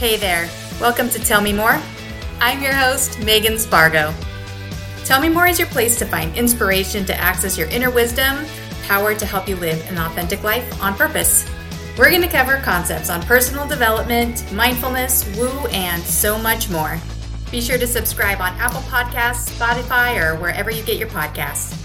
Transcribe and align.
Hey 0.00 0.16
there, 0.16 0.48
welcome 0.80 1.10
to 1.10 1.18
Tell 1.18 1.42
Me 1.42 1.52
More. 1.52 1.78
I'm 2.40 2.62
your 2.62 2.72
host, 2.72 3.22
Megan 3.22 3.58
Spargo. 3.58 4.14
Tell 5.04 5.20
Me 5.20 5.28
More 5.28 5.46
is 5.46 5.58
your 5.58 5.68
place 5.68 5.98
to 5.98 6.06
find 6.06 6.34
inspiration 6.38 7.04
to 7.04 7.14
access 7.14 7.58
your 7.58 7.68
inner 7.68 7.90
wisdom, 7.90 8.46
power 8.84 9.14
to 9.14 9.26
help 9.26 9.46
you 9.46 9.56
live 9.56 9.78
an 9.90 9.98
authentic 9.98 10.42
life 10.42 10.82
on 10.82 10.94
purpose. 10.94 11.44
We're 11.98 12.08
going 12.08 12.22
to 12.22 12.28
cover 12.28 12.56
concepts 12.64 13.10
on 13.10 13.20
personal 13.24 13.68
development, 13.68 14.50
mindfulness, 14.54 15.26
woo, 15.36 15.66
and 15.66 16.02
so 16.02 16.38
much 16.38 16.70
more. 16.70 16.98
Be 17.50 17.60
sure 17.60 17.76
to 17.76 17.86
subscribe 17.86 18.40
on 18.40 18.54
Apple 18.54 18.80
Podcasts, 18.80 19.50
Spotify, 19.50 20.18
or 20.18 20.40
wherever 20.40 20.70
you 20.70 20.82
get 20.82 20.96
your 20.96 21.08
podcasts. 21.08 21.79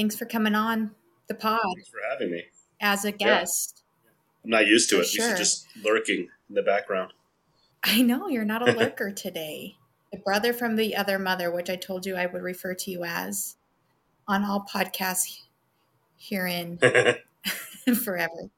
Thanks 0.00 0.16
for 0.16 0.24
coming 0.24 0.54
on 0.54 0.92
the 1.28 1.34
pod. 1.34 1.60
Thanks 1.74 1.90
for 1.90 1.98
having 2.10 2.30
me. 2.30 2.44
As 2.80 3.04
a 3.04 3.12
guest. 3.12 3.82
Yeah. 4.02 4.10
I'm 4.44 4.50
not 4.50 4.66
used 4.66 4.88
to 4.88 4.96
For 4.96 5.02
it. 5.02 5.08
Sure. 5.08 5.26
Used 5.26 5.36
to 5.36 5.42
just 5.42 5.66
lurking 5.84 6.28
in 6.48 6.54
the 6.54 6.62
background. 6.62 7.12
I 7.84 8.00
know 8.00 8.26
you're 8.26 8.46
not 8.46 8.66
a 8.66 8.72
lurker 8.78 9.10
today. 9.10 9.76
The 10.10 10.16
brother 10.16 10.54
from 10.54 10.76
the 10.76 10.96
other 10.96 11.18
mother, 11.18 11.50
which 11.50 11.68
I 11.68 11.76
told 11.76 12.06
you 12.06 12.16
I 12.16 12.24
would 12.24 12.40
refer 12.40 12.72
to 12.72 12.90
you 12.90 13.04
as 13.04 13.56
on 14.26 14.42
all 14.42 14.64
podcasts 14.74 15.42
herein 16.18 16.78
forever. 18.02 18.48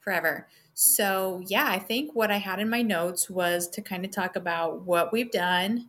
Forever. 0.00 0.48
So, 0.72 1.42
yeah, 1.48 1.66
I 1.68 1.80
think 1.80 2.14
what 2.14 2.30
I 2.30 2.38
had 2.38 2.60
in 2.60 2.70
my 2.70 2.80
notes 2.80 3.28
was 3.28 3.68
to 3.68 3.82
kind 3.82 4.06
of 4.06 4.10
talk 4.10 4.36
about 4.36 4.86
what 4.86 5.12
we've 5.12 5.30
done, 5.30 5.88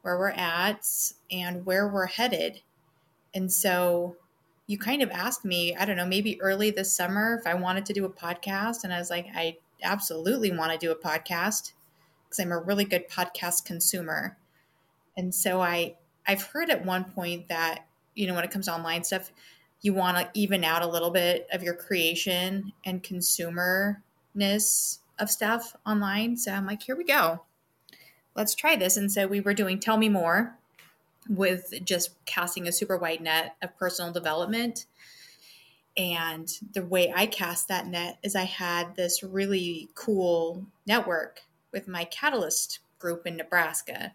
where 0.00 0.18
we're 0.18 0.30
at, 0.30 0.88
and 1.30 1.66
where 1.66 1.86
we're 1.86 2.06
headed. 2.06 2.62
And 3.34 3.52
so 3.52 4.16
you 4.66 4.78
kind 4.78 5.02
of 5.02 5.10
asked 5.10 5.44
me, 5.44 5.74
I 5.74 5.84
don't 5.84 5.96
know, 5.96 6.06
maybe 6.06 6.40
early 6.40 6.70
this 6.70 6.92
summer 6.92 7.38
if 7.38 7.46
I 7.46 7.54
wanted 7.54 7.86
to 7.86 7.92
do 7.92 8.04
a 8.04 8.10
podcast. 8.10 8.84
And 8.84 8.92
I 8.92 8.98
was 8.98 9.10
like, 9.10 9.26
I 9.34 9.56
absolutely 9.82 10.56
want 10.56 10.72
to 10.72 10.78
do 10.78 10.92
a 10.92 10.96
podcast 10.96 11.72
because 12.24 12.40
I'm 12.40 12.52
a 12.52 12.58
really 12.58 12.84
good 12.84 13.08
podcast 13.08 13.64
consumer. 13.64 14.36
And 15.16 15.34
so 15.34 15.60
I 15.60 15.96
I've 16.26 16.42
heard 16.42 16.70
at 16.70 16.84
one 16.84 17.04
point 17.04 17.48
that, 17.48 17.86
you 18.14 18.26
know, 18.26 18.34
when 18.34 18.44
it 18.44 18.50
comes 18.50 18.66
to 18.66 18.74
online 18.74 19.04
stuff, 19.04 19.32
you 19.80 19.92
want 19.92 20.16
to 20.16 20.30
even 20.34 20.62
out 20.62 20.82
a 20.82 20.86
little 20.86 21.10
bit 21.10 21.48
of 21.52 21.62
your 21.62 21.74
creation 21.74 22.72
and 22.84 23.02
consumerness 23.02 25.00
of 25.18 25.30
stuff 25.30 25.74
online. 25.84 26.36
So 26.36 26.52
I'm 26.52 26.66
like, 26.66 26.82
here 26.82 26.96
we 26.96 27.04
go. 27.04 27.42
Let's 28.34 28.54
try 28.54 28.76
this. 28.76 28.96
And 28.96 29.10
so 29.10 29.26
we 29.26 29.40
were 29.40 29.54
doing 29.54 29.80
Tell 29.80 29.96
Me 29.96 30.08
More 30.08 30.56
with 31.28 31.72
just 31.84 32.24
casting 32.24 32.66
a 32.66 32.72
super 32.72 32.96
wide 32.96 33.20
net 33.20 33.56
of 33.62 33.76
personal 33.76 34.12
development. 34.12 34.86
And 35.96 36.48
the 36.72 36.84
way 36.84 37.12
I 37.14 37.26
cast 37.26 37.68
that 37.68 37.86
net 37.86 38.18
is 38.22 38.34
I 38.34 38.44
had 38.44 38.96
this 38.96 39.22
really 39.22 39.90
cool 39.94 40.66
network 40.86 41.42
with 41.72 41.86
my 41.86 42.04
Catalyst 42.04 42.80
group 42.98 43.26
in 43.26 43.36
Nebraska, 43.36 44.12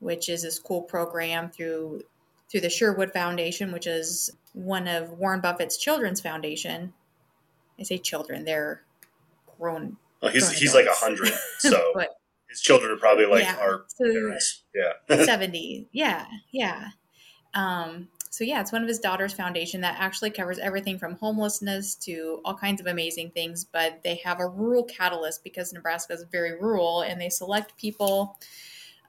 which 0.00 0.28
is 0.28 0.42
this 0.42 0.58
cool 0.58 0.82
program 0.82 1.50
through 1.50 2.02
through 2.50 2.60
the 2.60 2.70
Sherwood 2.70 3.12
Foundation, 3.12 3.72
which 3.72 3.86
is 3.86 4.30
one 4.52 4.86
of 4.86 5.10
Warren 5.10 5.40
Buffett's 5.40 5.76
children's 5.76 6.20
foundation. 6.20 6.92
I 7.78 7.84
say 7.84 7.98
children; 7.98 8.44
they're 8.44 8.82
grown. 9.58 9.96
Oh, 10.22 10.28
he's 10.28 10.48
grown 10.48 10.58
he's 10.58 10.74
like 10.74 10.86
a 10.86 10.92
hundred, 10.92 11.32
so 11.58 11.92
but 11.94 12.10
his 12.54 12.60
children 12.62 12.92
are 12.92 12.96
probably 12.96 13.26
like 13.26 13.42
Yeah. 13.44 13.56
our 13.60 13.84
So- 13.88 14.04
parents. 14.04 14.62
Yeah. 14.74 14.92
70 15.24 15.88
yeah 15.92 16.26
yeah 16.52 16.88
um 17.54 18.08
so 18.30 18.42
yeah 18.42 18.60
it's 18.60 18.72
one 18.72 18.82
of 18.82 18.88
his 18.88 18.98
daughter's 18.98 19.32
foundation 19.32 19.80
that 19.82 19.96
actually 19.98 20.30
covers 20.30 20.58
everything 20.58 20.98
from 20.98 21.14
homelessness 21.16 21.94
to 21.96 22.40
all 22.44 22.54
kinds 22.54 22.80
of 22.80 22.86
amazing 22.86 23.30
things 23.30 23.64
but 23.64 24.00
they 24.02 24.16
have 24.24 24.40
a 24.40 24.46
rural 24.48 24.82
catalyst 24.84 25.44
because 25.44 25.72
nebraska 25.72 26.12
is 26.12 26.24
very 26.32 26.52
rural 26.58 27.02
and 27.02 27.20
they 27.20 27.28
select 27.28 27.76
people 27.76 28.36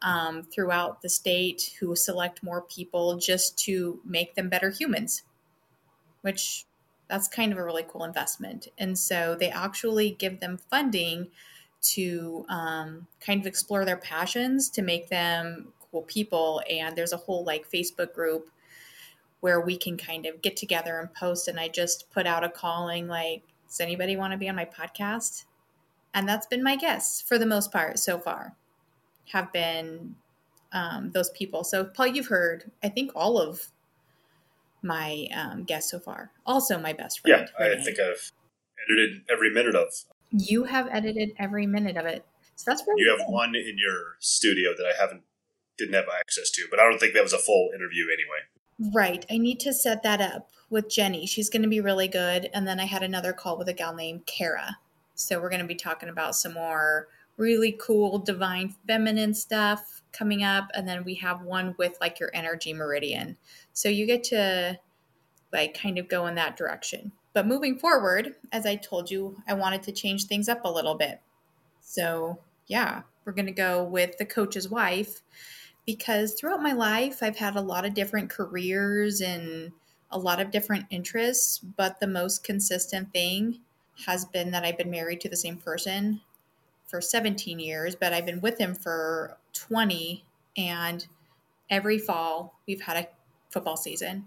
um, 0.03 0.43
throughout 0.43 1.01
the 1.01 1.09
state 1.09 1.71
who 1.79 1.95
select 1.95 2.43
more 2.43 2.61
people 2.61 3.17
just 3.17 3.57
to 3.57 3.99
make 4.05 4.35
them 4.35 4.49
better 4.49 4.69
humans 4.69 5.23
which 6.21 6.65
that's 7.07 7.27
kind 7.27 7.51
of 7.51 7.57
a 7.57 7.63
really 7.63 7.85
cool 7.87 8.03
investment 8.03 8.67
and 8.77 8.99
so 8.99 9.35
they 9.39 9.49
actually 9.49 10.11
give 10.11 10.39
them 10.39 10.59
funding 10.69 11.27
to 11.93 12.45
um, 12.49 13.07
kind 13.19 13.39
of 13.39 13.47
explore 13.47 13.85
their 13.85 13.97
passions 13.97 14.69
to 14.69 14.81
make 14.81 15.09
them 15.09 15.73
cool 15.91 16.03
people. 16.03 16.61
And 16.69 16.95
there's 16.95 17.13
a 17.13 17.17
whole 17.17 17.43
like 17.43 17.69
Facebook 17.69 18.13
group 18.13 18.49
where 19.41 19.61
we 19.61 19.77
can 19.77 19.97
kind 19.97 20.25
of 20.25 20.41
get 20.41 20.57
together 20.57 20.99
and 20.99 21.13
post. 21.13 21.47
And 21.47 21.59
I 21.59 21.67
just 21.67 22.09
put 22.11 22.25
out 22.25 22.43
a 22.43 22.49
calling 22.49 23.07
like, 23.07 23.43
does 23.67 23.79
anybody 23.79 24.17
want 24.17 24.31
to 24.31 24.37
be 24.37 24.49
on 24.49 24.55
my 24.55 24.65
podcast? 24.65 25.45
And 26.13 26.27
that's 26.27 26.47
been 26.47 26.63
my 26.63 26.75
guess 26.75 27.21
for 27.21 27.37
the 27.37 27.45
most 27.45 27.71
part 27.71 27.99
so 27.99 28.17
far, 28.17 28.55
have 29.31 29.51
been 29.51 30.15
um, 30.71 31.11
those 31.11 31.29
people. 31.31 31.63
So, 31.63 31.85
Paul, 31.85 32.07
you've 32.07 32.27
heard, 32.27 32.71
I 32.83 32.89
think, 32.89 33.11
all 33.15 33.37
of 33.37 33.67
my 34.81 35.27
um, 35.35 35.63
guests 35.63 35.91
so 35.91 35.99
far. 35.99 36.31
Also, 36.45 36.79
my 36.79 36.93
best 36.93 37.19
friend. 37.19 37.47
Yeah, 37.47 37.57
friend. 37.57 37.79
I 37.79 37.83
think 37.83 37.99
I've 37.99 38.31
edited 38.85 39.23
every 39.29 39.51
minute 39.51 39.75
of. 39.75 39.89
You 40.37 40.65
have 40.65 40.87
edited 40.91 41.31
every 41.37 41.67
minute 41.67 41.97
of 41.97 42.05
it. 42.05 42.25
So 42.55 42.71
that's 42.71 42.83
really 42.87 43.03
You 43.03 43.09
have 43.11 43.27
good. 43.27 43.33
one 43.33 43.55
in 43.55 43.75
your 43.77 44.15
studio 44.19 44.71
that 44.77 44.85
I 44.85 44.99
haven't 44.99 45.23
didn't 45.77 45.95
have 45.95 46.05
access 46.19 46.49
to, 46.51 46.67
but 46.69 46.79
I 46.79 46.83
don't 46.89 46.99
think 46.99 47.13
that 47.13 47.23
was 47.23 47.33
a 47.33 47.37
full 47.37 47.69
interview 47.75 48.05
anyway. 48.05 48.93
Right. 48.93 49.25
I 49.29 49.37
need 49.37 49.59
to 49.61 49.73
set 49.73 50.03
that 50.03 50.21
up 50.21 50.49
with 50.69 50.89
Jenny. 50.89 51.25
She's 51.25 51.49
going 51.49 51.63
to 51.63 51.67
be 51.67 51.81
really 51.81 52.07
good. 52.07 52.49
And 52.53 52.65
then 52.67 52.79
I 52.79 52.85
had 52.85 53.03
another 53.03 53.33
call 53.33 53.57
with 53.57 53.67
a 53.67 53.73
gal 53.73 53.93
named 53.93 54.25
Kara. 54.25 54.77
So 55.15 55.39
we're 55.39 55.49
going 55.49 55.61
to 55.61 55.67
be 55.67 55.75
talking 55.75 56.09
about 56.09 56.35
some 56.35 56.53
more 56.53 57.07
really 57.37 57.77
cool 57.81 58.19
divine 58.19 58.73
feminine 58.87 59.33
stuff 59.33 60.01
coming 60.13 60.43
up. 60.43 60.69
And 60.73 60.87
then 60.87 61.03
we 61.03 61.15
have 61.15 61.41
one 61.41 61.75
with 61.77 61.97
like 61.99 62.19
your 62.19 62.31
energy 62.33 62.73
meridian. 62.73 63.37
So 63.73 63.89
you 63.89 64.05
get 64.05 64.23
to 64.25 64.79
like 65.51 65.77
kind 65.77 65.97
of 65.97 66.07
go 66.07 66.27
in 66.27 66.35
that 66.35 66.57
direction. 66.57 67.11
But 67.35 67.45
moving 67.45 67.77
forward, 67.77 68.33
as 68.53 68.65
I 68.65 68.77
told 68.77 69.11
you, 69.11 69.35
I 69.45 69.53
wanted 69.53 69.83
to 69.83 69.91
change 69.91 70.23
things 70.23 70.47
up 70.47 70.63
a 70.63 70.71
little 70.71 70.95
bit. 70.95 71.19
So 71.81 72.39
yeah, 72.67 73.01
we're 73.25 73.33
going 73.33 73.45
to 73.45 73.51
go 73.51 73.83
with 73.83 74.17
the 74.17 74.25
coach's 74.25 74.69
wife 74.69 75.21
because 75.85 76.33
throughout 76.33 76.63
my 76.63 76.71
life, 76.71 77.21
I've 77.21 77.35
had 77.35 77.57
a 77.57 77.61
lot 77.61 77.85
of 77.85 77.93
different 77.93 78.29
careers 78.29 79.19
and 79.19 79.73
a 80.11 80.17
lot 80.17 80.39
of 80.39 80.49
different 80.49 80.85
interests, 80.89 81.59
but 81.59 81.99
the 81.99 82.07
most 82.07 82.45
consistent 82.45 83.11
thing 83.11 83.59
has 84.05 84.23
been 84.23 84.51
that 84.51 84.63
I've 84.63 84.77
been 84.77 84.89
married 84.89 85.19
to 85.21 85.29
the 85.29 85.35
same 85.35 85.57
person 85.57 86.21
for 86.87 87.01
17 87.01 87.59
years, 87.59 87.95
but 87.95 88.13
I've 88.13 88.25
been 88.25 88.39
with 88.39 88.57
him 88.57 88.73
for 88.73 89.37
20. 89.51 90.23
And 90.55 91.05
every 91.69 91.97
fall, 91.97 92.57
we've 92.65 92.81
had 92.81 92.95
a 92.95 93.07
football 93.49 93.75
season. 93.75 94.25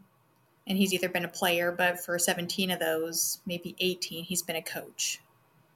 And 0.69 0.77
he's 0.79 0.93
either 0.93 1.09
been 1.09 1.25
a 1.25 1.29
player, 1.29 1.73
but 1.73 1.99
for 1.99 2.19
17 2.19 2.71
of 2.71 2.79
those, 2.79 3.39
maybe 3.47 3.75
18, 3.81 4.25
he's 4.25 4.43
been 4.43 4.57
a 4.57 4.63
coach. 4.63 5.21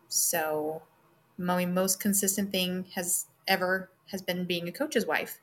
So 0.09 0.83
my 1.39 1.65
most 1.65 1.99
consistent 1.99 2.53
thing 2.53 2.85
has 2.95 3.27
ever 3.49 3.91
has 4.11 4.23
been 4.23 4.45
being 4.45 4.69
a 4.69 4.73
coach's 4.73 5.07
wife. 5.07 5.41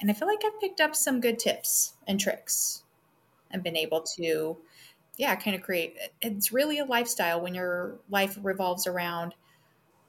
And 0.00 0.10
I 0.10 0.14
feel 0.14 0.26
like 0.26 0.40
I've 0.44 0.60
picked 0.60 0.80
up 0.80 0.96
some 0.96 1.20
good 1.20 1.38
tips 1.38 1.94
and 2.06 2.18
tricks 2.18 2.82
and 3.50 3.62
been 3.62 3.76
able 3.76 4.02
to, 4.16 4.56
yeah, 5.16 5.36
kind 5.36 5.54
of 5.54 5.62
create. 5.62 5.96
It's 6.20 6.52
really 6.52 6.78
a 6.78 6.84
lifestyle 6.84 7.40
when 7.40 7.54
your 7.54 7.98
life 8.08 8.38
revolves 8.42 8.86
around 8.86 9.34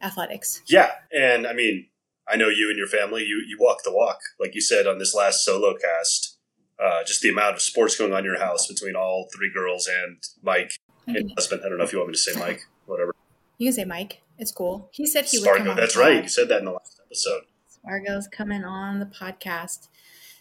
athletics. 0.02 0.62
Yeah, 0.68 0.92
and 1.12 1.46
I 1.46 1.54
mean, 1.54 1.88
I 2.28 2.38
know 2.38 2.50
you 2.50 2.70
and 2.70 2.78
your 2.78 2.88
family. 2.88 3.24
You 3.24 3.44
you 3.46 3.58
walk 3.60 3.84
the 3.84 3.94
walk, 3.94 4.20
like 4.40 4.56
you 4.56 4.62
said 4.62 4.88
on 4.88 4.98
this 4.98 5.14
last 5.14 5.44
solo 5.44 5.76
cast. 5.76 6.38
Uh, 6.84 7.04
just 7.04 7.22
the 7.22 7.30
amount 7.30 7.56
of 7.56 7.62
sports 7.62 7.96
going 7.96 8.12
on 8.12 8.20
in 8.20 8.26
your 8.26 8.40
house 8.40 8.68
between 8.68 8.96
all 8.96 9.28
three 9.36 9.52
girls 9.54 9.88
and 9.88 10.18
Mike 10.42 10.74
You 11.06 11.18
and 11.18 11.32
husband. 11.38 11.62
I 11.66 11.70
don't 11.70 11.78
know 11.78 11.84
if 11.84 11.94
you 11.94 12.00
want 12.00 12.10
me 12.10 12.16
to 12.16 12.20
say 12.20 12.38
Mike, 12.40 12.62
whatever. 12.86 13.14
You 13.58 13.68
can 13.68 13.74
say 13.74 13.86
Mike. 13.86 14.22
It's 14.40 14.52
cool. 14.52 14.90
He 14.92 15.06
said 15.06 15.26
he 15.26 15.38
would 15.38 15.44
Spargo. 15.44 15.72
on. 15.72 15.76
That's 15.76 15.96
right. 15.96 16.24
You 16.24 16.30
said 16.30 16.50
that 16.50 16.60
in 16.60 16.66
the 16.66 16.72
last 16.72 17.00
episode. 17.06 17.44
Spargo's 17.68 18.28
coming 18.28 18.64
on 18.64 19.00
the 19.00 19.06
podcast. 19.06 19.88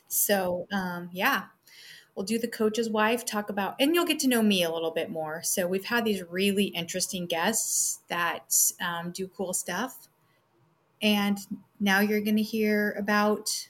So, 0.08 0.66
um, 0.72 1.10
yeah, 1.12 1.44
we'll 2.14 2.24
do 2.24 2.38
the 2.38 2.48
coach's 2.48 2.88
wife, 2.88 3.24
talk 3.26 3.50
about, 3.50 3.76
and 3.78 3.94
you'll 3.94 4.06
get 4.06 4.18
to 4.20 4.28
know 4.28 4.42
me 4.42 4.62
a 4.62 4.72
little 4.72 4.90
bit 4.90 5.10
more. 5.10 5.42
So, 5.44 5.66
we've 5.66 5.84
had 5.84 6.04
these 6.04 6.22
really 6.28 6.64
interesting 6.64 7.26
guests 7.26 8.00
that 8.08 8.54
um, 8.80 9.10
do 9.10 9.28
cool 9.28 9.52
stuff. 9.52 10.08
And 11.02 11.38
now 11.78 12.00
you're 12.00 12.20
going 12.20 12.36
to 12.36 12.42
hear 12.42 12.94
about 12.98 13.68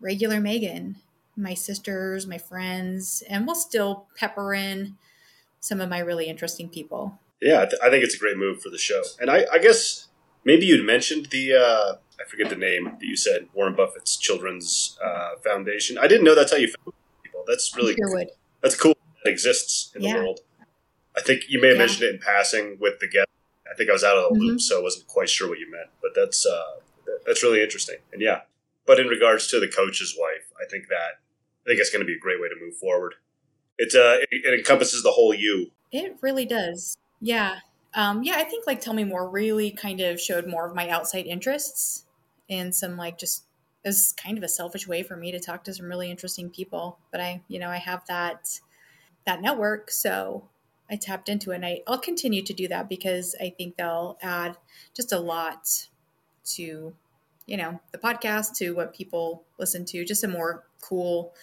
regular 0.00 0.40
Megan, 0.40 0.96
my 1.36 1.54
sisters, 1.54 2.26
my 2.26 2.38
friends, 2.38 3.22
and 3.28 3.46
we'll 3.46 3.56
still 3.56 4.06
pepper 4.16 4.54
in 4.54 4.96
some 5.60 5.80
of 5.80 5.88
my 5.88 5.98
really 5.98 6.26
interesting 6.26 6.68
people. 6.68 7.18
Yeah, 7.40 7.62
I, 7.62 7.66
th- 7.66 7.80
I 7.82 7.90
think 7.90 8.04
it's 8.04 8.14
a 8.14 8.18
great 8.18 8.36
move 8.36 8.62
for 8.62 8.70
the 8.70 8.78
show. 8.78 9.02
And 9.20 9.30
I, 9.30 9.46
I 9.52 9.58
guess 9.58 10.08
maybe 10.44 10.66
you'd 10.66 10.84
mentioned 10.84 11.26
the 11.26 11.54
uh, 11.54 11.96
I 12.20 12.28
forget 12.28 12.48
the 12.48 12.56
name 12.56 12.84
that 12.84 13.02
you 13.02 13.16
said 13.16 13.48
Warren 13.54 13.74
Buffett's 13.74 14.16
Children's 14.16 14.98
uh, 15.04 15.36
Foundation. 15.42 15.98
I 15.98 16.06
didn't 16.06 16.24
know 16.24 16.34
that's 16.34 16.52
how 16.52 16.58
you 16.58 16.68
found 16.68 16.94
people. 17.22 17.44
That's 17.46 17.74
really 17.76 17.94
Sherwood. 17.94 18.28
that's 18.62 18.76
cool. 18.76 18.96
That 19.24 19.30
exists 19.30 19.92
in 19.94 20.02
yeah. 20.02 20.12
the 20.12 20.18
world. 20.20 20.40
I 21.16 21.20
think 21.20 21.44
you 21.48 21.60
may 21.60 21.68
have 21.68 21.76
yeah. 21.76 21.82
mentioned 21.82 22.02
it 22.02 22.14
in 22.14 22.20
passing 22.20 22.76
with 22.80 22.98
the 23.00 23.08
guest. 23.08 23.28
I 23.70 23.74
think 23.76 23.90
I 23.90 23.92
was 23.92 24.04
out 24.04 24.16
of 24.16 24.30
the 24.30 24.38
mm-hmm. 24.38 24.46
loop, 24.46 24.60
so 24.60 24.80
I 24.80 24.82
wasn't 24.82 25.06
quite 25.06 25.28
sure 25.28 25.48
what 25.48 25.58
you 25.58 25.70
meant. 25.70 25.88
But 26.02 26.12
that's 26.14 26.46
uh, 26.46 26.80
that's 27.26 27.42
really 27.42 27.62
interesting. 27.62 27.96
And 28.12 28.20
yeah, 28.20 28.42
but 28.86 29.00
in 29.00 29.06
regards 29.06 29.46
to 29.48 29.60
the 29.60 29.68
coach's 29.68 30.16
wife, 30.18 30.52
I 30.60 30.68
think 30.70 30.88
that 30.88 31.20
I 31.66 31.70
think 31.70 31.80
it's 31.80 31.90
going 31.90 32.02
to 32.02 32.06
be 32.06 32.16
a 32.16 32.18
great 32.18 32.40
way 32.40 32.48
to 32.48 32.56
move 32.60 32.76
forward. 32.76 33.14
It 33.78 33.94
uh, 33.94 34.20
it, 34.20 34.28
it 34.30 34.58
encompasses 34.58 35.02
the 35.02 35.12
whole 35.12 35.34
you. 35.34 35.70
It 35.92 36.16
really 36.20 36.46
does. 36.46 36.96
Yeah. 37.20 37.58
Um, 37.94 38.24
yeah, 38.24 38.34
I 38.36 38.44
think 38.44 38.66
like 38.66 38.80
Tell 38.80 38.92
Me 38.92 39.04
More 39.04 39.28
really 39.28 39.70
kind 39.70 40.00
of 40.00 40.20
showed 40.20 40.46
more 40.46 40.66
of 40.66 40.74
my 40.74 40.88
outside 40.88 41.26
interests 41.26 42.04
and 42.50 42.74
some 42.74 42.96
like 42.96 43.18
just 43.18 43.44
is 43.84 44.14
kind 44.16 44.36
of 44.38 44.44
a 44.44 44.48
selfish 44.48 44.88
way 44.88 45.02
for 45.02 45.16
me 45.16 45.30
to 45.30 45.38
talk 45.38 45.62
to 45.64 45.74
some 45.74 45.86
really 45.86 46.10
interesting 46.10 46.50
people. 46.50 46.98
But 47.12 47.20
I, 47.20 47.42
you 47.48 47.58
know, 47.58 47.68
I 47.68 47.76
have 47.76 48.04
that 48.08 48.60
that 49.26 49.40
network, 49.40 49.90
so 49.90 50.48
I 50.90 50.96
tapped 50.96 51.28
into 51.28 51.52
it. 51.52 51.56
And 51.56 51.66
I, 51.66 51.80
I'll 51.86 51.98
continue 51.98 52.42
to 52.42 52.52
do 52.52 52.68
that 52.68 52.88
because 52.88 53.34
I 53.40 53.54
think 53.56 53.76
they'll 53.76 54.18
add 54.22 54.56
just 54.94 55.12
a 55.12 55.18
lot 55.18 55.88
to, 56.54 56.94
you 57.46 57.56
know, 57.56 57.80
the 57.92 57.98
podcast, 57.98 58.54
to 58.56 58.72
what 58.72 58.94
people 58.94 59.44
listen 59.58 59.84
to, 59.86 60.04
just 60.04 60.20
some 60.20 60.30
more 60.30 60.64
cool 60.80 61.34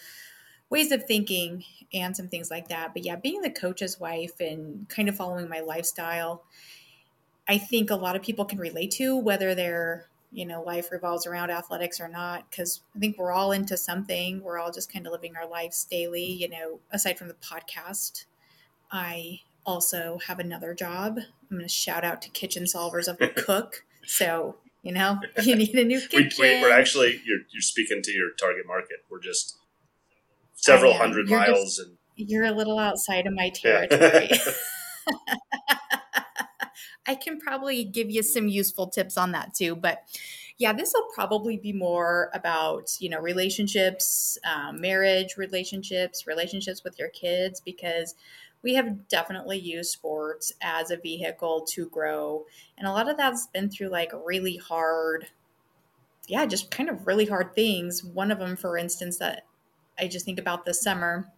ways 0.70 0.90
of 0.90 1.04
thinking 1.04 1.64
and 1.92 2.16
some 2.16 2.28
things 2.28 2.50
like 2.50 2.68
that. 2.68 2.92
But 2.94 3.04
yeah, 3.04 3.16
being 3.16 3.42
the 3.42 3.50
coach's 3.50 4.00
wife 4.00 4.40
and 4.40 4.88
kind 4.88 5.08
of 5.08 5.16
following 5.16 5.48
my 5.48 5.60
lifestyle, 5.60 6.44
I 7.48 7.58
think 7.58 7.90
a 7.90 7.96
lot 7.96 8.16
of 8.16 8.22
people 8.22 8.44
can 8.44 8.58
relate 8.58 8.92
to 8.92 9.16
whether 9.16 9.54
they're 9.54 10.08
you 10.34 10.46
know 10.46 10.62
life 10.62 10.90
revolves 10.90 11.26
around 11.26 11.50
athletics 11.50 12.00
or 12.00 12.08
not 12.08 12.48
because 12.48 12.80
i 12.96 12.98
think 12.98 13.18
we're 13.18 13.32
all 13.32 13.52
into 13.52 13.76
something. 13.76 14.42
We're 14.42 14.58
all 14.58 14.72
just 14.72 14.90
kind 14.90 15.06
of 15.06 15.12
living 15.12 15.36
our 15.36 15.46
lives 15.46 15.84
daily. 15.84 16.24
You 16.24 16.48
know 16.48 16.80
aside 16.90 17.18
from 17.18 17.28
the 17.28 17.34
podcast 17.34 18.24
i 18.90 19.40
also 19.64 20.18
have 20.26 20.38
another 20.38 20.74
job. 20.74 21.18
I'm 21.18 21.56
going 21.58 21.62
to 21.62 21.68
shout 21.68 22.04
out 22.04 22.22
to 22.22 22.30
kitchen 22.30 22.64
solvers 22.64 23.08
of 23.08 23.18
the 23.18 23.28
cook. 23.36 23.84
So 24.04 24.56
you 24.82 24.92
know 24.92 25.18
you 25.42 25.56
need 25.56 25.74
a 25.74 25.84
new 25.84 26.00
kitchen 26.00 26.30
we, 26.40 26.64
are 26.64 26.70
actually 26.70 27.20
you're, 27.24 27.40
you're 27.52 27.62
speaking 27.62 28.02
to 28.02 28.12
your 28.12 28.30
target 28.38 28.66
market 28.66 28.98
we're 29.10 29.20
just 29.20 29.56
several 30.54 30.94
hundred 30.94 31.28
you're 31.28 31.38
miles 31.38 31.76
just, 31.76 31.88
and 31.88 31.96
you're 32.16 32.44
a 32.44 32.52
little 32.52 32.78
outside 32.78 33.26
of 33.26 33.32
my 33.34 33.50
territory 33.54 34.28
yeah. 34.30 34.52
I 37.06 37.14
can 37.14 37.38
probably 37.38 37.84
give 37.84 38.10
you 38.10 38.22
some 38.22 38.48
useful 38.48 38.86
tips 38.86 39.16
on 39.16 39.32
that 39.32 39.54
too. 39.54 39.74
But 39.74 40.02
yeah, 40.58 40.72
this 40.72 40.92
will 40.94 41.08
probably 41.14 41.56
be 41.56 41.72
more 41.72 42.30
about, 42.34 42.90
you 43.00 43.08
know, 43.08 43.20
relationships, 43.20 44.38
um, 44.44 44.80
marriage 44.80 45.36
relationships, 45.36 46.26
relationships 46.26 46.84
with 46.84 46.98
your 46.98 47.08
kids, 47.08 47.60
because 47.60 48.14
we 48.62 48.74
have 48.74 49.08
definitely 49.08 49.58
used 49.58 49.90
sports 49.90 50.52
as 50.62 50.90
a 50.90 50.96
vehicle 50.96 51.66
to 51.70 51.88
grow. 51.88 52.44
And 52.78 52.86
a 52.86 52.92
lot 52.92 53.08
of 53.08 53.16
that's 53.16 53.46
been 53.48 53.70
through 53.70 53.88
like 53.88 54.12
really 54.24 54.56
hard, 54.56 55.26
yeah, 56.28 56.46
just 56.46 56.70
kind 56.70 56.88
of 56.88 57.06
really 57.06 57.26
hard 57.26 57.54
things. 57.54 58.04
One 58.04 58.30
of 58.30 58.38
them, 58.38 58.56
for 58.56 58.76
instance, 58.76 59.18
that 59.18 59.46
I 59.98 60.08
just 60.08 60.24
think 60.24 60.38
about 60.38 60.64
this 60.64 60.80
summer, 60.80 61.30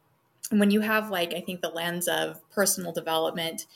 when 0.50 0.70
you 0.70 0.80
have 0.80 1.10
like, 1.10 1.32
I 1.34 1.40
think 1.40 1.62
the 1.62 1.70
lens 1.70 2.08
of 2.08 2.38
personal 2.50 2.92
development 2.92 3.66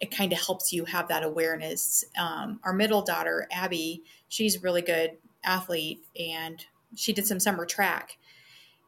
it 0.00 0.10
kind 0.10 0.32
of 0.32 0.40
helps 0.40 0.72
you 0.72 0.84
have 0.84 1.08
that 1.08 1.24
awareness. 1.24 2.04
Um, 2.18 2.60
our 2.62 2.72
middle 2.72 3.02
daughter, 3.02 3.48
Abby, 3.50 4.02
she's 4.28 4.56
a 4.56 4.60
really 4.60 4.82
good 4.82 5.12
athlete 5.44 6.04
and 6.18 6.64
she 6.94 7.12
did 7.12 7.26
some 7.26 7.40
summer 7.40 7.66
track. 7.66 8.16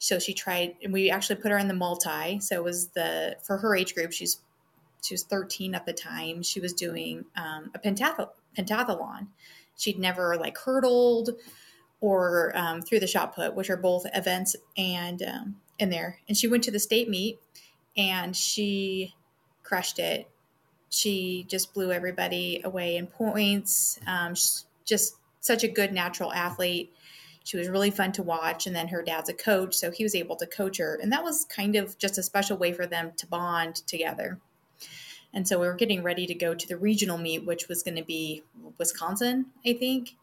So 0.01 0.19
she 0.19 0.35
tried, 0.35 0.75
and 0.83 0.93
we 0.93 1.11
actually 1.11 1.37
put 1.37 1.53
her 1.53 1.59
in 1.59 1.69
the 1.69 1.75
multi. 1.75 2.41
So 2.41 2.57
it 2.57 2.65
was 2.65 2.89
the, 2.89 3.37
for 3.43 3.59
her 3.59 3.77
age 3.77 3.95
group, 3.95 4.13
she's, 4.13 4.41
she 5.03 5.15
was 5.15 5.23
13 5.23 5.75
at 5.75 5.87
the 5.87 5.93
time. 5.93 6.43
She 6.43 6.59
was 6.59 6.73
doing 6.73 7.25
um, 7.37 7.71
a 7.75 7.79
pentath- 7.79 8.31
pentathlon. 8.59 9.29
She'd 9.77 9.99
never 9.99 10.37
like 10.37 10.59
hurdled 10.59 11.31
or 12.01 12.53
um, 12.57 12.83
threw 12.83 12.99
the 12.99 13.07
shot 13.07 13.35
put, 13.35 13.55
which 13.55 13.71
are 13.71 13.77
both 13.77 14.05
events 14.15 14.57
and 14.77 15.23
um, 15.23 15.57
in 15.79 15.91
there. 15.91 16.19
And 16.29 16.37
she 16.37 16.49
went 16.49 16.65
to 16.65 16.71
the 16.73 16.81
state 16.81 17.09
meet 17.09 17.39
and 17.97 18.37
she 18.37 19.15
crushed 19.63 20.01
it 20.01 20.29
she 20.91 21.47
just 21.49 21.73
blew 21.73 21.93
everybody 21.93 22.61
away 22.65 22.97
in 22.97 23.07
points. 23.07 23.99
Um, 24.07 24.35
just 24.85 25.17
such 25.39 25.65
a 25.65 25.69
good 25.69 25.93
natural 25.93 26.33
athlete. 26.33 26.93
She 27.51 27.57
was 27.57 27.69
really 27.69 27.91
fun 27.91 28.13
to 28.13 28.23
watch. 28.23 28.69
And 28.69 28.77
then 28.77 28.87
her 28.89 29.03
dad's 29.03 29.29
a 29.29 29.35
coach, 29.35 29.75
so 29.75 29.91
he 29.91 30.05
was 30.05 30.15
able 30.15 30.37
to 30.37 30.47
coach 30.47 30.79
her. 30.79 30.97
And 31.03 31.11
that 31.11 31.25
was 31.25 31.47
kind 31.47 31.75
of 31.75 31.99
just 31.99 32.17
a 32.17 32.23
special 32.23 32.57
way 32.57 32.73
for 32.73 32.87
them 32.87 33.11
to 33.17 33.27
bond 33.27 33.75
together. 33.89 34.39
And 35.35 35.49
so 35.49 35.59
we 35.59 35.67
were 35.67 35.75
getting 35.75 36.05
ready 36.05 36.29
to 36.29 36.35
go 36.35 36.55
to 36.55 36.69
the 36.69 36.77
regional 36.77 37.19
meet, 37.19 37.45
which 37.45 37.67
was 37.67 37.83
going 37.83 37.97
to 37.97 38.05
be 38.05 38.45
Wisconsin, 38.79 39.47
I 39.67 39.73
think. 39.73 40.15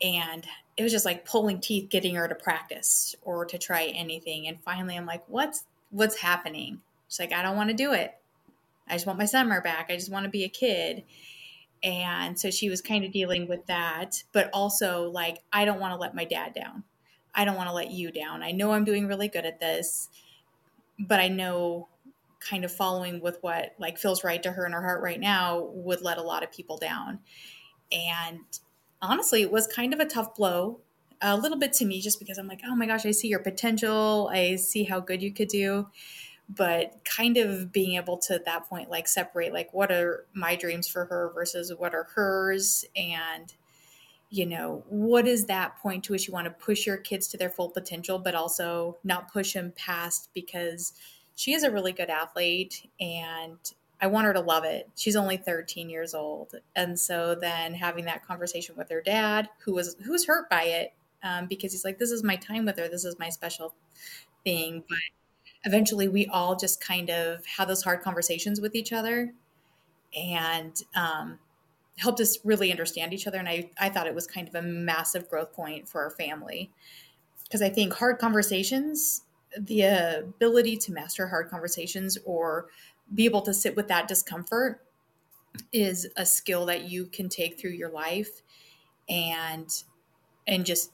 And 0.00 0.46
it 0.76 0.84
was 0.84 0.92
just 0.92 1.04
like 1.04 1.24
pulling 1.24 1.58
teeth 1.58 1.90
getting 1.90 2.14
her 2.14 2.28
to 2.28 2.36
practice 2.36 3.16
or 3.22 3.44
to 3.44 3.58
try 3.58 3.86
anything. 3.86 4.46
And 4.46 4.62
finally, 4.62 4.96
I'm 4.96 5.04
like, 5.04 5.24
what's 5.26 5.64
what's 5.90 6.20
happening? 6.20 6.80
She's 7.08 7.18
like, 7.18 7.32
I 7.32 7.42
don't 7.42 7.56
want 7.56 7.70
to 7.70 7.76
do 7.76 7.92
it. 7.92 8.14
I 8.86 8.92
just 8.92 9.04
want 9.04 9.18
my 9.18 9.24
summer 9.26 9.60
back. 9.60 9.90
I 9.90 9.96
just 9.96 10.12
want 10.12 10.22
to 10.26 10.30
be 10.30 10.44
a 10.44 10.48
kid. 10.48 11.02
And 11.82 12.38
so 12.38 12.50
she 12.50 12.68
was 12.68 12.80
kind 12.80 13.04
of 13.04 13.12
dealing 13.12 13.48
with 13.48 13.66
that, 13.66 14.22
but 14.32 14.50
also 14.52 15.10
like, 15.10 15.42
I 15.52 15.64
don't 15.64 15.80
want 15.80 15.92
to 15.92 15.98
let 15.98 16.14
my 16.14 16.24
dad 16.24 16.54
down. 16.54 16.84
I 17.34 17.44
don't 17.44 17.56
want 17.56 17.68
to 17.68 17.74
let 17.74 17.90
you 17.90 18.10
down. 18.10 18.42
I 18.42 18.52
know 18.52 18.72
I'm 18.72 18.84
doing 18.84 19.06
really 19.06 19.28
good 19.28 19.44
at 19.44 19.60
this, 19.60 20.08
but 20.98 21.20
I 21.20 21.28
know 21.28 21.88
kind 22.40 22.64
of 22.64 22.72
following 22.72 23.20
with 23.20 23.38
what 23.42 23.74
like 23.78 23.98
feels 23.98 24.24
right 24.24 24.42
to 24.42 24.52
her 24.52 24.66
in 24.66 24.72
her 24.72 24.82
heart 24.82 25.02
right 25.02 25.20
now 25.20 25.68
would 25.72 26.00
let 26.00 26.18
a 26.18 26.22
lot 26.22 26.42
of 26.42 26.50
people 26.50 26.78
down. 26.78 27.18
And 27.92 28.40
honestly, 29.02 29.42
it 29.42 29.50
was 29.50 29.66
kind 29.66 29.92
of 29.92 30.00
a 30.00 30.06
tough 30.06 30.34
blow 30.34 30.80
a 31.22 31.36
little 31.36 31.58
bit 31.58 31.72
to 31.74 31.84
me 31.84 32.00
just 32.00 32.18
because 32.18 32.38
I'm 32.38 32.46
like, 32.46 32.60
oh 32.66 32.74
my 32.74 32.86
gosh, 32.86 33.06
I 33.06 33.10
see 33.10 33.28
your 33.28 33.38
potential. 33.40 34.30
I 34.32 34.56
see 34.56 34.84
how 34.84 35.00
good 35.00 35.22
you 35.22 35.32
could 35.32 35.48
do 35.48 35.88
but 36.48 37.04
kind 37.04 37.36
of 37.36 37.72
being 37.72 37.96
able 37.96 38.16
to 38.16 38.34
at 38.34 38.44
that 38.44 38.68
point 38.68 38.90
like 38.90 39.08
separate 39.08 39.52
like 39.52 39.72
what 39.72 39.90
are 39.90 40.26
my 40.32 40.54
dreams 40.54 40.86
for 40.86 41.06
her 41.06 41.30
versus 41.34 41.72
what 41.76 41.94
are 41.94 42.08
hers 42.14 42.84
and 42.94 43.54
you 44.30 44.46
know 44.46 44.84
what 44.88 45.26
is 45.26 45.46
that 45.46 45.76
point 45.78 46.04
to 46.04 46.12
which 46.12 46.28
you 46.28 46.32
want 46.32 46.44
to 46.44 46.50
push 46.50 46.86
your 46.86 46.96
kids 46.96 47.26
to 47.28 47.36
their 47.36 47.50
full 47.50 47.70
potential 47.70 48.18
but 48.18 48.34
also 48.34 48.96
not 49.02 49.32
push 49.32 49.54
them 49.54 49.72
past 49.76 50.30
because 50.34 50.92
she 51.34 51.52
is 51.52 51.62
a 51.62 51.70
really 51.70 51.92
good 51.92 52.10
athlete 52.10 52.88
and 53.00 53.58
I 54.00 54.08
want 54.08 54.26
her 54.26 54.34
to 54.34 54.40
love 54.40 54.64
it. 54.64 54.90
She's 54.94 55.16
only 55.16 55.38
13 55.38 55.88
years 55.88 56.14
old. 56.14 56.52
And 56.74 56.98
so 56.98 57.34
then 57.34 57.72
having 57.72 58.04
that 58.04 58.26
conversation 58.26 58.76
with 58.76 58.90
her 58.90 59.00
dad, 59.00 59.48
who 59.64 59.72
was 59.72 59.96
who's 60.04 60.26
hurt 60.26 60.50
by 60.50 60.64
it, 60.64 60.92
um, 61.22 61.46
because 61.46 61.72
he's 61.72 61.84
like, 61.84 61.98
this 61.98 62.10
is 62.10 62.22
my 62.22 62.36
time 62.36 62.66
with 62.66 62.78
her. 62.78 62.88
This 62.88 63.04
is 63.04 63.18
my 63.18 63.30
special 63.30 63.74
thing. 64.44 64.84
But 64.86 64.98
eventually 65.66 66.08
we 66.08 66.26
all 66.28 66.56
just 66.56 66.80
kind 66.80 67.10
of 67.10 67.44
had 67.44 67.68
those 67.68 67.82
hard 67.82 68.00
conversations 68.00 68.60
with 68.60 68.74
each 68.74 68.92
other 68.92 69.34
and 70.16 70.82
um, 70.94 71.38
helped 71.98 72.20
us 72.20 72.38
really 72.44 72.70
understand 72.70 73.12
each 73.12 73.26
other. 73.26 73.38
And 73.38 73.48
I, 73.48 73.70
I 73.78 73.90
thought 73.90 74.06
it 74.06 74.14
was 74.14 74.28
kind 74.28 74.48
of 74.48 74.54
a 74.54 74.62
massive 74.62 75.28
growth 75.28 75.52
point 75.52 75.88
for 75.88 76.02
our 76.02 76.10
family 76.10 76.70
because 77.42 77.62
I 77.62 77.68
think 77.68 77.92
hard 77.92 78.18
conversations, 78.18 79.22
the 79.58 79.82
ability 79.82 80.76
to 80.78 80.92
master 80.92 81.26
hard 81.26 81.50
conversations 81.50 82.16
or 82.24 82.66
be 83.12 83.24
able 83.24 83.42
to 83.42 83.52
sit 83.52 83.74
with 83.76 83.88
that 83.88 84.08
discomfort 84.08 84.82
is 85.72 86.08
a 86.16 86.24
skill 86.24 86.66
that 86.66 86.88
you 86.88 87.06
can 87.06 87.28
take 87.28 87.58
through 87.58 87.70
your 87.70 87.90
life 87.90 88.42
and 89.08 89.82
and 90.46 90.66
just 90.66 90.92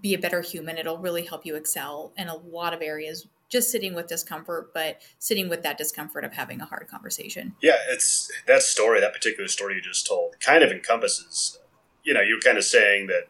be 0.00 0.14
a 0.14 0.18
better 0.18 0.40
human 0.40 0.78
it'll 0.78 0.98
really 0.98 1.24
help 1.24 1.44
you 1.44 1.54
excel 1.54 2.12
in 2.16 2.28
a 2.28 2.36
lot 2.36 2.72
of 2.72 2.80
areas 2.80 3.28
just 3.54 3.70
sitting 3.70 3.94
with 3.94 4.08
discomfort, 4.08 4.74
but 4.74 5.00
sitting 5.20 5.48
with 5.48 5.62
that 5.62 5.78
discomfort 5.78 6.24
of 6.24 6.32
having 6.32 6.60
a 6.60 6.64
hard 6.64 6.88
conversation. 6.88 7.54
Yeah, 7.62 7.76
it's 7.88 8.30
that 8.48 8.62
story, 8.62 9.00
that 9.00 9.12
particular 9.12 9.46
story 9.46 9.76
you 9.76 9.80
just 9.80 10.08
told, 10.08 10.40
kind 10.40 10.64
of 10.64 10.72
encompasses. 10.72 11.60
You 12.02 12.14
know, 12.14 12.20
you're 12.20 12.40
kind 12.40 12.58
of 12.58 12.64
saying 12.64 13.06
that 13.06 13.28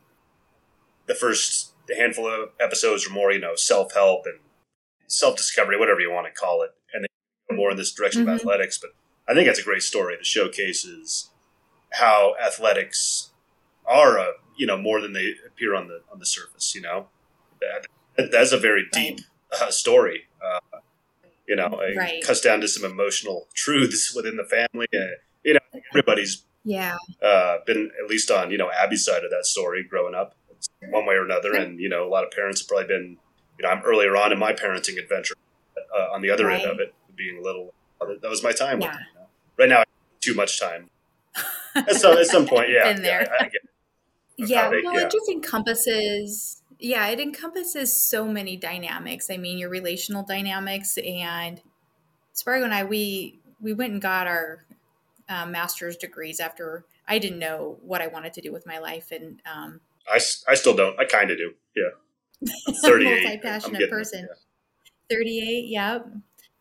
the 1.06 1.14
first 1.14 1.74
handful 1.94 2.26
of 2.26 2.48
episodes 2.58 3.06
are 3.06 3.12
more, 3.12 3.30
you 3.32 3.38
know, 3.38 3.54
self 3.54 3.92
help 3.92 4.24
and 4.24 4.40
self 5.06 5.36
discovery, 5.36 5.78
whatever 5.78 6.00
you 6.00 6.10
want 6.10 6.26
to 6.26 6.32
call 6.32 6.62
it, 6.62 6.70
and 6.94 7.04
they 7.04 7.54
more 7.54 7.70
in 7.70 7.76
this 7.76 7.92
direction 7.92 8.22
mm-hmm. 8.22 8.30
of 8.30 8.40
athletics. 8.40 8.78
But 8.78 8.92
I 9.28 9.34
think 9.34 9.46
that's 9.46 9.60
a 9.60 9.64
great 9.64 9.82
story 9.82 10.16
that 10.16 10.24
showcases 10.24 11.30
how 11.92 12.34
athletics 12.42 13.30
are, 13.84 14.18
uh, 14.18 14.32
you 14.56 14.66
know, 14.66 14.78
more 14.78 15.02
than 15.02 15.12
they 15.12 15.34
appear 15.46 15.74
on 15.74 15.88
the 15.88 16.00
on 16.10 16.18
the 16.18 16.26
surface. 16.26 16.74
You 16.74 16.80
know, 16.80 17.08
that, 17.60 18.30
that's 18.32 18.52
a 18.52 18.58
very 18.58 18.86
deep 18.90 19.20
uh, 19.60 19.70
story. 19.70 20.24
Uh, 20.44 20.78
you 21.48 21.56
know, 21.56 21.78
it 21.80 21.96
right. 21.96 22.22
cuts 22.24 22.40
down 22.40 22.60
to 22.60 22.68
some 22.68 22.90
emotional 22.90 23.48
truths 23.54 24.14
within 24.14 24.36
the 24.36 24.44
family. 24.44 24.86
Uh, 24.94 25.16
you 25.44 25.54
know, 25.54 25.80
everybody's 25.90 26.44
yeah 26.66 26.96
uh, 27.22 27.58
been 27.66 27.90
at 28.02 28.08
least 28.08 28.30
on 28.30 28.50
you 28.50 28.56
know 28.56 28.70
Abby's 28.70 29.04
side 29.04 29.22
of 29.24 29.30
that 29.30 29.44
story 29.44 29.84
growing 29.84 30.14
up, 30.14 30.34
one 30.88 31.06
way 31.06 31.14
or 31.14 31.24
another, 31.24 31.54
and 31.54 31.78
you 31.78 31.88
know 31.88 32.06
a 32.06 32.10
lot 32.10 32.24
of 32.24 32.30
parents 32.30 32.60
have 32.60 32.68
probably 32.68 32.86
been. 32.86 33.18
You 33.58 33.62
know, 33.62 33.68
I'm 33.68 33.82
earlier 33.84 34.16
on 34.16 34.32
in 34.32 34.38
my 34.38 34.52
parenting 34.52 34.98
adventure. 34.98 35.34
uh, 35.94 36.12
on 36.12 36.22
the 36.22 36.30
other 36.30 36.46
right. 36.46 36.60
end 36.60 36.70
of 36.70 36.80
it, 36.80 36.92
being 37.16 37.38
a 37.38 37.42
little. 37.42 37.72
That 38.00 38.28
was 38.28 38.42
my 38.42 38.52
time. 38.52 38.80
Yeah. 38.80 38.92
you 38.92 39.20
know? 39.20 39.26
Right 39.58 39.68
now, 39.68 39.84
too 40.20 40.34
much 40.34 40.58
time. 40.60 40.90
at, 41.74 41.94
some, 41.94 42.16
at 42.16 42.26
some 42.26 42.46
point, 42.46 42.68
yeah. 42.70 42.96
yeah, 43.00 43.26
I, 43.40 43.44
I 43.44 43.50
yeah, 44.36 44.68
well, 44.68 44.94
yeah. 44.94 45.06
it 45.06 45.12
just 45.12 45.28
encompasses. 45.28 46.62
Yeah, 46.78 47.06
it 47.08 47.20
encompasses 47.20 47.98
so 47.98 48.26
many 48.26 48.56
dynamics. 48.56 49.30
I 49.30 49.36
mean, 49.36 49.58
your 49.58 49.70
relational 49.70 50.22
dynamics 50.22 50.98
and 50.98 51.60
Spargo 52.32 52.64
and 52.64 52.74
I, 52.74 52.84
we 52.84 53.40
we 53.60 53.72
went 53.72 53.92
and 53.92 54.02
got 54.02 54.26
our 54.26 54.64
uh, 55.28 55.46
master's 55.46 55.96
degrees 55.96 56.40
after 56.40 56.84
I 57.08 57.18
didn't 57.18 57.38
know 57.38 57.78
what 57.82 58.02
I 58.02 58.08
wanted 58.08 58.32
to 58.34 58.40
do 58.40 58.52
with 58.52 58.66
my 58.66 58.78
life, 58.78 59.10
and 59.10 59.40
um, 59.52 59.80
I, 60.08 60.20
I 60.48 60.54
still 60.54 60.74
don't. 60.74 60.98
I 60.98 61.04
kind 61.04 61.30
of 61.30 61.38
do. 61.38 61.52
Yeah, 61.76 62.50
thirty-eight. 62.82 63.22
multi-passionate 63.22 63.90
person. 63.90 64.28
Yeah. 64.28 65.16
Thirty-eight. 65.16 65.68
Yep. 65.68 66.08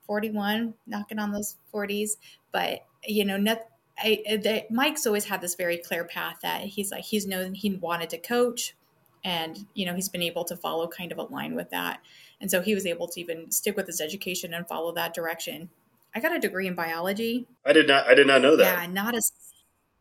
Forty-one. 0.06 0.76
Knocking 0.86 1.20
on 1.20 1.32
those 1.32 1.58
forties, 1.72 2.18
but 2.52 2.86
you 3.06 3.26
know, 3.26 3.38
not, 3.38 3.60
I, 3.98 4.22
the, 4.28 4.64
Mike's 4.70 5.06
always 5.06 5.26
had 5.26 5.42
this 5.42 5.56
very 5.56 5.78
clear 5.78 6.06
path 6.06 6.38
that 6.42 6.62
he's 6.62 6.92
like 6.92 7.04
he's 7.04 7.26
known 7.26 7.54
he 7.54 7.76
wanted 7.76 8.10
to 8.12 8.18
coach, 8.18 8.76
and 9.24 9.66
you 9.74 9.86
know 9.86 9.96
he's 9.96 10.10
been 10.10 10.22
able 10.22 10.44
to 10.46 10.56
follow 10.56 10.88
kind 10.88 11.12
of 11.12 11.18
a 11.18 11.24
line 11.24 11.56
with 11.56 11.70
that, 11.70 12.02
and 12.42 12.50
so 12.50 12.62
he 12.62 12.76
was 12.76 12.86
able 12.86 13.08
to 13.08 13.20
even 13.20 13.52
stick 13.52 13.76
with 13.76 13.88
his 13.88 14.02
education 14.02 14.54
and 14.54 14.68
follow 14.68 14.92
that 14.94 15.14
direction. 15.14 15.70
I 16.16 16.20
got 16.20 16.36
a 16.36 16.40
degree 16.40 16.68
in 16.68 16.76
biology. 16.76 17.48
I 17.66 17.74
did 17.74 17.88
not. 17.88 18.08
I 18.08 18.14
did 18.14 18.28
not 18.28 18.42
know 18.42 18.56
that. 18.58 18.82
Yeah, 18.82 18.94
not 18.94 19.16
as. 19.16 19.32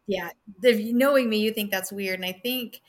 Yeah, 0.07 0.31
if 0.63 0.93
knowing 0.93 1.31
me, 1.31 1.39
you 1.39 1.53
think 1.53 1.71
that's 1.71 1.93
weird, 1.93 2.17
and 2.17 2.27
I 2.27 2.33
think 2.33 2.81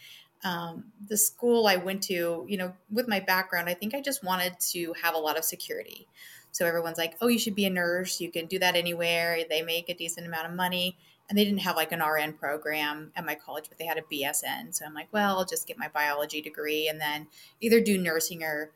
um, 0.44 0.86
the 1.08 1.16
school 1.16 1.68
I 1.68 1.78
went 1.78 2.04
to, 2.04 2.46
you 2.48 2.58
know, 2.58 2.74
with 2.92 3.08
my 3.08 3.20
background, 3.20 3.70
I 3.70 3.76
think 3.76 3.94
I 3.94 4.02
just 4.02 4.24
wanted 4.24 4.60
to 4.72 4.94
have 5.02 5.16
a 5.16 5.20
lot 5.20 5.38
of 5.38 5.44
security. 5.44 6.08
So 6.52 6.66
everyone's 6.66 6.98
like, 6.98 7.16
"Oh, 7.22 7.28
you 7.28 7.40
should 7.40 7.56
be 7.56 7.66
a 7.66 7.70
nurse. 7.70 8.20
You 8.20 8.32
can 8.32 8.48
do 8.48 8.60
that 8.60 8.76
anywhere. 8.76 9.40
They 9.50 9.62
make 9.62 9.90
a 9.90 9.94
decent 9.94 10.28
amount 10.28 10.48
of 10.48 10.54
money." 10.54 10.98
And 11.34 11.38
they 11.40 11.46
didn't 11.46 11.62
have 11.62 11.76
like 11.76 11.92
an 11.92 12.00
RN 12.00 12.34
program 12.34 13.12
at 13.16 13.26
my 13.26 13.34
college, 13.34 13.66
but 13.68 13.80
they 13.80 13.86
had 13.86 13.98
a 13.98 14.04
BSN. 14.04 14.72
So 14.76 14.86
I'm 14.86 14.94
like, 14.94 15.08
"Well, 15.12 15.40
I'll 15.40 15.46
just 15.46 15.66
get 15.66 15.80
my 15.80 15.88
biology 15.88 16.44
degree 16.44 16.88
and 16.88 17.02
then 17.02 17.26
either 17.60 17.82
do 17.82 17.98
nursing 17.98 18.44
or 18.44 18.70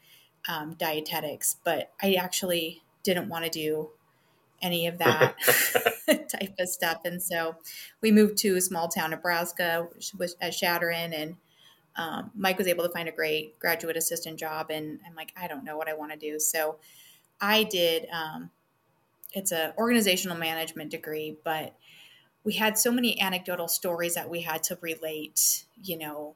um, 0.49 0.73
dietetics." 0.73 1.57
But 1.63 1.91
I 2.01 2.15
actually 2.15 2.81
didn't 3.03 3.29
want 3.29 3.45
to 3.45 3.51
do 3.51 3.89
any 4.59 4.87
of 4.87 4.97
that 4.97 5.35
type 6.07 6.55
of 6.57 6.67
stuff. 6.67 7.01
And 7.05 7.21
so 7.21 7.57
we 8.01 8.11
moved 8.11 8.39
to 8.39 8.55
a 8.55 8.61
small 8.61 8.87
town, 8.87 9.11
Nebraska, 9.11 9.87
which 9.93 10.15
was 10.17 10.35
at 10.41 10.49
Chadron. 10.49 11.13
and 11.13 11.35
um, 11.95 12.31
Mike 12.35 12.57
was 12.57 12.65
able 12.65 12.85
to 12.85 12.89
find 12.89 13.07
a 13.07 13.11
great 13.11 13.59
graduate 13.59 13.97
assistant 13.97 14.39
job. 14.39 14.71
And 14.71 14.99
I'm 15.07 15.13
like, 15.13 15.31
I 15.39 15.47
don't 15.47 15.63
know 15.63 15.77
what 15.77 15.87
I 15.87 15.93
want 15.93 16.11
to 16.11 16.17
do. 16.17 16.39
So 16.39 16.77
I 17.39 17.65
did. 17.65 18.07
Um, 18.11 18.49
it's 19.33 19.51
an 19.51 19.73
organizational 19.77 20.37
management 20.37 20.89
degree, 20.89 21.37
but 21.43 21.75
we 22.47 22.53
had 22.53 22.77
so 22.77 22.93
many 22.93 23.19
anecdotal 23.19 23.67
stories 23.67 24.15
that 24.15 24.29
we 24.29 24.39
had 24.39 24.63
to 24.63 24.77
relate. 24.79 25.65
You 25.83 25.97
know, 25.97 26.35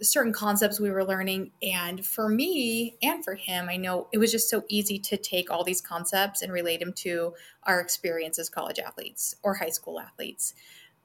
certain 0.00 0.32
concepts 0.32 0.78
we 0.78 0.88
were 0.88 1.04
learning. 1.04 1.50
And 1.60 2.06
for 2.06 2.28
me 2.28 2.96
and 3.02 3.24
for 3.24 3.34
him, 3.34 3.68
I 3.68 3.76
know 3.76 4.06
it 4.12 4.18
was 4.18 4.30
just 4.30 4.48
so 4.48 4.62
easy 4.68 5.00
to 5.00 5.16
take 5.16 5.50
all 5.50 5.64
these 5.64 5.80
concepts 5.80 6.42
and 6.42 6.52
relate 6.52 6.78
them 6.78 6.92
to 6.98 7.34
our 7.64 7.80
experience 7.80 8.38
as 8.38 8.48
college 8.48 8.78
athletes 8.78 9.34
or 9.42 9.54
high 9.54 9.70
school 9.70 9.98
athletes. 9.98 10.54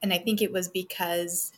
And 0.04 0.14
I 0.14 0.20
think 0.20 0.40
it 0.40 0.52
was 0.52 0.70
because 0.70 1.52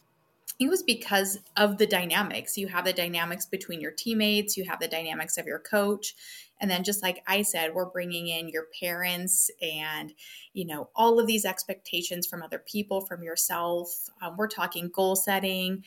it 0.60 0.70
was 0.70 0.84
because 0.84 1.38
of 1.58 1.78
the 1.78 1.88
dynamics. 1.88 2.58
You 2.58 2.68
have 2.68 2.86
the 2.86 2.94
dynamics 2.94 3.46
between 3.46 3.82
your 3.82 3.92
teammates, 3.92 4.56
you 4.56 4.66
have 4.66 4.80
the 4.80 4.88
dynamics 4.88 5.38
of 5.38 5.46
your 5.46 5.60
coach. 5.60 6.16
And 6.62 6.72
then 6.72 6.84
just 6.86 7.04
like 7.04 7.22
I 7.28 7.42
said, 7.42 7.74
we're 7.74 7.90
bringing 7.90 8.28
in 8.28 8.48
your 8.48 8.68
parents 8.80 9.52
and, 9.62 10.14
you 10.54 10.66
know, 10.66 10.90
all 10.96 11.20
of 11.20 11.28
these 11.28 11.44
expectations 11.44 12.26
from 12.26 12.42
other 12.42 12.60
people, 12.60 13.02
from 13.02 13.24
yourself. 13.24 13.90
Um, 14.22 14.38
we're 14.38 14.48
talking 14.48 14.90
goal 14.94 15.18
setting, 15.18 15.84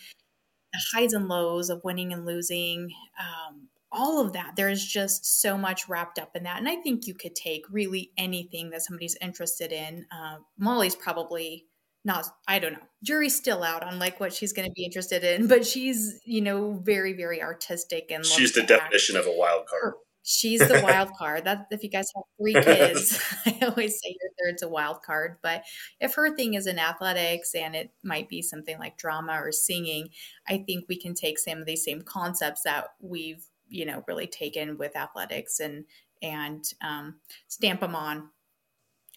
the 0.73 0.81
highs 0.93 1.15
and 1.15 1.29
lows 1.29 1.71
of 1.71 1.83
winning 1.85 2.13
and 2.13 2.27
losing, 2.27 2.93
um, 3.19 3.69
all 3.91 4.21
of 4.23 4.35
that. 4.35 4.57
There's 4.57 4.85
just 4.85 5.41
so 5.41 5.57
much 5.57 5.89
wrapped 5.89 6.19
up 6.19 6.37
in 6.37 6.43
that. 6.43 6.59
And 6.59 6.69
I 6.69 6.77
think 6.77 7.07
you 7.07 7.15
could 7.15 7.35
take 7.35 7.65
really 7.71 8.13
anything 8.19 8.69
that 8.71 8.83
somebody's 8.83 9.17
interested 9.23 9.73
in. 9.73 10.05
Uh, 10.13 10.41
Molly's 10.59 10.95
probably 10.95 11.65
not, 12.09 12.27
I 12.49 12.59
don't 12.59 12.73
know, 12.73 12.79
jury's 13.05 13.37
still 13.37 13.63
out 13.63 13.85
on 13.85 14.01
like 14.01 14.19
what 14.19 14.33
she's 14.33 14.53
going 14.53 14.67
to 14.67 14.73
be 14.73 14.85
interested 14.85 15.23
in, 15.23 15.47
but 15.47 15.65
she's, 15.65 16.21
you 16.25 16.41
know, 16.41 16.81
very, 16.83 17.13
very 17.13 17.41
artistic. 17.41 18.11
And 18.11 18.27
she's 18.27 18.53
the 18.53 18.63
definition 18.63 19.17
act. 19.17 19.27
of 19.27 19.33
a 19.33 19.37
wild 19.37 19.67
card. 19.67 19.83
Her, 19.83 19.95
She's 20.31 20.61
the 20.61 20.81
wild 20.83 21.09
card. 21.19 21.45
That 21.45 21.69
if 21.71 21.83
you 21.83 21.89
guys 21.89 22.11
have 22.15 22.25
three 22.39 22.53
kids, 22.63 23.19
I 23.47 23.59
always 23.63 23.95
say 23.95 24.15
your 24.21 24.31
third's 24.39 24.63
a 24.63 24.69
wild 24.69 25.03
card. 25.03 25.39
But 25.43 25.63
if 26.01 26.15
her 26.17 26.37
thing 26.37 26.53
is 26.53 26.67
in 26.67 26.79
athletics 26.79 27.55
and 27.55 27.75
it 27.75 27.93
might 28.05 28.29
be 28.29 28.43
something 28.43 28.79
like 28.79 28.99
drama 28.99 29.41
or 29.41 29.53
singing, 29.53 30.09
I 30.47 30.65
think 30.67 30.85
we 30.87 31.01
can 31.01 31.15
take 31.15 31.39
some 31.39 31.59
of 31.59 31.67
these 31.67 31.83
same 31.83 32.03
concepts 32.03 32.63
that 32.65 32.89
we've 33.01 33.43
you 33.71 33.87
know 33.87 34.05
really 34.07 34.27
taken 34.27 34.77
with 34.77 34.97
athletics 34.97 35.61
and 35.61 35.85
and 36.21 36.63
um, 36.83 37.21
stamp 37.47 37.81
them 37.81 37.97
on. 37.97 38.29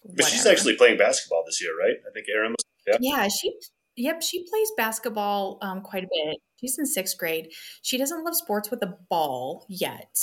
Whatever. 0.04 0.16
But 0.16 0.26
she's 0.28 0.46
actually 0.46 0.78
playing 0.78 0.98
basketball 0.98 1.44
this 1.46 1.62
year, 1.62 1.78
right? 1.78 1.98
I 2.08 2.12
think 2.14 2.28
Erin 2.34 2.54
was. 2.54 2.64
Yeah, 3.00 3.24
yeah 3.24 3.28
she 3.28 3.54
Yep, 3.98 4.22
she 4.24 4.46
plays 4.50 4.72
basketball 4.78 5.58
um, 5.62 5.82
quite 5.82 6.04
a 6.04 6.08
bit. 6.08 6.38
She's 6.60 6.78
in 6.80 6.86
sixth 6.86 7.18
grade. 7.18 7.50
She 7.82 7.98
doesn't 7.98 8.24
love 8.24 8.36
sports 8.36 8.72
with 8.72 8.82
a 8.84 8.98
ball 9.10 9.66
yet. 9.68 10.18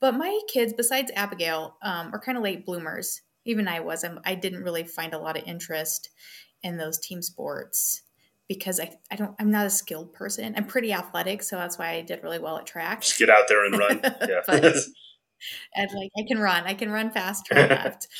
But 0.00 0.14
my 0.14 0.40
kids, 0.48 0.72
besides 0.72 1.12
Abigail, 1.14 1.76
um, 1.82 2.10
are 2.12 2.20
kind 2.20 2.38
of 2.38 2.44
late 2.44 2.64
bloomers. 2.64 3.20
Even 3.44 3.68
I 3.68 3.80
was. 3.80 4.02
I'm, 4.02 4.20
I 4.24 4.34
didn't 4.34 4.62
really 4.62 4.84
find 4.84 5.12
a 5.12 5.18
lot 5.18 5.36
of 5.36 5.44
interest 5.46 6.08
in 6.62 6.78
those 6.78 6.98
team 6.98 7.20
sports 7.20 8.02
because 8.48 8.80
I, 8.80 8.92
I 9.10 9.16
don't 9.16 9.34
I'm 9.38 9.50
not 9.50 9.66
a 9.66 9.70
skilled 9.70 10.14
person. 10.14 10.54
I'm 10.56 10.66
pretty 10.66 10.92
athletic, 10.92 11.42
so 11.42 11.56
that's 11.56 11.78
why 11.78 11.90
I 11.90 12.02
did 12.02 12.22
really 12.22 12.38
well 12.38 12.58
at 12.58 12.66
track. 12.66 13.02
Just 13.02 13.18
get 13.18 13.30
out 13.30 13.44
there 13.48 13.64
and 13.66 13.78
run. 13.78 14.00
Yeah. 14.28 14.40
but, 14.46 14.64
and 15.74 15.90
like 15.94 16.10
I 16.18 16.22
can 16.26 16.38
run. 16.38 16.64
I 16.64 16.74
can 16.74 16.90
run 16.90 17.10
fast, 17.10 17.46
turn 17.46 17.68
left. 17.68 18.08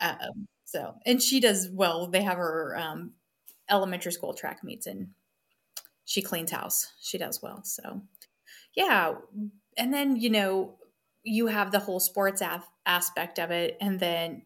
Um, 0.00 0.48
so 0.64 0.94
and 1.04 1.22
she 1.22 1.38
does 1.38 1.68
well. 1.70 2.08
They 2.08 2.22
have 2.22 2.38
her 2.38 2.76
um, 2.76 3.12
elementary 3.72 4.12
school 4.12 4.34
track 4.34 4.62
meets 4.62 4.86
and 4.86 5.08
she 6.04 6.22
cleans 6.22 6.50
house. 6.50 6.92
She 7.00 7.18
does 7.18 7.40
well. 7.42 7.62
So, 7.64 8.02
yeah. 8.74 9.14
And 9.76 9.92
then, 9.92 10.16
you 10.16 10.30
know, 10.30 10.76
you 11.22 11.46
have 11.46 11.72
the 11.72 11.78
whole 11.78 12.00
sports 12.00 12.40
af- 12.40 12.68
aspect 12.84 13.38
of 13.38 13.50
it. 13.50 13.76
And 13.80 13.98
then 13.98 14.42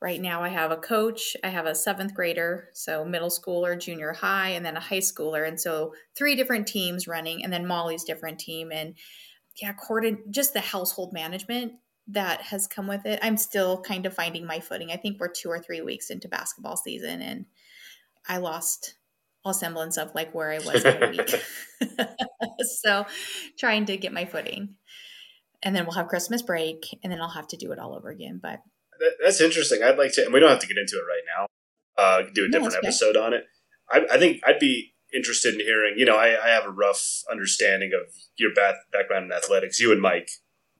right 0.00 0.20
now 0.20 0.42
I 0.42 0.48
have 0.48 0.70
a 0.70 0.76
coach, 0.76 1.36
I 1.42 1.48
have 1.48 1.66
a 1.66 1.74
seventh 1.74 2.14
grader, 2.14 2.68
so 2.74 3.04
middle 3.04 3.30
schooler, 3.30 3.80
junior 3.80 4.12
high, 4.12 4.50
and 4.50 4.64
then 4.64 4.76
a 4.76 4.80
high 4.80 4.98
schooler. 4.98 5.46
And 5.46 5.60
so 5.60 5.94
three 6.16 6.36
different 6.36 6.66
teams 6.66 7.08
running, 7.08 7.42
and 7.42 7.52
then 7.52 7.66
Molly's 7.66 8.04
different 8.04 8.38
team. 8.38 8.70
And 8.72 8.94
yeah, 9.60 9.72
coordin- 9.72 10.30
just 10.30 10.52
the 10.52 10.60
household 10.60 11.12
management 11.12 11.72
that 12.08 12.42
has 12.42 12.66
come 12.66 12.86
with 12.86 13.04
it. 13.06 13.18
I'm 13.22 13.36
still 13.36 13.82
kind 13.82 14.06
of 14.06 14.14
finding 14.14 14.46
my 14.46 14.60
footing. 14.60 14.90
I 14.90 14.96
think 14.96 15.20
we're 15.20 15.28
two 15.28 15.50
or 15.50 15.58
three 15.58 15.82
weeks 15.82 16.10
into 16.10 16.28
basketball 16.28 16.76
season 16.76 17.20
and 17.20 17.44
I 18.28 18.38
lost 18.38 18.94
all 19.44 19.54
semblance 19.54 19.96
of 19.96 20.14
like 20.14 20.34
where 20.34 20.50
I 20.50 20.58
was 20.58 20.82
that 20.82 21.10
week. 21.10 21.42
so 22.82 23.06
trying 23.58 23.86
to 23.86 23.96
get 23.96 24.12
my 24.12 24.24
footing. 24.24 24.74
And 25.62 25.74
then 25.74 25.84
we'll 25.84 25.94
have 25.94 26.08
Christmas 26.08 26.42
break 26.42 26.84
and 27.02 27.12
then 27.12 27.20
I'll 27.20 27.30
have 27.30 27.48
to 27.48 27.56
do 27.56 27.72
it 27.72 27.78
all 27.78 27.94
over 27.94 28.10
again. 28.10 28.38
But 28.40 28.60
that's 29.22 29.40
interesting. 29.40 29.82
I'd 29.82 29.98
like 29.98 30.12
to, 30.14 30.24
and 30.24 30.32
we 30.32 30.40
don't 30.40 30.50
have 30.50 30.60
to 30.60 30.66
get 30.66 30.76
into 30.76 30.96
it 30.96 31.02
right 31.02 31.22
now. 31.36 31.46
Uh, 31.96 32.22
do 32.32 32.44
a 32.44 32.48
different 32.48 32.74
no, 32.74 32.78
episode 32.78 33.16
on 33.16 33.32
it. 33.32 33.44
I, 33.90 34.06
I, 34.12 34.18
think 34.18 34.40
I'd 34.46 34.60
be 34.60 34.94
interested 35.12 35.54
in 35.54 35.60
hearing. 35.60 35.94
You 35.96 36.04
know, 36.04 36.16
I, 36.16 36.28
I 36.40 36.48
have 36.50 36.64
a 36.64 36.70
rough 36.70 37.22
understanding 37.30 37.90
of 37.92 38.12
your 38.36 38.54
back, 38.54 38.76
background 38.92 39.26
in 39.26 39.32
athletics, 39.32 39.80
you 39.80 39.90
and 39.90 40.00
Mike, 40.00 40.30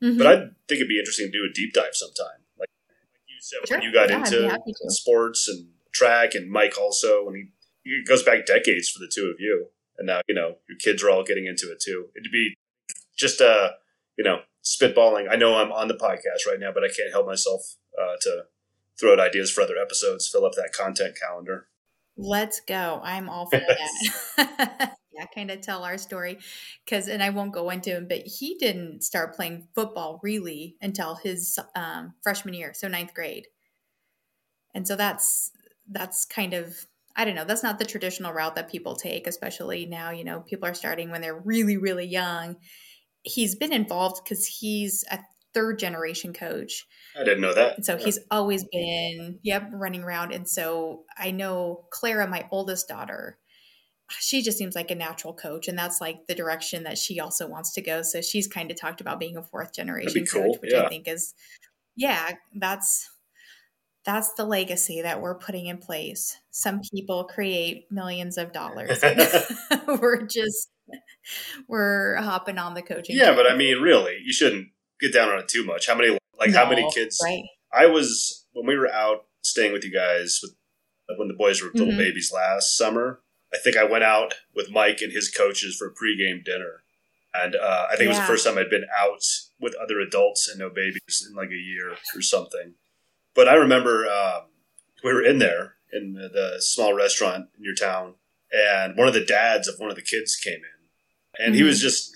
mm-hmm. 0.03 0.17
but 0.17 0.27
I 0.27 0.37
think 0.37 0.79
it'd 0.79 0.89
be 0.89 0.99
interesting 0.99 1.27
to 1.27 1.33
do 1.33 1.45
a 1.49 1.53
deep 1.53 1.73
dive 1.73 1.95
sometime. 1.95 2.45
Like, 2.57 2.69
like 2.89 3.23
you 3.27 3.41
said, 3.41 3.67
sure. 3.67 3.79
when 3.79 3.87
you 3.87 3.93
got 3.93 4.11
yeah, 4.11 4.19
into 4.19 4.61
sports 4.91 5.49
and 5.49 5.71
track, 5.99 6.35
and 6.35 6.51
Mike 6.51 6.79
also, 6.79 7.27
and 7.27 7.37
he 7.37 7.45
it 7.85 8.07
goes 8.07 8.23
back 8.23 8.47
decades 8.47 8.89
for 8.89 8.99
the 8.99 9.11
two 9.13 9.27
of 9.27 9.37
you, 9.39 9.69
and 9.97 10.07
now 10.07 10.21
you 10.29 10.35
know 10.35 10.57
your 10.69 10.79
kids 10.79 11.03
are 11.03 11.11
all 11.11 11.25
getting 11.25 11.47
into 11.47 11.71
it 11.71 11.81
too. 11.85 12.07
It'd 12.17 12.33
be 12.33 12.55
just 13.17 13.41
uh 13.41 13.71
you 14.17 14.25
know 14.25 14.41
spitballing. 14.65 15.27
I 15.31 15.37
know 15.37 15.57
I'm 15.57 15.73
on 15.73 15.89
the 15.89 15.95
podcast 15.95 16.47
right 16.47 16.61
now, 16.61 16.71
but 16.73 16.85
I 16.85 16.89
can't 16.89 17.13
help 17.13 17.27
myself 17.27 17.63
uh, 17.99 18.17
to 18.23 18.43
throw 18.99 19.13
out 19.13 19.21
ideas 19.21 19.51
for 19.51 19.63
other 19.63 19.77
episodes, 19.81 20.29
fill 20.29 20.45
up 20.45 20.53
that 20.55 20.73
content 20.77 21.17
calendar. 21.21 21.69
Let's 22.17 22.61
go. 22.61 23.01
I'm 23.03 23.29
all 23.29 23.49
for 23.49 23.61
that. 23.61 24.97
yeah, 25.13 25.27
kind 25.35 25.51
of 25.51 25.61
tell 25.61 25.85
our 25.85 25.97
story 25.97 26.39
because, 26.85 27.09
and 27.09 27.23
I 27.23 27.31
won't 27.31 27.53
go 27.53 27.71
into 27.71 27.91
him, 27.91 28.09
but 28.09 28.23
he 28.27 28.57
didn't 28.59 29.03
start 29.03 29.37
playing 29.37 29.69
football 29.75 30.21
really 30.23 30.77
until 30.83 31.15
his 31.15 31.59
um, 31.77 32.15
freshman 32.23 32.55
year, 32.55 32.73
so 32.75 32.89
ninth 32.89 33.15
grade. 33.15 33.47
And 34.75 34.87
so 34.87 34.97
that's 34.97 35.53
that's 35.91 36.25
kind 36.25 36.55
of 36.55 36.87
I 37.17 37.25
don't 37.25 37.35
know, 37.35 37.45
that's 37.45 37.65
not 37.65 37.81
the 37.81 37.85
traditional 37.85 38.33
route 38.33 38.55
that 38.55 38.71
people 38.71 38.95
take, 38.95 39.27
especially 39.27 39.87
now, 39.87 40.11
you 40.11 40.23
know, 40.23 40.39
people 40.41 40.69
are 40.69 40.75
starting 40.75 41.11
when 41.11 41.21
they're 41.21 41.41
really, 41.41 41.77
really 41.77 42.07
young. 42.07 42.57
He's 43.23 43.57
been 43.57 43.73
involved 43.73 44.23
because 44.23 44.47
he's 44.47 45.05
a 45.11 45.19
third 45.53 45.81
generation 45.81 46.33
coach. 46.33 46.87
I 47.19 47.25
didn't 47.25 47.41
know 47.41 47.55
that. 47.55 47.75
And 47.75 47.85
so 47.85 47.97
yeah. 47.97 48.05
he's 48.05 48.21
always 48.31 48.65
been, 48.71 49.41
yep, 49.43 49.69
running 49.73 50.05
around. 50.05 50.33
And 50.33 50.49
so 50.49 51.03
I 51.19 51.33
know 51.33 51.87
Clara, 51.91 52.29
my 52.29 52.47
oldest 52.53 52.87
daughter, 52.87 53.37
she 54.21 54.41
just 54.41 54.57
seems 54.57 54.77
like 54.77 54.93
a 54.93 54.95
natural 54.95 55.35
coach. 55.35 55.67
And 55.67 55.77
that's 55.77 56.01
like 56.01 56.29
the 56.29 56.37
direction 56.37 56.85
that 56.85 56.99
she 56.99 57.19
also 57.19 57.49
wants 57.49 57.75
to 57.75 57.83
go. 57.83 58.03
So 58.03 58.21
she's 58.21 58.47
kind 58.47 58.71
of 58.71 58.81
talked 58.81 59.01
about 59.01 59.19
being 59.19 59.37
a 59.37 59.43
fourth 59.43 59.75
generation 59.75 60.25
cool. 60.25 60.43
coach, 60.43 60.61
which 60.61 60.73
yeah. 60.73 60.85
I 60.85 60.89
think 60.89 61.09
is, 61.09 61.35
yeah, 61.97 62.31
that's 62.55 63.11
that's 64.05 64.33
the 64.35 64.45
legacy 64.45 65.03
that 65.03 65.21
we're 65.21 65.39
putting 65.39 65.67
in 65.67 65.79
place. 65.79 66.37
Some 66.51 66.81
people 66.93 67.25
create 67.25 67.87
millions 67.91 68.39
of 68.39 68.53
dollars. 68.53 69.03
we're 69.87 70.27
just 70.27 70.71
we're 71.69 72.17
hopping 72.17 72.59
on 72.59 72.75
the 72.75 72.83
coaching. 72.83 73.17
Yeah, 73.17 73.35
but 73.35 73.47
I 73.47 73.57
mean, 73.57 73.81
really, 73.81 74.19
you 74.25 74.33
shouldn't 74.33 74.69
get 75.01 75.13
down 75.13 75.29
on 75.29 75.39
it 75.41 75.49
too 75.49 75.65
much. 75.65 75.87
How 75.87 75.95
many 75.95 76.19
like 76.39 76.51
no, 76.51 76.59
how 76.59 76.69
many 76.69 76.89
kids? 76.93 77.21
Right. 77.23 77.45
I 77.73 77.87
was 77.87 78.47
when 78.53 78.67
we 78.67 78.77
were 78.77 78.91
out 78.91 79.27
staying 79.43 79.73
with 79.73 79.85
you 79.85 79.93
guys 79.93 80.41
with 80.43 80.53
when 81.17 81.29
the 81.29 81.35
boys 81.35 81.63
were 81.63 81.71
little 81.73 81.89
mm-hmm. 81.89 81.99
babies 81.99 82.33
last 82.35 82.77
summer. 82.77 83.21
I 83.53 83.59
think 83.59 83.77
I 83.77 83.85
went 83.85 84.05
out 84.05 84.35
with 84.55 84.71
Mike 84.71 85.01
and 85.01 85.13
his 85.13 85.31
coaches 85.31 85.75
for 85.77 85.87
a 85.87 85.91
pregame 85.91 86.45
dinner, 86.45 86.83
and 87.35 87.57
uh, 87.57 87.87
I 87.91 87.97
think 87.97 88.03
yeah. 88.03 88.07
it 88.07 88.09
was 88.09 88.19
the 88.19 88.25
first 88.25 88.47
time 88.47 88.59
I'd 88.59 88.71
been 88.71 88.87
out 88.99 89.23
with 89.61 89.75
other 89.83 90.01
adults 90.01 90.49
and 90.49 90.59
no 90.59 90.69
babies 90.69 91.27
in 91.27 91.35
like 91.35 91.51
a 91.51 91.55
year 91.55 91.97
or 92.15 92.23
something. 92.23 92.75
But 93.39 93.47
I 93.47 93.55
remember 93.55 94.05
um, 94.09 94.47
we 95.05 95.13
were 95.13 95.23
in 95.23 95.39
there 95.39 95.75
in 95.93 96.15
the, 96.15 96.57
small 96.59 96.93
restaurant 96.93 97.47
in 97.57 97.63
your 97.63 97.77
town, 97.77 98.15
and 98.51 98.97
one 98.97 99.07
of 99.07 99.15
the 99.15 99.25
dads 99.25 99.69
of 99.69 99.79
one 99.79 99.91
of 99.91 99.95
the 99.95 100.03
kids 100.03 100.35
came 100.35 100.55
in, 100.55 101.39
and 101.39 101.53
mm-hmm. 101.53 101.59
he 101.59 101.63
was 101.63 101.77
mm-hmm. 101.77 101.85
just 101.85 102.13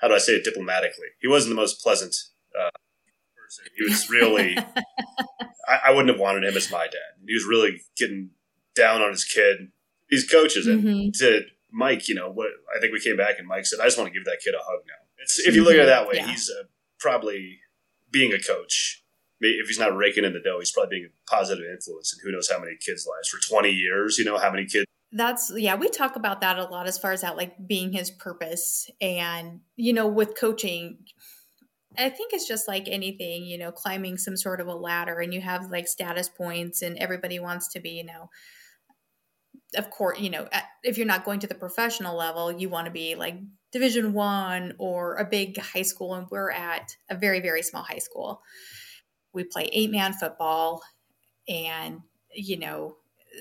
how 0.00 0.06
do 0.06 0.14
I 0.14 0.18
say 0.18 0.34
it 0.34 0.44
diplomatically? 0.44 1.08
He 1.20 1.26
wasn't 1.26 1.56
the 1.56 1.60
most 1.60 1.82
pleasant 1.82 2.14
uh, 2.56 2.70
person. 3.36 3.64
He 3.76 3.82
was 3.82 4.08
really. 4.08 4.56
I, 5.68 5.88
I, 5.88 5.90
wouldn't 5.90 6.10
have 6.10 6.20
wanted 6.20 6.44
him 6.44 6.56
as 6.56 6.70
my 6.70 6.84
dad. 6.84 7.18
He 7.26 7.34
was 7.34 7.46
really 7.48 7.80
getting 7.96 8.30
down 8.76 9.02
on 9.02 9.10
his 9.10 9.24
kid. 9.24 9.72
These 10.08 10.30
coaches 10.30 10.68
and 10.68 10.84
mm-hmm. 10.84 11.10
to 11.14 11.40
Mike, 11.72 12.08
you 12.08 12.14
know 12.14 12.30
what? 12.30 12.50
I 12.76 12.78
think 12.78 12.92
we 12.92 13.00
came 13.00 13.16
back 13.16 13.40
and 13.40 13.48
Mike 13.48 13.66
said, 13.66 13.80
"I 13.80 13.86
just 13.86 13.98
want 13.98 14.06
to 14.06 14.16
give 14.16 14.24
that 14.26 14.38
kid 14.44 14.54
a 14.54 14.58
hug 14.58 14.82
now." 14.86 15.02
It's, 15.18 15.40
if 15.40 15.56
you 15.56 15.64
look 15.64 15.74
at 15.74 15.80
it 15.80 15.86
that 15.86 16.06
way, 16.06 16.14
yeah. 16.18 16.28
he's 16.28 16.48
uh, 16.48 16.68
probably 17.00 17.58
being 18.12 18.32
a 18.32 18.40
coach 18.40 19.03
if 19.50 19.68
he's 19.68 19.78
not 19.78 19.96
raking 19.96 20.24
in 20.24 20.32
the 20.32 20.40
dough, 20.40 20.58
he's 20.58 20.72
probably 20.72 20.98
being 20.98 21.10
a 21.10 21.30
positive 21.30 21.64
influence 21.64 22.12
and 22.12 22.20
who 22.22 22.32
knows 22.32 22.50
how 22.50 22.58
many 22.58 22.76
kids' 22.76 23.06
lives 23.06 23.28
for 23.28 23.40
20 23.40 23.70
years, 23.70 24.18
you 24.18 24.24
know, 24.24 24.38
how 24.38 24.50
many 24.50 24.66
kids. 24.66 24.86
That's, 25.12 25.52
yeah, 25.54 25.76
we 25.76 25.88
talk 25.88 26.16
about 26.16 26.40
that 26.40 26.58
a 26.58 26.64
lot 26.64 26.88
as 26.88 26.98
far 26.98 27.12
as 27.12 27.20
that, 27.20 27.36
like 27.36 27.54
being 27.66 27.92
his 27.92 28.10
purpose. 28.10 28.90
And, 29.00 29.60
you 29.76 29.92
know, 29.92 30.08
with 30.08 30.36
coaching, 30.36 30.98
I 31.96 32.08
think 32.08 32.32
it's 32.32 32.48
just 32.48 32.66
like 32.66 32.88
anything, 32.88 33.44
you 33.44 33.56
know, 33.56 33.70
climbing 33.70 34.18
some 34.18 34.36
sort 34.36 34.60
of 34.60 34.66
a 34.66 34.74
ladder 34.74 35.20
and 35.20 35.32
you 35.32 35.40
have 35.40 35.70
like 35.70 35.86
status 35.86 36.28
points 36.28 36.82
and 36.82 36.98
everybody 36.98 37.38
wants 37.38 37.68
to 37.74 37.80
be, 37.80 37.90
you 37.90 38.04
know, 38.04 38.28
of 39.76 39.90
course, 39.90 40.18
you 40.18 40.30
know, 40.30 40.48
if 40.82 40.98
you're 40.98 41.06
not 41.06 41.24
going 41.24 41.40
to 41.40 41.46
the 41.46 41.54
professional 41.54 42.16
level, 42.16 42.50
you 42.50 42.68
want 42.68 42.86
to 42.86 42.90
be 42.90 43.14
like 43.14 43.36
division 43.72 44.12
one 44.12 44.74
or 44.78 45.16
a 45.16 45.24
big 45.24 45.58
high 45.58 45.82
school. 45.82 46.14
And 46.14 46.26
we're 46.30 46.50
at 46.50 46.96
a 47.08 47.14
very, 47.14 47.40
very 47.40 47.62
small 47.62 47.82
high 47.82 47.98
school 47.98 48.42
we 49.34 49.44
play 49.44 49.68
eight 49.72 49.90
man 49.90 50.12
football 50.12 50.82
and 51.48 52.00
you 52.32 52.56
know 52.56 52.96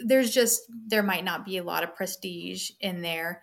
there's 0.06 0.32
just 0.32 0.64
there 0.88 1.04
might 1.04 1.24
not 1.24 1.46
be 1.46 1.58
a 1.58 1.64
lot 1.64 1.84
of 1.84 1.96
prestige 1.96 2.72
in 2.80 3.02
there. 3.02 3.42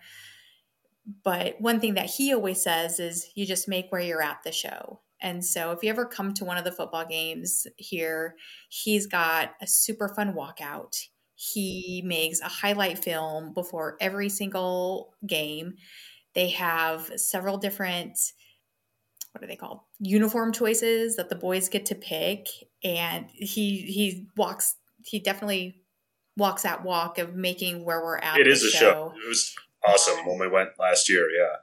But 1.23 1.59
one 1.59 1.79
thing 1.79 1.95
that 1.95 2.09
he 2.09 2.33
always 2.33 2.61
says 2.61 2.99
is 2.99 3.29
you 3.35 3.45
just 3.45 3.67
make 3.67 3.91
where 3.91 4.01
you're 4.01 4.21
at 4.21 4.43
the 4.43 4.51
show. 4.51 4.99
And 5.19 5.43
so 5.43 5.71
if 5.71 5.83
you 5.83 5.89
ever 5.89 6.05
come 6.05 6.33
to 6.35 6.45
one 6.45 6.57
of 6.57 6.63
the 6.63 6.71
football 6.71 7.05
games 7.05 7.67
here 7.77 8.35
he's 8.69 9.05
got 9.05 9.53
a 9.61 9.67
super 9.67 10.09
fun 10.09 10.33
walkout. 10.33 11.07
He 11.35 12.03
makes 12.05 12.39
a 12.39 12.47
highlight 12.47 13.03
film 13.03 13.53
before 13.53 13.97
every 13.99 14.29
single 14.29 15.13
game. 15.25 15.75
They 16.33 16.49
have 16.49 17.11
several 17.15 17.57
different 17.57 18.17
what 19.31 19.43
are 19.43 19.47
they 19.47 19.55
called 19.55 19.79
uniform 19.99 20.51
choices 20.51 21.15
that 21.15 21.29
the 21.29 21.35
boys 21.35 21.69
get 21.69 21.85
to 21.85 21.95
pick 21.95 22.47
and 22.83 23.25
he 23.31 23.77
he 23.81 24.27
walks 24.35 24.75
he 25.03 25.19
definitely 25.19 25.81
walks 26.37 26.63
that 26.63 26.83
walk 26.83 27.17
of 27.17 27.35
making 27.35 27.83
where 27.85 28.01
we're 28.01 28.17
at 28.17 28.39
it 28.39 28.47
is 28.47 28.63
a 28.63 28.69
show. 28.69 28.79
show. 28.79 29.13
it 29.23 29.27
was 29.27 29.53
awesome 29.87 30.25
when 30.25 30.39
we 30.39 30.47
went 30.47 30.69
last 30.79 31.09
year 31.09 31.27
yeah 31.29 31.55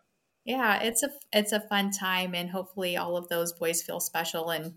yeah 0.44 0.82
it's 0.82 1.02
a 1.02 1.10
it's 1.32 1.52
a 1.52 1.60
fun 1.60 1.90
time 1.90 2.34
and 2.34 2.50
hopefully 2.50 2.96
all 2.96 3.16
of 3.16 3.28
those 3.28 3.52
boys 3.52 3.82
feel 3.82 4.00
special 4.00 4.50
and 4.50 4.74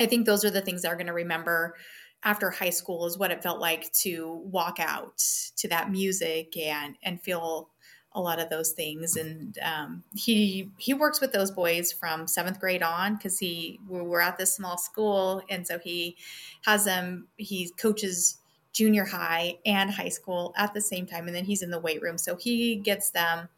i 0.00 0.06
think 0.06 0.26
those 0.26 0.44
are 0.44 0.50
the 0.50 0.60
things 0.60 0.82
they're 0.82 0.94
going 0.94 1.06
to 1.06 1.12
remember 1.12 1.74
after 2.22 2.50
high 2.50 2.70
school 2.70 3.06
is 3.06 3.18
what 3.18 3.30
it 3.30 3.42
felt 3.42 3.60
like 3.60 3.90
to 3.92 4.42
walk 4.44 4.78
out 4.78 5.22
to 5.56 5.68
that 5.68 5.90
music 5.90 6.56
and 6.56 6.96
and 7.02 7.20
feel 7.22 7.70
a 8.12 8.20
lot 8.20 8.40
of 8.40 8.50
those 8.50 8.72
things. 8.72 9.16
And 9.16 9.56
um, 9.62 10.02
he 10.14 10.70
he 10.78 10.94
works 10.94 11.20
with 11.20 11.32
those 11.32 11.50
boys 11.50 11.92
from 11.92 12.26
seventh 12.26 12.58
grade 12.58 12.82
on 12.82 13.14
because 13.14 13.38
he 13.38 13.78
we're 13.88 14.20
at 14.20 14.38
this 14.38 14.54
small 14.54 14.78
school. 14.78 15.42
And 15.48 15.66
so 15.66 15.78
he 15.78 16.16
has 16.64 16.84
them 16.84 17.28
he 17.36 17.70
coaches 17.70 18.38
junior 18.72 19.04
high 19.04 19.58
and 19.66 19.90
high 19.90 20.08
school 20.08 20.54
at 20.56 20.74
the 20.74 20.80
same 20.80 21.06
time. 21.06 21.26
And 21.26 21.34
then 21.34 21.44
he's 21.44 21.62
in 21.62 21.70
the 21.70 21.80
weight 21.80 22.02
room. 22.02 22.18
So 22.18 22.36
he 22.36 22.76
gets 22.76 23.10
them 23.10 23.48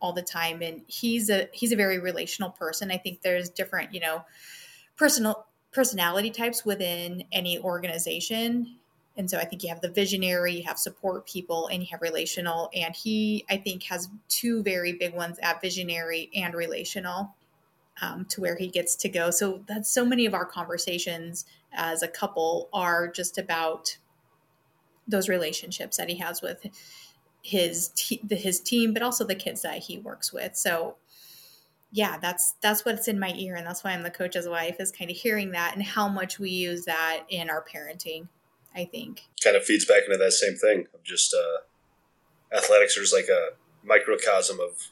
all 0.00 0.12
the 0.12 0.22
time. 0.22 0.62
And 0.62 0.82
he's 0.86 1.28
a 1.28 1.48
he's 1.52 1.72
a 1.72 1.76
very 1.76 1.98
relational 1.98 2.50
person. 2.50 2.90
I 2.90 2.98
think 2.98 3.22
there's 3.22 3.48
different 3.48 3.92
you 3.92 4.00
know 4.00 4.24
personal 4.96 5.46
personality 5.72 6.30
types 6.30 6.64
within 6.64 7.24
any 7.32 7.58
organization 7.58 8.78
and 9.16 9.30
so 9.30 9.38
I 9.38 9.44
think 9.44 9.62
you 9.62 9.70
have 9.70 9.80
the 9.80 9.90
visionary, 9.90 10.56
you 10.56 10.64
have 10.64 10.78
support 10.78 11.26
people, 11.26 11.68
and 11.68 11.82
you 11.82 11.88
have 11.90 12.02
relational. 12.02 12.70
And 12.74 12.94
he, 12.94 13.44
I 13.48 13.56
think, 13.56 13.84
has 13.84 14.08
two 14.28 14.62
very 14.62 14.92
big 14.92 15.14
ones 15.14 15.38
at 15.42 15.60
visionary 15.62 16.30
and 16.34 16.54
relational 16.54 17.34
um, 18.02 18.26
to 18.26 18.40
where 18.40 18.56
he 18.56 18.68
gets 18.68 18.94
to 18.96 19.08
go. 19.08 19.30
So 19.30 19.62
that's 19.66 19.90
so 19.90 20.04
many 20.04 20.26
of 20.26 20.34
our 20.34 20.44
conversations 20.44 21.46
as 21.72 22.02
a 22.02 22.08
couple 22.08 22.68
are 22.72 23.08
just 23.08 23.38
about 23.38 23.96
those 25.08 25.28
relationships 25.28 25.96
that 25.96 26.08
he 26.08 26.16
has 26.16 26.42
with 26.42 26.66
his 27.42 27.88
te- 27.94 28.20
his 28.30 28.60
team, 28.60 28.92
but 28.92 29.02
also 29.02 29.24
the 29.24 29.34
kids 29.34 29.62
that 29.62 29.78
he 29.78 29.98
works 29.98 30.32
with. 30.32 30.56
So 30.56 30.96
yeah, 31.92 32.18
that's 32.18 32.54
that's 32.60 32.84
what's 32.84 33.08
in 33.08 33.18
my 33.18 33.32
ear, 33.36 33.54
and 33.54 33.66
that's 33.66 33.82
why 33.82 33.92
I'm 33.92 34.02
the 34.02 34.10
coach's 34.10 34.48
wife 34.48 34.76
is 34.78 34.92
kind 34.92 35.10
of 35.10 35.16
hearing 35.16 35.52
that 35.52 35.74
and 35.74 35.82
how 35.82 36.08
much 36.08 36.38
we 36.38 36.50
use 36.50 36.84
that 36.84 37.22
in 37.30 37.48
our 37.48 37.64
parenting. 37.64 38.28
I 38.76 38.84
think. 38.84 39.22
Kind 39.42 39.56
of 39.56 39.64
feeds 39.64 39.84
back 39.84 40.02
into 40.06 40.18
that 40.18 40.32
same 40.32 40.56
thing 40.56 40.86
of 40.94 41.02
just 41.02 41.34
uh, 41.34 42.56
athletics 42.56 42.96
is 42.96 43.12
like 43.12 43.28
a 43.28 43.50
microcosm 43.84 44.60
of 44.60 44.90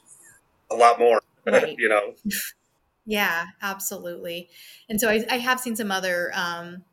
a 0.71 0.75
lot 0.75 0.99
more, 0.99 1.21
right. 1.45 1.75
you 1.77 1.87
know? 1.87 2.15
yeah, 3.05 3.47
absolutely. 3.61 4.49
And 4.89 4.99
so 4.99 5.09
I, 5.09 5.25
I 5.29 5.37
have 5.37 5.59
seen 5.59 5.75
some 5.75 5.91
other, 5.91 6.31
um, 6.33 6.83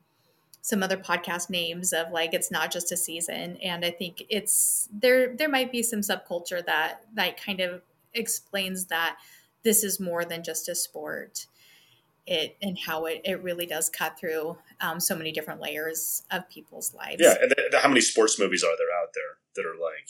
some 0.63 0.83
other 0.83 0.97
podcast 0.97 1.51
names 1.51 1.93
of 1.93 2.11
like 2.13 2.33
it's 2.33 2.51
not 2.51 2.71
just 2.71 2.93
a 2.93 2.97
season 2.97 3.57
and 3.63 3.85
i 3.85 3.91
think 3.91 4.23
it's 4.31 4.89
there 4.93 5.35
there 5.37 5.49
might 5.49 5.73
be 5.73 5.83
some 5.83 6.01
subculture 6.01 6.65
that 6.65 7.03
that 7.15 7.37
kind 7.37 7.61
of 7.61 7.83
explains 8.15 8.87
that 8.87 9.17
this 9.65 9.83
is 9.83 9.99
more 9.99 10.25
than 10.25 10.43
just 10.43 10.69
a 10.69 10.75
sport 10.75 11.47
it 12.27 12.57
and 12.63 12.79
how 12.79 13.07
it, 13.07 13.21
it 13.25 13.43
really 13.43 13.67
does 13.67 13.89
cut 13.89 14.19
through 14.19 14.57
um, 14.81 15.01
so 15.01 15.17
many 15.17 15.33
different 15.33 15.61
layers 15.61 16.23
of 16.31 16.49
people's 16.49 16.95
lives. 16.95 17.17
Yeah, 17.19 17.35
and 17.41 17.51
the, 17.51 17.57
the, 17.71 17.79
how 17.79 17.89
many 17.89 18.01
sports 18.01 18.39
movies 18.39 18.63
are 18.63 18.77
there 18.79 19.01
out 19.01 19.09
there 19.15 19.39
that 19.57 19.69
are 19.69 19.81
like 19.81 20.09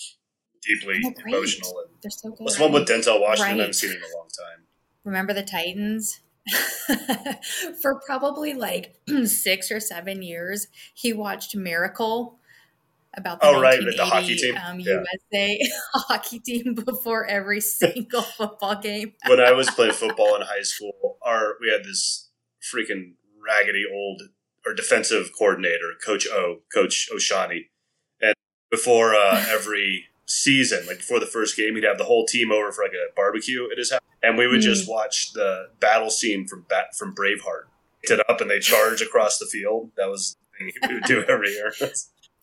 deeply 0.63 1.01
emotional? 1.27 1.81
And 1.81 1.89
They're 2.03 2.11
so 2.11 2.31
good. 2.31 2.41
What's 2.41 2.59
one 2.59 2.73
with 2.73 2.89
Denzel 2.89 3.21
Washington? 3.21 3.43
Right. 3.43 3.55
I 3.55 3.59
haven't 3.59 3.75
seen 3.75 3.91
in 3.91 3.97
a 3.97 4.17
long 4.17 4.29
time. 4.29 4.67
Remember 5.05 5.33
the 5.33 5.43
Titans? 5.43 6.21
For 7.81 8.01
probably 8.05 8.53
like 8.53 8.97
six 9.25 9.71
or 9.71 9.79
seven 9.81 10.23
years, 10.23 10.67
he 10.93 11.13
watched 11.13 11.55
Miracle 11.55 12.39
about 13.15 13.41
the 13.41 13.47
oh, 13.47 13.61
right, 13.61 13.79
the 13.79 14.05
hockey 14.05 14.37
team. 14.37 14.57
Um, 14.57 14.81
yeah. 14.81 15.03
USA 15.33 15.61
hockey 15.95 16.39
team 16.39 16.75
before 16.75 17.27
every 17.27 17.61
single 17.83 18.23
football 18.23 18.77
game. 18.77 19.13
when 19.27 19.41
I 19.41 19.53
was 19.53 19.71
playing 19.71 19.93
football 19.93 20.35
in 20.37 20.43
high 20.43 20.63
school, 20.63 21.19
our 21.23 21.57
we 21.61 21.71
had 21.71 21.85
this 21.85 22.31
freaking 22.63 23.15
raggedy 23.45 23.85
old 23.93 24.23
or 24.65 24.75
defensive 24.75 25.31
coordinator, 25.37 25.93
Coach 26.05 26.27
O, 26.31 26.61
Coach 26.73 27.09
Oshani, 27.13 27.69
and 28.21 28.35
before 28.71 29.15
uh, 29.15 29.45
every 29.51 30.07
season, 30.27 30.87
like 30.87 30.99
before 30.99 31.21
the 31.21 31.27
first 31.27 31.57
game, 31.57 31.75
he'd 31.75 31.85
have 31.85 31.99
the 31.99 32.05
whole 32.05 32.25
team 32.25 32.53
over 32.53 32.73
for 32.73 32.85
like 32.85 32.93
a 32.93 33.13
barbecue 33.15 33.69
at 33.71 33.79
his 33.79 33.91
house, 33.91 34.01
and 34.23 34.39
we 34.39 34.47
would 34.47 34.61
mm. 34.61 34.65
just 34.65 34.89
watch 34.89 35.33
the 35.33 35.69
battle 35.81 36.11
scene 36.11 36.47
from 36.47 36.65
Bat 36.69 36.97
from 36.97 37.15
Braveheart. 37.15 37.65
It 38.05 38.21
up 38.29 38.41
and 38.41 38.51
they 38.51 38.59
charge 38.59 39.01
across 39.01 39.39
the 39.39 39.47
field. 39.47 39.93
That 39.97 40.09
was 40.09 40.37
the 40.59 40.59
thing 40.59 40.73
we 40.89 40.95
would 40.95 41.05
do 41.05 41.23
every 41.29 41.51
year. 41.51 41.73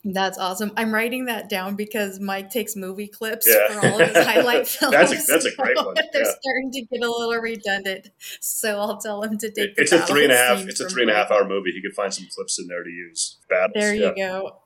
That's 0.06 0.38
awesome. 0.38 0.72
I'm 0.78 0.94
writing 0.94 1.26
that 1.26 1.50
down 1.50 1.76
because 1.76 2.22
Mike 2.22 2.50
takes 2.50 2.78
movie 2.78 3.08
clips 3.08 3.46
yeah. 3.46 3.74
for 3.74 3.86
all 3.86 4.02
of 4.02 4.08
his 4.08 4.26
highlight 4.26 4.66
films. 4.68 4.94
that's, 4.94 5.12
a, 5.12 5.32
that's 5.32 5.46
a 5.46 5.54
great 5.56 5.76
one. 5.86 5.94
They're 6.14 6.24
starting 6.24 6.72
to 6.72 6.82
get 6.86 7.04
a 7.04 7.10
little 7.10 7.42
redundant, 7.42 8.08
so 8.40 8.80
I'll 8.80 8.98
tell 8.98 9.22
him 9.24 9.38
to 9.40 9.52
take. 9.52 9.72
it's 9.76 9.92
a 9.92 10.00
three 10.06 10.24
and 10.24 10.32
a 10.32 10.38
half. 10.38 10.66
It's 10.68 10.80
a 10.80 10.88
three 10.88 11.02
and 11.02 11.12
a 11.12 11.16
half 11.16 11.32
hour 11.32 11.46
movie. 11.46 11.72
He 11.72 11.82
could 11.82 11.96
find 11.96 12.14
some 12.14 12.28
clips 12.34 12.58
in 12.60 12.68
there 12.68 12.84
to 12.84 12.90
use. 12.90 13.40
Battles. 13.50 13.74
There 13.76 13.94
you 13.94 14.14
yeah. 14.16 14.42
go. 14.42 14.62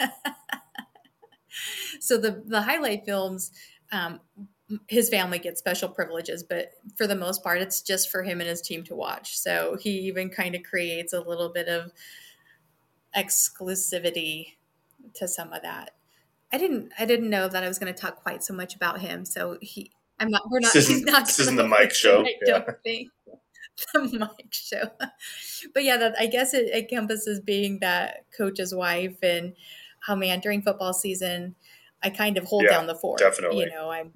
so 2.00 2.16
the 2.16 2.42
the 2.46 2.62
highlight 2.62 3.04
films. 3.04 3.52
Um, 3.92 4.20
his 4.88 5.08
family 5.08 5.40
gets 5.40 5.58
special 5.58 5.88
privileges, 5.88 6.44
but 6.44 6.70
for 6.96 7.06
the 7.06 7.16
most 7.16 7.42
part, 7.42 7.60
it's 7.60 7.82
just 7.82 8.08
for 8.08 8.22
him 8.22 8.40
and 8.40 8.48
his 8.48 8.62
team 8.62 8.84
to 8.84 8.94
watch. 8.94 9.36
So 9.36 9.76
he 9.80 9.90
even 10.02 10.30
kind 10.30 10.54
of 10.54 10.62
creates 10.62 11.12
a 11.12 11.20
little 11.20 11.48
bit 11.52 11.66
of 11.66 11.90
exclusivity 13.16 14.56
to 15.14 15.28
some 15.28 15.52
of 15.52 15.62
that. 15.62 15.92
I 16.52 16.58
didn't 16.58 16.92
I 16.98 17.04
didn't 17.04 17.30
know 17.30 17.48
that 17.48 17.62
I 17.62 17.68
was 17.68 17.78
going 17.78 17.92
to 17.92 17.98
talk 17.98 18.22
quite 18.22 18.42
so 18.42 18.54
much 18.54 18.74
about 18.74 19.00
him. 19.00 19.24
So 19.24 19.58
he 19.60 19.90
I'm 20.18 20.30
not 20.30 20.42
we're 20.50 20.60
not 20.60 20.72
this 20.72 20.88
he's 20.88 21.02
not 21.02 21.26
this 21.26 21.38
isn't 21.40 21.56
the 21.56 21.66
Mike 21.66 21.94
show. 21.94 22.22
I 22.22 22.34
yeah. 22.44 22.58
don't 22.58 22.82
think 22.82 23.08
the 23.94 24.18
Mike 24.18 24.52
show. 24.52 24.90
but 25.74 25.84
yeah, 25.84 25.96
that 25.96 26.14
I 26.18 26.26
guess 26.26 26.54
it 26.54 26.70
encompasses 26.74 27.40
being 27.40 27.78
that 27.80 28.26
coach's 28.36 28.74
wife 28.74 29.16
and 29.22 29.54
how 30.00 30.14
oh 30.14 30.16
man 30.16 30.40
during 30.40 30.62
football 30.62 30.92
season 30.92 31.54
I 32.02 32.10
kind 32.10 32.38
of 32.38 32.44
hold 32.44 32.64
yeah, 32.64 32.70
down 32.70 32.86
the 32.86 32.94
fort. 32.94 33.18
Definitely. 33.18 33.64
You 33.64 33.70
know, 33.70 33.90
I'm 33.90 34.12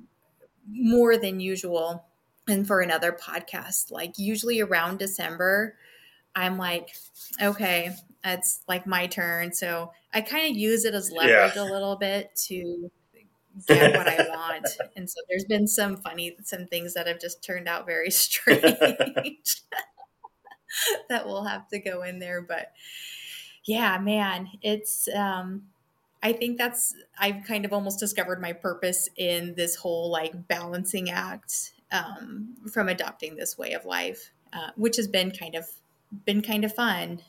more 0.70 1.16
than 1.16 1.40
usual. 1.40 2.04
And 2.48 2.66
for 2.66 2.80
another 2.80 3.12
podcast, 3.12 3.90
like 3.90 4.18
usually 4.18 4.61
around 4.61 4.98
December, 4.98 5.76
I'm 6.35 6.59
like, 6.59 6.94
okay, 7.40 7.94
it's 8.24 8.60
like 8.66 8.87
my 8.87 9.06
turn. 9.06 9.52
So 9.52 9.92
I 10.12 10.22
kind 10.22 10.50
of 10.50 10.56
use 10.56 10.84
it 10.84 10.94
as 10.94 11.10
leverage 11.10 11.56
yeah. 11.56 11.62
a 11.62 11.70
little 11.70 11.96
bit 11.96 12.34
to 12.46 12.90
get 13.68 13.96
what 13.96 14.08
I 14.08 14.16
want. 14.28 14.66
And 14.96 15.08
so 15.08 15.20
there's 15.28 15.44
been 15.44 15.66
some 15.66 15.96
funny, 15.98 16.37
some 16.42 16.66
things 16.66 16.94
that 16.94 17.06
have 17.06 17.20
just 17.20 17.44
turned 17.44 17.68
out 17.68 17.87
very 17.87 18.10
strange 18.10 19.62
that 21.08 21.26
will 21.26 21.44
have 21.44 21.68
to 21.68 21.78
go 21.78 22.02
in 22.02 22.18
there. 22.18 22.40
But 22.40 22.72
yeah, 23.64 23.98
man, 23.98 24.48
it's, 24.62 25.08
um, 25.14 25.64
I 26.22 26.32
think 26.32 26.56
that's, 26.56 26.94
I've 27.18 27.44
kind 27.44 27.66
of 27.66 27.72
almost 27.72 28.00
discovered 28.00 28.40
my 28.40 28.54
purpose 28.54 29.10
in 29.16 29.54
this 29.54 29.76
whole 29.76 30.10
like 30.10 30.48
balancing 30.48 31.10
act 31.10 31.72
um, 31.92 32.54
from 32.72 32.88
adopting 32.88 33.37
this 33.37 33.58
way 33.58 33.72
of 33.72 33.84
life, 33.84 34.30
uh, 34.54 34.70
which 34.76 34.96
has 34.96 35.06
been 35.06 35.30
kind 35.30 35.54
of, 35.54 35.66
been 36.24 36.40
kind 36.40 36.64
of 36.64 36.74
fun 36.74 37.20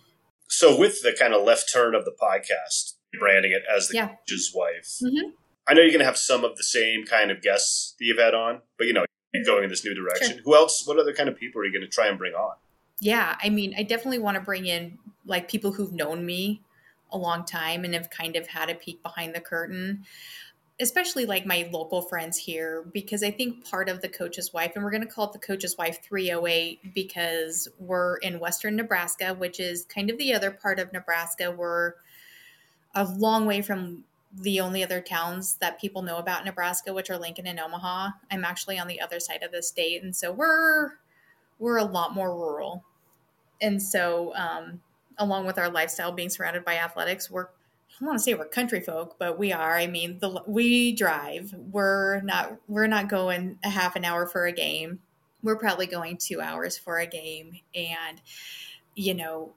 so 0.48 0.78
with 0.78 1.02
the 1.02 1.16
kind 1.18 1.34
of 1.34 1.44
left 1.44 1.72
turn 1.72 1.96
of 1.96 2.06
the 2.06 2.12
podcast, 2.12 2.94
branding 3.20 3.52
it 3.52 3.64
as 3.74 3.88
the 3.88 3.96
yeah. 3.96 4.08
coach's 4.08 4.52
wife, 4.54 4.98
mm-hmm. 5.04 5.30
I 5.68 5.74
know 5.74 5.82
you're 5.82 5.92
going 5.92 6.00
to 6.00 6.06
have 6.06 6.18
some 6.18 6.44
of 6.44 6.56
the 6.58 6.64
same 6.64 7.06
kind 7.06 7.32
of 7.32 7.42
guests 7.42 7.96
that 7.98 8.06
you've 8.06 8.20
had 8.20 8.34
on, 8.34 8.62
but 8.78 8.88
you 8.88 8.94
know, 8.94 9.06
going 9.46 9.64
in 9.64 9.70
this 9.70 9.84
new 9.84 9.94
direction. 9.94 10.38
Sure. 10.38 10.42
Who 10.44 10.56
else? 10.56 10.88
What 10.88 11.00
other 11.00 11.14
kind 11.14 11.28
of 11.28 11.36
people 11.36 11.62
are 11.62 11.66
you 11.66 11.72
going 11.72 11.82
to 11.82 11.88
try 11.88 12.08
and 12.08 12.18
bring 12.18 12.34
on? 12.34 12.56
Yeah, 13.00 13.36
I 13.44 13.50
mean, 13.50 13.74
I 13.78 13.84
definitely 13.84 14.20
want 14.20 14.36
to 14.36 14.42
bring 14.42 14.66
in 14.66 14.98
like 15.26 15.50
people 15.50 15.74
who've 15.74 15.92
known 15.92 16.26
me 16.26 16.62
a 17.12 17.18
long 17.18 17.46
time 17.46 17.84
and 17.84 17.94
have 17.94 18.10
kind 18.10 18.36
of 18.36 18.48
had 18.48 18.70
a 18.70 18.76
peek 18.76 19.04
behind 19.04 19.36
the 19.36 19.42
curtain 19.42 20.06
especially 20.80 21.26
like 21.26 21.46
my 21.46 21.70
local 21.72 22.02
friends 22.02 22.38
here 22.38 22.86
because 22.92 23.24
I 23.24 23.32
think 23.32 23.70
part 23.70 23.88
of 23.88 24.02
the 24.02 24.10
coach's 24.10 24.52
wife, 24.54 24.74
and 24.76 24.84
we're 24.84 24.92
going 24.92 25.06
to 25.06 25.10
call 25.10 25.28
it 25.28 25.34
the 25.34 25.40
coach's 25.40 25.78
wife 25.78 26.00
308 26.04 26.94
because 26.94 27.68
we're 27.80 28.18
in 28.18 28.40
western 28.40 28.76
Nebraska, 28.76 29.34
which 29.34 29.60
is 29.60 29.86
kind 29.86 30.10
of 30.10 30.18
the 30.18 30.34
other 30.34 30.52
part 30.52 30.80
of 30.80 30.92
Nebraska. 30.92 31.52
We're 31.52 31.94
a 32.94 33.06
long 33.06 33.46
way 33.46 33.62
from 33.62 34.04
the 34.34 34.60
only 34.60 34.84
other 34.84 35.00
towns 35.00 35.56
that 35.62 35.80
people 35.80 36.02
know 36.02 36.18
about 36.18 36.44
Nebraska, 36.44 36.94
which 36.94 37.10
are 37.10 37.18
Lincoln 37.18 37.48
and 37.48 37.60
Omaha. 37.60 38.10
I'm 38.30 38.44
actually 38.44 38.78
on 38.78 38.88
the 38.88 39.00
other 39.00 39.22
side 39.22 39.44
of 39.44 39.54
the 39.54 39.64
state, 39.64 40.04
and 40.04 40.14
so 40.14 40.32
we're 40.32 40.92
we're 41.58 41.78
a 41.78 41.86
lot 41.86 42.14
more 42.14 42.36
rural. 42.36 42.84
And 43.62 43.82
so, 43.82 44.36
um, 44.36 44.82
along 45.18 45.46
with 45.46 45.58
our 45.58 45.70
lifestyle 45.70 46.12
being 46.12 46.30
surrounded 46.30 46.66
by 46.66 46.76
athletics, 46.76 47.32
we're 47.32 47.48
I 48.02 48.06
want 48.06 48.18
to 48.18 48.24
say 48.24 48.34
we're 48.34 48.46
country 48.46 48.82
folk, 48.82 49.16
but 49.18 49.40
we 49.40 49.54
are. 49.54 49.78
I 49.78 49.88
mean, 49.88 50.20
the 50.20 50.44
we 50.48 50.94
drive. 50.94 51.54
We're 51.72 52.22
not 52.22 52.58
we're 52.68 52.88
not 52.88 53.08
going 53.08 53.58
a 53.64 53.70
half 53.70 53.96
an 53.96 54.04
hour 54.04 54.28
for 54.28 54.46
a 54.46 54.52
game. 54.52 55.00
We're 55.42 55.58
probably 55.58 55.88
going 55.88 56.18
2 56.18 56.42
hours 56.42 56.78
for 56.78 56.98
a 56.98 57.06
game 57.06 57.60
and 57.74 58.22
you 58.96 59.14
know, 59.14 59.54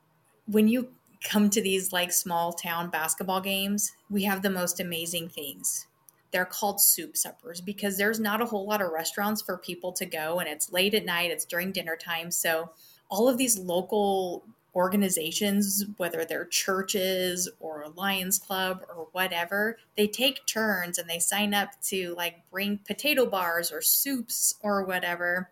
when 0.46 0.68
you 0.68 0.90
come 1.24 1.50
to 1.50 1.62
these 1.62 1.92
like 1.92 2.12
small 2.12 2.52
town 2.52 2.90
basketball 2.90 3.40
games, 3.40 3.92
we 4.10 4.24
have 4.24 4.42
the 4.42 4.50
most 4.50 4.80
amazing 4.80 5.28
things. 5.28 5.86
They're 6.30 6.44
called 6.44 6.80
soup 6.80 7.16
suppers 7.16 7.60
because 7.60 7.96
there's 7.96 8.20
not 8.20 8.42
a 8.42 8.46
whole 8.46 8.66
lot 8.66 8.82
of 8.82 8.90
restaurants 8.90 9.40
for 9.40 9.56
people 9.56 9.92
to 9.92 10.06
go 10.06 10.40
and 10.40 10.48
it's 10.48 10.72
late 10.72 10.94
at 10.94 11.04
night, 11.04 11.30
it's 11.30 11.44
during 11.44 11.72
dinner 11.72 11.96
time. 11.96 12.30
So 12.30 12.70
all 13.08 13.28
of 13.28 13.38
these 13.38 13.58
local 13.58 14.44
organizations, 14.78 15.84
whether 15.96 16.24
they're 16.24 16.44
churches 16.44 17.48
or 17.58 17.84
Lions 17.96 18.38
Club 18.38 18.84
or 18.88 19.08
whatever, 19.10 19.76
they 19.96 20.06
take 20.06 20.46
turns 20.46 20.98
and 20.98 21.10
they 21.10 21.18
sign 21.18 21.52
up 21.52 21.70
to 21.82 22.14
like 22.16 22.48
bring 22.48 22.78
potato 22.86 23.26
bars 23.26 23.72
or 23.72 23.82
soups 23.82 24.54
or 24.62 24.84
whatever 24.84 25.50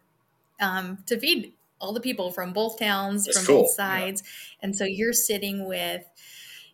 um, 0.60 0.98
to 1.06 1.18
feed 1.18 1.52
all 1.80 1.92
the 1.92 2.00
people 2.00 2.30
from 2.30 2.52
both 2.52 2.78
towns, 2.78 3.24
That's 3.24 3.38
from 3.38 3.46
cool. 3.46 3.62
both 3.62 3.72
sides. 3.72 4.22
Yeah. 4.24 4.58
And 4.62 4.76
so 4.76 4.84
you're 4.84 5.12
sitting 5.12 5.66
with, 5.66 6.04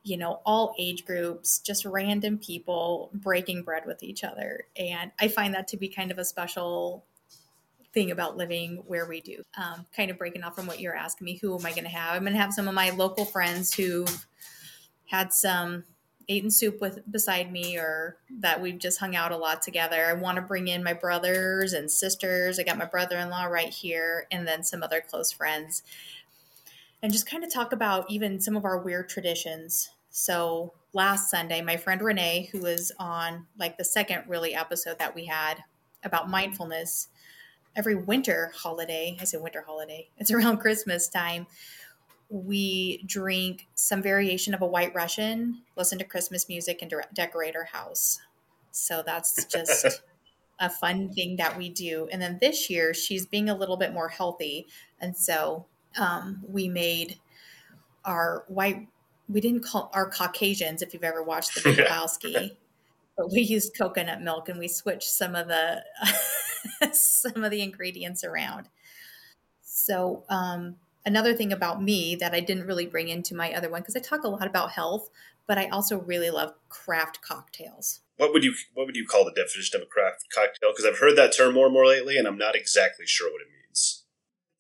you 0.04 0.18
know, 0.18 0.40
all 0.44 0.74
age 0.78 1.06
groups, 1.06 1.58
just 1.58 1.86
random 1.86 2.36
people 2.36 3.08
breaking 3.14 3.62
bread 3.62 3.84
with 3.86 4.02
each 4.02 4.24
other. 4.24 4.64
And 4.76 5.10
I 5.18 5.28
find 5.28 5.54
that 5.54 5.68
to 5.68 5.78
be 5.78 5.88
kind 5.88 6.10
of 6.10 6.18
a 6.18 6.24
special 6.24 7.06
thing 7.92 8.10
about 8.10 8.36
living 8.36 8.82
where 8.86 9.06
we 9.06 9.20
do. 9.20 9.42
Um, 9.56 9.86
kind 9.94 10.10
of 10.10 10.18
breaking 10.18 10.42
off 10.42 10.54
from 10.54 10.66
what 10.66 10.80
you're 10.80 10.96
asking 10.96 11.26
me, 11.26 11.36
who 11.36 11.58
am 11.58 11.66
I 11.66 11.70
going 11.72 11.84
to 11.84 11.90
have? 11.90 12.14
I'm 12.14 12.22
going 12.22 12.32
to 12.32 12.38
have 12.38 12.54
some 12.54 12.68
of 12.68 12.74
my 12.74 12.90
local 12.90 13.24
friends 13.24 13.74
who 13.74 14.06
had 15.06 15.32
some 15.32 15.84
eaten 16.28 16.50
soup 16.50 16.80
with 16.80 17.00
beside 17.10 17.52
me 17.52 17.76
or 17.76 18.16
that 18.40 18.62
we've 18.62 18.78
just 18.78 18.98
hung 18.98 19.14
out 19.14 19.32
a 19.32 19.36
lot 19.36 19.60
together. 19.60 20.06
I 20.06 20.14
want 20.14 20.36
to 20.36 20.42
bring 20.42 20.68
in 20.68 20.82
my 20.82 20.94
brothers 20.94 21.72
and 21.72 21.90
sisters. 21.90 22.58
I 22.58 22.62
got 22.62 22.78
my 22.78 22.84
brother-in-law 22.86 23.44
right 23.44 23.68
here 23.68 24.26
and 24.30 24.46
then 24.46 24.62
some 24.62 24.82
other 24.82 25.00
close 25.00 25.32
friends. 25.32 25.82
And 27.02 27.12
just 27.12 27.28
kind 27.28 27.44
of 27.44 27.52
talk 27.52 27.72
about 27.72 28.10
even 28.10 28.40
some 28.40 28.56
of 28.56 28.64
our 28.64 28.78
weird 28.78 29.08
traditions. 29.08 29.90
So 30.10 30.72
last 30.92 31.30
Sunday, 31.30 31.60
my 31.60 31.76
friend 31.76 32.00
Renee, 32.00 32.48
who 32.52 32.60
was 32.60 32.92
on 32.98 33.46
like 33.58 33.76
the 33.76 33.84
second 33.84 34.24
really 34.28 34.54
episode 34.54 34.98
that 35.00 35.14
we 35.14 35.26
had 35.26 35.64
about 36.04 36.30
mindfulness, 36.30 37.08
every 37.76 37.94
winter 37.94 38.52
holiday, 38.54 39.16
I 39.20 39.24
say 39.24 39.38
winter 39.38 39.64
holiday, 39.66 40.08
it's 40.18 40.30
around 40.30 40.58
Christmas 40.58 41.08
time, 41.08 41.46
we 42.28 43.02
drink 43.04 43.66
some 43.74 44.02
variation 44.02 44.54
of 44.54 44.62
a 44.62 44.66
white 44.66 44.94
Russian, 44.94 45.62
listen 45.76 45.98
to 45.98 46.04
Christmas 46.04 46.48
music, 46.48 46.80
and 46.80 46.90
de- 46.90 47.02
decorate 47.12 47.54
our 47.54 47.64
house. 47.64 48.20
So 48.70 49.02
that's 49.04 49.44
just 49.44 50.02
a 50.60 50.70
fun 50.70 51.12
thing 51.12 51.36
that 51.36 51.58
we 51.58 51.68
do. 51.68 52.08
And 52.10 52.22
then 52.22 52.38
this 52.40 52.70
year, 52.70 52.94
she's 52.94 53.26
being 53.26 53.50
a 53.50 53.54
little 53.54 53.76
bit 53.76 53.92
more 53.92 54.08
healthy. 54.08 54.66
And 54.98 55.14
so 55.14 55.66
um, 55.98 56.42
we 56.48 56.68
made 56.68 57.18
our 58.06 58.44
white, 58.48 58.88
we 59.28 59.42
didn't 59.42 59.64
call 59.64 59.90
our 59.92 60.08
Caucasians, 60.08 60.80
if 60.80 60.94
you've 60.94 61.04
ever 61.04 61.22
watched 61.22 61.54
The 61.54 61.60
Big 61.76 61.86
Lebowski 61.86 62.56
but 63.16 63.30
we 63.32 63.40
used 63.40 63.76
coconut 63.76 64.22
milk 64.22 64.48
and 64.48 64.58
we 64.58 64.68
switched 64.68 65.10
some 65.10 65.34
of 65.34 65.48
the 65.48 65.82
some 66.92 67.44
of 67.44 67.50
the 67.50 67.62
ingredients 67.62 68.24
around. 68.24 68.68
So 69.62 70.24
um, 70.28 70.76
another 71.04 71.34
thing 71.34 71.52
about 71.52 71.82
me 71.82 72.14
that 72.16 72.34
I 72.34 72.40
didn't 72.40 72.66
really 72.66 72.86
bring 72.86 73.08
into 73.08 73.34
my 73.34 73.52
other 73.52 73.70
one 73.70 73.82
because 73.82 73.96
I 73.96 74.00
talk 74.00 74.24
a 74.24 74.28
lot 74.28 74.46
about 74.46 74.72
health, 74.72 75.10
but 75.46 75.58
I 75.58 75.68
also 75.68 75.98
really 75.98 76.30
love 76.30 76.54
craft 76.68 77.20
cocktails. 77.22 78.00
What 78.16 78.32
would 78.32 78.44
you 78.44 78.54
what 78.74 78.86
would 78.86 78.96
you 78.96 79.06
call 79.06 79.24
the 79.24 79.32
definition 79.32 79.80
of 79.80 79.86
a 79.86 79.90
craft 79.90 80.26
cocktail? 80.34 80.70
Because 80.72 80.84
I've 80.84 81.00
heard 81.00 81.16
that 81.16 81.36
term 81.36 81.54
more 81.54 81.66
and 81.66 81.74
more 81.74 81.86
lately, 81.86 82.16
and 82.16 82.28
I'm 82.28 82.38
not 82.38 82.54
exactly 82.54 83.06
sure 83.06 83.32
what 83.32 83.40
it 83.40 83.48
means. 83.50 84.04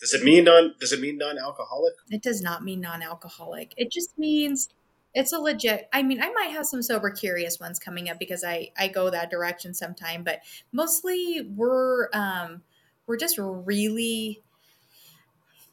Does 0.00 0.14
it 0.14 0.24
mean 0.24 0.44
non? 0.44 0.74
Does 0.80 0.92
it 0.92 1.00
mean 1.00 1.18
non-alcoholic? 1.18 1.94
It 2.10 2.22
does 2.22 2.42
not 2.42 2.64
mean 2.64 2.80
non-alcoholic. 2.80 3.74
It 3.76 3.92
just 3.92 4.18
means 4.18 4.68
it's 5.14 5.32
a 5.32 5.38
legit 5.38 5.88
i 5.92 6.02
mean 6.02 6.22
i 6.22 6.30
might 6.32 6.50
have 6.50 6.66
some 6.66 6.82
sober 6.82 7.10
curious 7.10 7.60
ones 7.60 7.78
coming 7.78 8.08
up 8.08 8.18
because 8.18 8.44
i 8.44 8.70
i 8.78 8.88
go 8.88 9.10
that 9.10 9.30
direction 9.30 9.74
sometime 9.74 10.22
but 10.22 10.40
mostly 10.72 11.46
we're 11.54 12.08
um 12.12 12.62
we're 13.06 13.16
just 13.16 13.36
really 13.38 14.42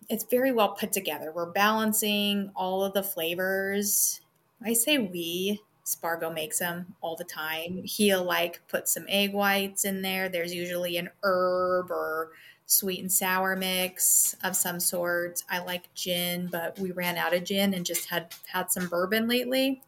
it's 0.09 0.23
very 0.23 0.51
well 0.51 0.69
put 0.69 0.91
together. 0.91 1.31
We're 1.31 1.51
balancing 1.51 2.51
all 2.55 2.83
of 2.83 2.93
the 2.93 3.03
flavors. 3.03 4.21
I 4.63 4.73
say 4.73 4.97
we 4.97 5.61
spargo 5.83 6.31
makes 6.31 6.59
them 6.59 6.95
all 7.01 7.15
the 7.15 7.23
time. 7.23 7.81
He'll 7.83 8.23
like 8.23 8.61
put 8.67 8.87
some 8.87 9.05
egg 9.07 9.33
whites 9.33 9.85
in 9.85 10.01
there. 10.01 10.27
There's 10.27 10.53
usually 10.53 10.97
an 10.97 11.09
herb 11.23 11.91
or 11.91 12.31
sweet 12.69 13.01
and 13.01 13.11
sour 13.11 13.55
mix 13.55 14.35
of 14.43 14.55
some 14.55 14.79
sort. 14.79 15.43
I 15.49 15.59
like 15.59 15.93
gin, 15.95 16.47
but 16.51 16.77
we 16.79 16.91
ran 16.91 17.17
out 17.17 17.33
of 17.33 17.43
gin 17.43 17.73
and 17.73 17.85
just 17.85 18.09
had 18.09 18.33
had 18.47 18.71
some 18.71 18.87
bourbon 18.87 19.27
lately. 19.27 19.81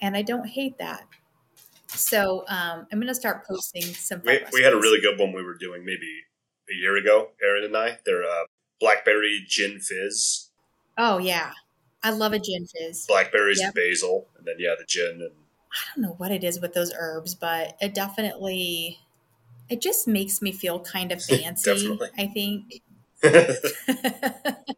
and 0.00 0.16
I 0.16 0.22
don't 0.22 0.46
hate 0.46 0.78
that. 0.78 1.06
So 1.88 2.44
um, 2.48 2.86
I'm 2.90 2.98
going 2.98 3.08
to 3.08 3.14
start 3.14 3.46
posting 3.46 3.82
some. 3.82 4.22
We, 4.24 4.40
we, 4.52 4.62
had 4.62 4.72
a 4.72 4.76
really 4.76 5.00
good 5.00 5.18
one 5.18 5.32
we 5.32 5.42
were 5.42 5.54
doing 5.54 5.84
maybe 5.84 6.06
a 6.70 6.74
year 6.74 6.96
ago, 6.96 7.30
Erin 7.42 7.64
and 7.64 7.76
I. 7.76 7.98
They're 8.04 8.22
uh, 8.22 8.44
blackberry 8.80 9.44
gin 9.48 9.80
fizz. 9.80 10.50
Oh 10.98 11.18
yeah, 11.18 11.52
I 12.02 12.10
love 12.10 12.32
a 12.32 12.38
gin 12.38 12.66
fizz. 12.66 13.06
Blackberries 13.06 13.60
yep. 13.60 13.68
and 13.68 13.74
basil, 13.74 14.28
and 14.36 14.46
then 14.46 14.56
yeah, 14.58 14.74
the 14.78 14.84
gin 14.86 15.20
and. 15.20 15.32
I 15.72 15.78
don't 15.94 16.02
know 16.02 16.14
what 16.18 16.32
it 16.32 16.42
is 16.42 16.60
with 16.60 16.74
those 16.74 16.92
herbs, 16.98 17.36
but 17.36 17.76
it 17.80 17.94
definitely, 17.94 18.98
it 19.70 19.80
just 19.80 20.06
makes 20.06 20.42
me 20.42 20.52
feel 20.52 20.80
kind 20.80 21.12
of 21.12 21.24
fancy. 21.24 21.98
I 22.18 22.26
think. 22.26 22.82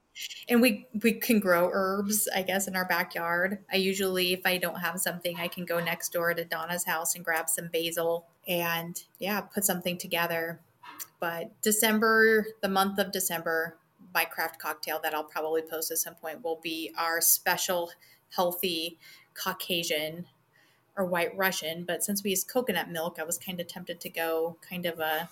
and 0.48 0.60
we 0.60 0.86
we 1.02 1.12
can 1.12 1.38
grow 1.38 1.70
herbs 1.72 2.28
i 2.34 2.42
guess 2.42 2.66
in 2.66 2.76
our 2.76 2.84
backyard 2.84 3.58
i 3.72 3.76
usually 3.76 4.32
if 4.32 4.40
i 4.44 4.58
don't 4.58 4.80
have 4.80 5.00
something 5.00 5.36
i 5.38 5.48
can 5.48 5.64
go 5.64 5.78
next 5.78 6.12
door 6.12 6.34
to 6.34 6.44
donna's 6.44 6.84
house 6.84 7.14
and 7.14 7.24
grab 7.24 7.48
some 7.48 7.68
basil 7.72 8.26
and 8.48 9.04
yeah 9.18 9.40
put 9.40 9.64
something 9.64 9.96
together 9.96 10.60
but 11.20 11.50
december 11.62 12.46
the 12.62 12.68
month 12.68 12.98
of 12.98 13.12
december 13.12 13.76
my 14.12 14.24
craft 14.24 14.60
cocktail 14.60 15.00
that 15.02 15.14
i'll 15.14 15.24
probably 15.24 15.62
post 15.62 15.90
at 15.90 15.98
some 15.98 16.14
point 16.14 16.42
will 16.42 16.60
be 16.62 16.92
our 16.98 17.20
special 17.20 17.90
healthy 18.30 18.98
caucasian 19.34 20.26
or 20.96 21.04
white 21.04 21.36
russian 21.36 21.84
but 21.84 22.02
since 22.02 22.22
we 22.22 22.30
use 22.30 22.44
coconut 22.44 22.90
milk 22.90 23.18
i 23.18 23.24
was 23.24 23.38
kind 23.38 23.60
of 23.60 23.66
tempted 23.66 24.00
to 24.00 24.08
go 24.08 24.56
kind 24.68 24.86
of 24.86 24.98
a 25.00 25.28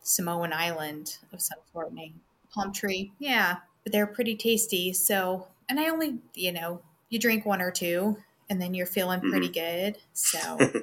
samoan 0.00 0.52
island 0.52 1.18
of 1.32 1.40
some 1.40 1.58
sort 1.72 1.92
name 1.92 2.20
palm 2.50 2.72
tree 2.72 3.12
yeah 3.18 3.58
but 3.88 3.92
they're 3.92 4.06
pretty 4.06 4.36
tasty. 4.36 4.92
So, 4.92 5.46
and 5.66 5.80
I 5.80 5.88
only, 5.88 6.18
you 6.34 6.52
know, 6.52 6.82
you 7.08 7.18
drink 7.18 7.46
one 7.46 7.62
or 7.62 7.70
two 7.70 8.18
and 8.50 8.60
then 8.60 8.74
you're 8.74 8.84
feeling 8.84 9.20
pretty 9.20 9.48
mm-hmm. 9.48 9.92
good. 9.92 9.98
So 10.12 10.82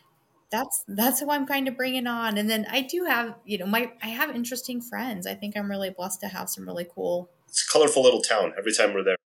that's 0.50 0.84
that's 0.88 1.20
who 1.20 1.30
I'm 1.30 1.46
kind 1.46 1.68
of 1.68 1.76
bringing 1.76 2.08
on. 2.08 2.38
And 2.38 2.50
then 2.50 2.66
I 2.68 2.80
do 2.80 3.04
have, 3.04 3.36
you 3.44 3.56
know, 3.58 3.66
my 3.66 3.92
I 4.02 4.08
have 4.08 4.34
interesting 4.34 4.80
friends. 4.80 5.28
I 5.28 5.34
think 5.34 5.56
I'm 5.56 5.70
really 5.70 5.90
blessed 5.90 6.20
to 6.22 6.26
have 6.26 6.48
some 6.48 6.66
really 6.66 6.88
cool. 6.92 7.30
It's 7.48 7.64
a 7.64 7.70
colorful 7.70 8.02
little 8.02 8.20
town. 8.20 8.52
Every 8.58 8.72
time 8.72 8.94
we're 8.94 9.04
there, 9.04 9.16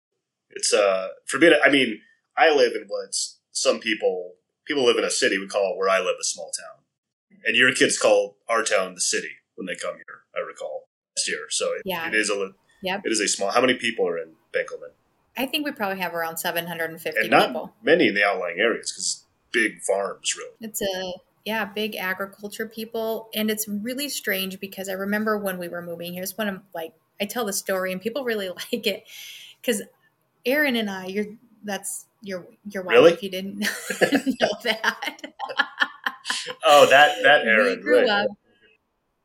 it's 0.50 0.74
uh 0.74 1.08
for 1.24 1.38
me. 1.38 1.50
I 1.64 1.70
mean, 1.70 2.02
I 2.36 2.54
live 2.54 2.74
in 2.74 2.84
what's 2.88 3.33
some 3.54 3.80
people 3.80 4.34
people 4.66 4.84
live 4.84 4.98
in 4.98 5.04
a 5.04 5.10
city. 5.10 5.38
We 5.38 5.46
call 5.46 5.72
it 5.72 5.78
where 5.78 5.88
I 5.88 5.98
live 6.00 6.16
a 6.20 6.24
small 6.24 6.50
town, 6.50 7.38
and 7.46 7.56
your 7.56 7.72
kids 7.72 7.98
call 7.98 8.36
our 8.48 8.62
town 8.62 8.94
the 8.94 9.00
city 9.00 9.30
when 9.54 9.66
they 9.66 9.74
come 9.74 9.94
here. 9.94 10.24
I 10.36 10.40
recall 10.40 10.88
last 11.16 11.26
year, 11.28 11.46
so 11.48 11.72
it, 11.72 11.82
yeah. 11.86 12.06
it 12.08 12.14
is 12.14 12.28
a 12.28 12.52
Yep. 12.84 13.00
It 13.06 13.12
is 13.12 13.20
a 13.20 13.26
small. 13.26 13.50
How 13.50 13.62
many 13.62 13.74
people 13.74 14.06
are 14.06 14.18
in 14.18 14.32
Benkelman? 14.54 14.92
I 15.38 15.46
think 15.46 15.64
we 15.64 15.72
probably 15.72 16.00
have 16.00 16.14
around 16.14 16.36
750 16.36 17.18
and 17.18 17.30
not 17.30 17.48
people. 17.48 17.74
Many 17.82 18.08
in 18.08 18.14
the 18.14 18.22
outlying 18.22 18.60
areas 18.60 18.92
because 18.92 19.24
big 19.52 19.80
farms, 19.80 20.36
really. 20.36 20.52
It's 20.60 20.82
a 20.82 21.14
yeah, 21.46 21.64
big 21.64 21.96
agriculture 21.96 22.66
people, 22.66 23.30
and 23.34 23.50
it's 23.50 23.66
really 23.66 24.10
strange 24.10 24.60
because 24.60 24.90
I 24.90 24.92
remember 24.92 25.38
when 25.38 25.58
we 25.58 25.68
were 25.68 25.80
moving. 25.80 26.12
Here's 26.12 26.36
one 26.36 26.48
of 26.48 26.60
like 26.74 26.92
I 27.20 27.24
tell 27.24 27.46
the 27.46 27.54
story, 27.54 27.90
and 27.90 28.02
people 28.02 28.22
really 28.22 28.48
like 28.72 28.86
it 28.86 29.04
because 29.60 29.82
Erin 30.44 30.76
and 30.76 30.90
I, 30.90 31.06
you're 31.06 31.26
that's 31.64 32.04
your 32.24 32.46
your 32.68 32.82
wife. 32.82 32.94
Really? 32.94 33.12
If 33.12 33.22
you 33.22 33.30
didn't 33.30 33.58
know 33.60 34.48
that. 34.64 35.32
oh, 36.64 36.86
that 36.90 37.22
that 37.22 37.46
Erin. 37.46 37.76
We 37.76 37.82
grew 37.82 38.00
right. 38.00 38.08
up 38.08 38.28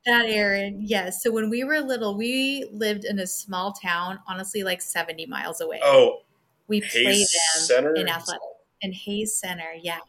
that 0.06 0.26
Erin, 0.28 0.82
yes. 0.82 1.22
So 1.22 1.32
when 1.32 1.50
we 1.50 1.64
were 1.64 1.80
little, 1.80 2.16
we 2.16 2.68
lived 2.72 3.06
in 3.06 3.20
a 3.20 3.28
small 3.28 3.74
town, 3.74 4.20
honestly, 4.28 4.64
like 4.64 4.82
70 4.82 5.26
miles 5.28 5.62
away. 5.62 5.80
Oh, 5.84 6.22
we 6.68 6.80
Hays 6.80 6.92
play 6.92 7.18
them 7.18 7.66
Center? 7.66 7.94
in 7.96 8.08
athletic 8.08 8.42
in 8.82 8.94
Hays 8.94 9.36
Center. 9.36 9.74
Yeah. 9.82 10.00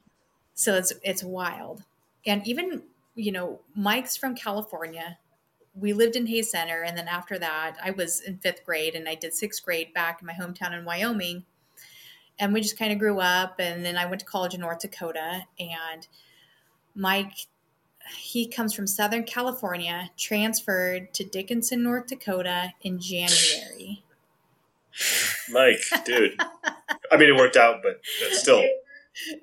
So 0.55 0.74
it's, 0.74 0.92
it's 1.03 1.24
wild. 1.24 1.83
And 2.26 2.46
even, 2.46 2.83
you 3.14 3.33
know, 3.33 3.61
Mike's 3.74 4.16
from 4.16 4.35
California. 4.35 5.18
We 5.74 5.92
lived 5.92 6.16
in 6.16 6.26
Hays 6.26 6.50
Center. 6.50 6.83
And 6.83 6.96
then 6.96 7.09
after 7.09 7.38
that, 7.38 7.76
I 7.83 7.90
was 7.90 8.20
in 8.20 8.38
fifth 8.38 8.64
grade 8.64 8.94
and 8.94 9.09
I 9.09 9.14
did 9.14 9.35
sixth 9.35 9.64
grade 9.64 9.92
back 9.92 10.20
in 10.20 10.26
my 10.26 10.35
hometown 10.35 10.72
in 10.72 10.85
Wyoming. 10.85 11.44
And 12.40 12.53
we 12.53 12.61
just 12.61 12.79
kind 12.79 12.92
of 12.92 12.98
grew 12.98 13.20
up. 13.20 13.61
And 13.61 13.85
then 13.85 13.96
I 13.96 14.07
went 14.07 14.20
to 14.20 14.26
college 14.26 14.55
in 14.55 14.61
North 14.61 14.81
Dakota. 14.81 15.42
And 15.59 16.09
Mike 16.94 17.35
he 18.16 18.46
comes 18.46 18.74
from 18.74 18.87
Southern 18.87 19.24
California, 19.24 20.11
transferred 20.16 21.12
to 21.14 21.24
Dickinson, 21.24 21.83
North 21.83 22.09
Dakota 22.09 22.72
in 22.83 22.98
January. 22.98 24.03
Mike, 25.50 25.83
dude. 26.05 26.40
I 27.11 27.16
mean, 27.16 27.29
it 27.31 27.37
worked 27.37 27.57
out, 27.57 27.83
but 27.83 28.00
still, 28.33 28.62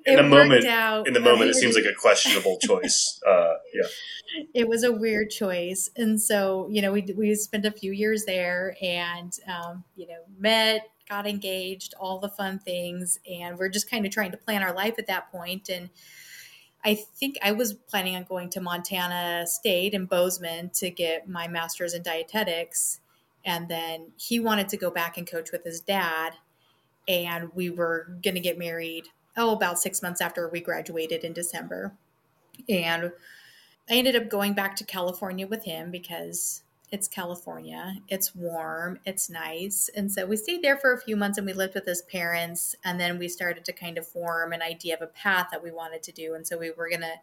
in 0.06 0.16
the 0.16 0.22
moment, 0.22 0.66
out, 0.66 1.06
in 1.06 1.14
the 1.14 1.20
moment, 1.20 1.50
it 1.50 1.54
seems 1.54 1.74
like 1.74 1.84
a 1.84 1.94
questionable 1.94 2.58
choice. 2.62 3.20
Uh, 3.26 3.54
yeah, 3.74 4.44
it 4.54 4.68
was 4.68 4.84
a 4.84 4.92
weird 4.92 5.30
choice, 5.30 5.90
and 5.96 6.20
so 6.20 6.68
you 6.70 6.82
know, 6.82 6.92
we 6.92 7.02
we 7.16 7.34
spent 7.34 7.64
a 7.64 7.70
few 7.70 7.92
years 7.92 8.24
there, 8.24 8.76
and 8.82 9.32
um, 9.46 9.84
you 9.96 10.06
know, 10.06 10.20
met, 10.38 10.88
got 11.08 11.26
engaged, 11.26 11.94
all 11.98 12.18
the 12.18 12.28
fun 12.28 12.58
things, 12.58 13.18
and 13.30 13.58
we're 13.58 13.68
just 13.68 13.90
kind 13.90 14.04
of 14.04 14.12
trying 14.12 14.30
to 14.32 14.36
plan 14.36 14.62
our 14.62 14.74
life 14.74 14.94
at 14.98 15.06
that 15.06 15.30
point. 15.30 15.68
and 15.68 15.90
I 16.84 16.94
think 16.94 17.36
I 17.42 17.52
was 17.52 17.74
planning 17.74 18.14
on 18.16 18.24
going 18.24 18.50
to 18.50 18.60
Montana 18.60 19.46
State 19.46 19.94
in 19.94 20.06
Bozeman 20.06 20.70
to 20.74 20.90
get 20.90 21.28
my 21.28 21.48
master's 21.48 21.92
in 21.92 22.02
dietetics. 22.02 23.00
And 23.44 23.68
then 23.68 24.12
he 24.16 24.38
wanted 24.38 24.68
to 24.68 24.76
go 24.76 24.90
back 24.90 25.18
and 25.18 25.26
coach 25.26 25.50
with 25.50 25.64
his 25.64 25.80
dad. 25.80 26.34
And 27.08 27.52
we 27.54 27.70
were 27.70 28.16
going 28.22 28.34
to 28.34 28.40
get 28.40 28.58
married, 28.58 29.08
oh, 29.36 29.52
about 29.52 29.78
six 29.78 30.02
months 30.02 30.20
after 30.20 30.48
we 30.48 30.60
graduated 30.60 31.24
in 31.24 31.32
December. 31.32 31.94
And 32.68 33.12
I 33.90 33.94
ended 33.94 34.16
up 34.16 34.28
going 34.28 34.52
back 34.52 34.76
to 34.76 34.84
California 34.84 35.46
with 35.46 35.64
him 35.64 35.90
because 35.90 36.62
it's 36.90 37.08
California. 37.08 37.96
It's 38.08 38.34
warm. 38.34 38.98
It's 39.04 39.28
nice. 39.28 39.90
And 39.94 40.10
so 40.10 40.26
we 40.26 40.36
stayed 40.36 40.62
there 40.62 40.76
for 40.76 40.92
a 40.92 41.00
few 41.00 41.16
months 41.16 41.36
and 41.36 41.46
we 41.46 41.52
lived 41.52 41.74
with 41.74 41.84
his 41.84 42.02
parents. 42.02 42.74
And 42.84 42.98
then 42.98 43.18
we 43.18 43.28
started 43.28 43.64
to 43.66 43.72
kind 43.72 43.98
of 43.98 44.06
form 44.06 44.52
an 44.52 44.62
idea 44.62 44.94
of 44.94 45.02
a 45.02 45.06
path 45.06 45.48
that 45.50 45.62
we 45.62 45.70
wanted 45.70 46.02
to 46.04 46.12
do. 46.12 46.34
And 46.34 46.46
so 46.46 46.56
we 46.56 46.70
were 46.70 46.88
going 46.88 47.02
to 47.02 47.14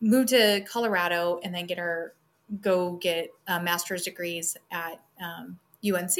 move 0.00 0.26
to 0.28 0.64
Colorado 0.70 1.40
and 1.42 1.54
then 1.54 1.66
get 1.66 1.78
our 1.78 2.14
go 2.60 2.92
get 2.92 3.30
uh, 3.46 3.60
master's 3.60 4.04
degrees 4.04 4.56
at 4.70 5.00
um, 5.22 5.58
UNC 5.84 6.16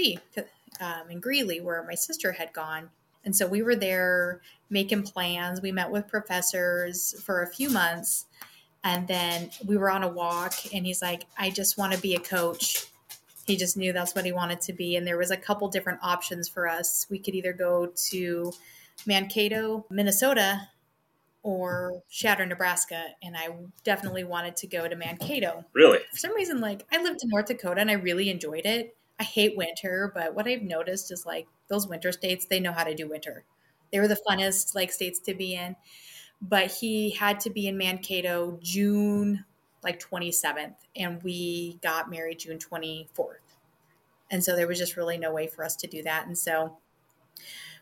um, 0.81 1.11
in 1.11 1.21
Greeley, 1.21 1.61
where 1.61 1.83
my 1.85 1.95
sister 1.95 2.33
had 2.33 2.53
gone. 2.53 2.91
And 3.25 3.35
so 3.35 3.47
we 3.47 3.63
were 3.63 3.75
there 3.75 4.41
making 4.71 5.03
plans. 5.03 5.61
We 5.61 5.73
met 5.73 5.91
with 5.91 6.07
professors 6.07 7.21
for 7.23 7.43
a 7.43 7.47
few 7.47 7.69
months 7.71 8.27
and 8.85 9.09
then 9.09 9.51
we 9.67 9.77
were 9.77 9.91
on 9.91 10.03
a 10.03 10.09
walk, 10.09 10.55
and 10.73 10.87
he's 10.87 11.03
like, 11.03 11.25
I 11.39 11.51
just 11.51 11.79
want 11.79 11.93
to 11.93 12.01
be 12.01 12.15
a 12.15 12.21
coach. 12.21 12.87
He 13.47 13.57
just 13.57 13.77
knew 13.77 13.93
that's 13.93 14.15
what 14.15 14.27
he 14.27 14.33
wanted 14.33 14.61
to 14.63 14.73
be. 14.75 14.97
And 14.97 15.07
there 15.07 15.17
was 15.17 15.31
a 15.31 15.37
couple 15.37 15.69
different 15.69 16.01
options 16.03 16.49
for 16.49 16.69
us. 16.69 17.07
We 17.09 17.19
could 17.19 17.35
either 17.35 17.55
go 17.55 17.93
to 18.11 18.53
Mankato, 19.07 19.87
Minnesota, 19.91 20.69
or 21.43 22.03
Chadron, 22.11 22.51
Nebraska. 22.51 23.07
And 23.23 23.35
I 23.35 23.49
definitely 23.85 24.25
wanted 24.25 24.55
to 24.57 24.67
go 24.67 24.87
to 24.87 24.95
Mankato. 24.95 25.65
Really? 25.73 26.01
For 26.11 26.19
some 26.19 26.35
reason, 26.35 26.61
like 26.61 26.85
I 26.93 27.03
lived 27.03 27.23
in 27.23 27.31
North 27.31 27.47
Dakota 27.47 27.81
and 27.81 27.91
I 27.91 27.95
really 27.95 28.29
enjoyed 28.29 28.67
it. 28.67 28.95
I 29.19 29.25
hate 29.25 29.57
winter, 29.57 30.13
but 30.15 30.35
what 30.35 30.47
I've 30.47 30.63
noticed 30.63 31.11
is 31.11 31.25
like 31.25 31.47
those 31.69 31.89
winter 31.89 32.13
states, 32.13 32.45
they 32.45 32.61
know 32.61 32.73
how 32.73 32.85
to 32.85 32.95
do 32.95 33.09
winter. 33.09 33.45
They 33.91 33.99
were 33.99 34.09
the 34.09 34.21
funnest 34.29 34.75
like 34.75 34.93
states 34.93 35.21
to 35.21 35.35
be 35.35 35.55
in 35.55 35.75
but 36.41 36.71
he 36.71 37.11
had 37.11 37.41
to 37.41 37.51
be 37.51 37.67
in 37.67 37.77
Mankato 37.77 38.59
June 38.63 39.45
like 39.83 40.01
27th, 40.01 40.75
and 40.97 41.23
we 41.23 41.79
got 41.83 42.11
married 42.11 42.41
June 42.41 42.59
24th. 42.59 43.37
And 44.31 44.43
so 44.43 44.57
there 44.57 44.67
was 44.67 44.79
just 44.79 44.97
really 44.97 45.19
no 45.19 45.33
way 45.33 45.47
for 45.47 45.65
us 45.65 45.77
to 45.77 45.87
do 45.87 46.03
that. 46.03 46.27
And 46.27 46.37
so 46.37 46.77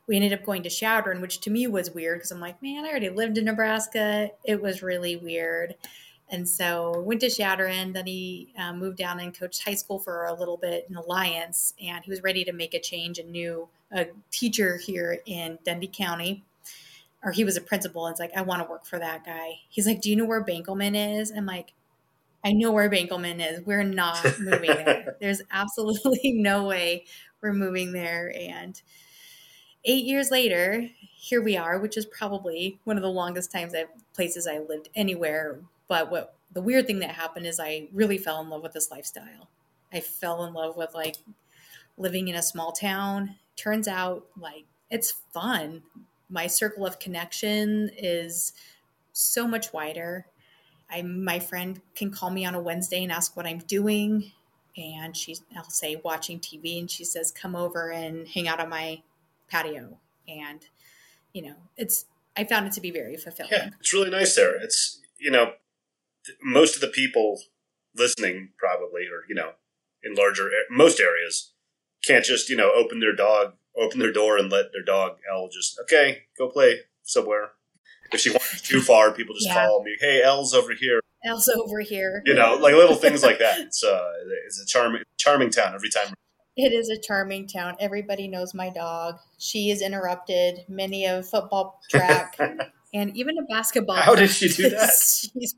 we 0.07 0.17
ended 0.17 0.33
up 0.33 0.45
going 0.45 0.63
to 0.63 0.71
Chadron, 0.71 1.21
which 1.21 1.41
to 1.41 1.51
me 1.51 1.67
was 1.67 1.91
weird 1.91 2.19
because 2.19 2.31
I'm 2.31 2.41
like, 2.41 2.63
man, 2.63 2.85
I 2.85 2.89
already 2.89 3.09
lived 3.09 3.39
in 3.39 3.45
Nebraska. 3.47 4.31
It 4.45 4.63
was 4.63 4.83
really 4.83 5.17
weird. 5.17 5.75
And 6.29 6.49
so 6.49 7.01
went 7.01 7.21
to 7.23 7.31
Chadron. 7.31 7.93
Then 7.93 8.07
he 8.07 8.53
um, 8.59 8.79
moved 8.79 8.99
down 8.99 9.21
and 9.21 9.37
coached 9.37 9.65
high 9.65 9.75
school 9.75 9.99
for 9.99 10.27
a 10.27 10.35
little 10.35 10.57
bit 10.57 10.87
in 10.89 10.97
Alliance, 10.97 11.75
and 11.83 12.05
he 12.05 12.11
was 12.11 12.23
ready 12.23 12.45
to 12.45 12.53
make 12.53 12.75
a 12.75 12.81
change 12.81 13.19
and 13.19 13.31
knew 13.31 13.69
a 13.93 14.07
teacher 14.31 14.77
here 14.77 15.21
in 15.27 15.59
Dundy 15.65 15.91
County 15.93 16.45
or 17.27 17.33
he 17.33 17.43
was 17.43 17.57
a 17.57 17.61
principal 17.61 18.07
and 18.07 18.13
it's 18.13 18.21
like, 18.21 18.31
I 18.37 18.43
want 18.43 18.63
to 18.63 18.71
work 18.71 18.87
for 18.87 19.01
that 19.01 19.27
guy. 19.27 19.59
He's 19.69 19.85
like, 19.85 20.01
Do 20.01 20.09
you 20.09 20.15
know 20.15 20.25
where 20.25 20.45
Benkelman 20.45 21.19
is? 21.19 21.33
I'm 21.33 21.45
like, 21.45 21.73
I 22.45 22.53
know 22.53 22.71
where 22.71 22.89
Benkelman 22.89 23.41
is. 23.41 23.67
We're 23.67 23.83
not 23.83 24.25
moving 24.39 24.71
there. 24.71 25.17
There's 25.21 25.43
absolutely 25.51 26.21
no 26.37 26.65
way 26.65 27.05
we're 27.43 27.53
moving 27.53 27.93
there. 27.93 28.33
And 28.39 28.81
eight 29.85 30.05
years 30.05 30.31
later, 30.31 30.89
here 31.17 31.43
we 31.43 31.57
are, 31.57 31.81
which 31.81 31.97
is 31.97 32.07
probably 32.07 32.79
one 32.85 32.97
of 32.97 33.03
the 33.03 33.11
longest 33.11 33.51
times 33.51 33.75
I've 33.75 33.89
places 34.15 34.47
I 34.47 34.59
lived 34.59 34.89
anywhere. 34.95 35.59
But 35.89 36.13
what 36.13 36.37
the 36.53 36.63
weird 36.63 36.87
thing 36.87 37.01
that 37.01 37.11
happened 37.11 37.45
is 37.45 37.59
I 37.59 37.89
really 37.93 38.19
fell 38.19 38.41
in 38.41 38.51
love 38.51 38.63
with 38.63 38.73
this 38.73 38.93
lifestyle. 38.93 39.49
I 39.93 39.99
fell 39.99 40.45
in 40.45 40.55
love 40.55 40.77
with 40.77 40.95
like 40.95 41.17
living 41.99 42.29
in 42.29 42.37
a 42.37 42.43
small 42.43 42.71
town. 42.71 43.35
Turns 43.57 43.89
out 43.89 44.27
like 44.39 44.67
it's 44.91 45.11
fun 45.11 45.83
my 46.29 46.47
circle 46.47 46.87
of 46.87 46.99
connection 46.99 47.91
is 47.97 48.53
so 49.13 49.47
much 49.47 49.73
wider. 49.73 50.27
I 50.91 51.03
my 51.03 51.39
friend 51.39 51.81
can 51.95 52.11
call 52.11 52.31
me 52.31 52.45
on 52.45 52.55
a 52.55 52.61
Wednesday 52.61 53.03
and 53.03 53.13
ask 53.13 53.37
what 53.37 53.47
I'm 53.47 53.59
doing, 53.59 54.33
and 54.77 55.17
she 55.17 55.37
I'll 55.57 55.65
say 55.65 56.01
watching 56.05 56.39
TV, 56.39 56.79
and 56.79 56.91
she 56.91 57.05
says 57.05 57.31
come 57.31 57.57
over 57.57 57.91
and 57.91 58.29
hang 58.29 58.49
out 58.49 58.61
on 58.61 58.69
my 58.69 59.03
patio, 59.49 59.99
and 60.29 60.67
you 61.33 61.43
know 61.43 61.55
it's 61.77 62.07
I 62.37 62.45
found 62.45 62.67
it 62.67 62.73
to 62.75 62.81
be 62.81 62.91
very 62.91 63.17
fulfilling. 63.17 63.53
Yeah, 63.53 63.71
it's 63.81 63.93
really 63.93 64.11
nice 64.11 64.37
there. 64.37 64.57
It's 64.63 65.01
you 65.19 65.31
know 65.31 65.53
most 66.43 66.75
of 66.75 66.81
the 66.81 66.89
people 66.89 67.41
listening 67.95 68.51
probably, 68.59 69.03
or 69.03 69.25
you 69.29 69.35
know, 69.35 69.53
in 70.03 70.15
larger 70.15 70.51
most 70.71 71.01
areas, 71.01 71.53
can't 72.05 72.25
just 72.25 72.49
you 72.49 72.57
know 72.57 72.73
open 72.75 73.01
their 73.01 73.15
dog, 73.15 73.55
open 73.79 73.99
their 73.99 74.13
door, 74.13 74.37
and 74.37 74.51
let 74.51 74.73
their 74.73 74.83
dog 74.83 75.19
Elle 75.31 75.49
just 75.49 75.79
okay 75.83 76.23
go 76.39 76.49
play 76.49 76.81
somewhere. 77.03 77.51
If 78.13 78.21
she 78.21 78.31
wanders 78.31 78.63
too 78.63 78.81
far, 78.81 79.13
people 79.13 79.35
just 79.35 79.49
yeah. 79.49 79.67
call 79.67 79.83
me, 79.83 79.97
"Hey, 80.01 80.23
Elle's 80.23 80.55
over 80.55 80.73
here." 80.73 81.01
Elle's 81.25 81.49
over 81.49 81.81
here. 81.81 82.23
You 82.25 82.35
know, 82.35 82.57
like 82.61 82.75
little 82.75 82.97
things 82.97 83.23
like 83.23 83.39
that. 83.41 83.59
It's 83.59 83.83
uh, 83.83 84.13
it's 84.47 84.61
a 84.61 84.67
charming, 84.67 85.03
charming 85.19 85.51
town 85.51 85.75
every 85.75 85.91
time. 85.91 86.15
It 86.57 86.73
is 86.73 86.89
a 86.89 86.99
charming 86.99 87.47
town. 87.47 87.77
Everybody 87.81 88.29
knows 88.29 88.55
my 88.55 88.71
dog. 88.71 89.17
She 89.39 89.71
is 89.71 89.83
interrupted 89.83 90.61
many 90.69 91.05
a 91.05 91.23
football 91.23 91.81
track 91.91 92.39
and 92.95 93.15
even 93.17 93.37
a 93.39 93.43
basketball. 93.43 93.97
How 93.97 94.15
did 94.15 94.31
she 94.31 94.49
do 94.49 94.71
that? 94.71 94.91
She's 95.35 95.55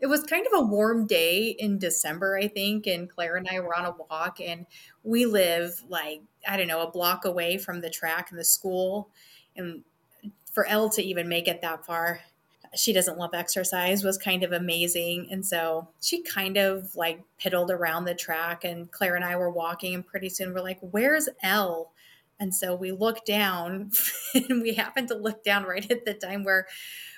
it 0.00 0.06
was 0.06 0.22
kind 0.24 0.46
of 0.46 0.52
a 0.54 0.66
warm 0.66 1.06
day 1.06 1.56
in 1.58 1.78
December, 1.78 2.36
I 2.36 2.48
think, 2.48 2.86
and 2.86 3.08
Claire 3.08 3.36
and 3.36 3.48
I 3.48 3.60
were 3.60 3.74
on 3.74 3.84
a 3.84 3.94
walk, 4.10 4.40
and 4.40 4.66
we 5.02 5.26
live 5.26 5.82
like 5.88 6.22
I 6.46 6.56
don't 6.56 6.68
know 6.68 6.82
a 6.82 6.90
block 6.90 7.24
away 7.24 7.58
from 7.58 7.80
the 7.80 7.90
track 7.90 8.30
and 8.30 8.38
the 8.38 8.44
school, 8.44 9.08
and 9.56 9.82
for 10.52 10.66
Elle 10.66 10.90
to 10.90 11.02
even 11.02 11.28
make 11.28 11.48
it 11.48 11.62
that 11.62 11.84
far, 11.84 12.20
she 12.74 12.92
doesn't 12.92 13.18
love 13.18 13.34
exercise 13.34 14.04
was 14.04 14.18
kind 14.18 14.42
of 14.42 14.52
amazing, 14.52 15.28
and 15.30 15.44
so 15.44 15.88
she 16.00 16.22
kind 16.22 16.56
of 16.56 16.94
like 16.96 17.22
piddled 17.40 17.70
around 17.70 18.04
the 18.04 18.14
track, 18.14 18.64
and 18.64 18.90
Claire 18.90 19.16
and 19.16 19.24
I 19.24 19.36
were 19.36 19.50
walking, 19.50 19.94
and 19.94 20.06
pretty 20.06 20.28
soon 20.28 20.52
we're 20.52 20.60
like, 20.60 20.80
"Where's 20.80 21.28
Elle?" 21.42 21.90
And 22.40 22.52
so 22.52 22.74
we 22.74 22.90
look 22.90 23.24
down, 23.24 23.92
and 24.34 24.60
we 24.62 24.74
happened 24.74 25.08
to 25.08 25.16
look 25.16 25.44
down 25.44 25.64
right 25.64 25.88
at 25.90 26.04
the 26.04 26.14
time 26.14 26.44
where 26.44 26.66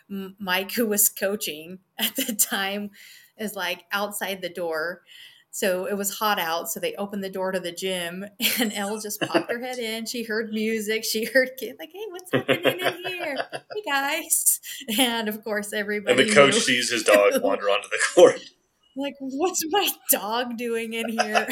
Mike, 0.09 0.73
who 0.77 0.87
was 0.87 1.09
coaching 1.09 1.81
at 1.99 2.17
the 2.17 2.35
time, 2.35 2.91
is 3.39 3.55
like 3.55 3.85
outside 3.93 4.43
the 4.43 4.49
door. 4.49 5.03
So 5.51 5.87
it 5.87 5.97
was 5.97 6.19
hot 6.19 6.39
out. 6.39 6.69
So 6.69 6.81
they 6.81 6.95
opened 6.97 7.25
the 7.25 7.31
door 7.31 7.51
to 7.51 7.61
the 7.61 7.73
gym, 7.73 8.27
and 8.61 8.73
Elle 8.75 9.01
just 9.01 9.21
popped 9.21 9.51
her 9.51 9.59
head 9.59 9.79
in. 9.79 10.05
She 10.05 10.23
heard 10.25 10.51
music. 10.51 11.05
She 11.05 11.25
heard 11.25 11.51
kids 11.59 11.79
like, 11.79 11.91
"Hey, 11.93 12.05
what's 12.11 12.31
happening 12.33 12.81
in 12.81 13.05
here? 13.07 13.37
Hey 13.53 13.83
guys!" 13.87 14.61
And 14.99 15.29
of 15.29 15.43
course, 15.43 15.73
everybody. 15.73 16.21
And 16.21 16.31
the 16.31 16.35
coach 16.35 16.55
knew. 16.55 16.61
sees 16.61 16.91
his 16.91 17.05
dog 17.05 17.43
wander 17.43 17.71
onto 17.71 17.89
the 17.89 18.03
court. 18.15 18.41
Like, 18.99 19.17
what's 19.21 19.63
my 19.69 19.91
dog 20.11 20.57
doing 20.57 20.95
in 20.95 21.11
here? 21.11 21.47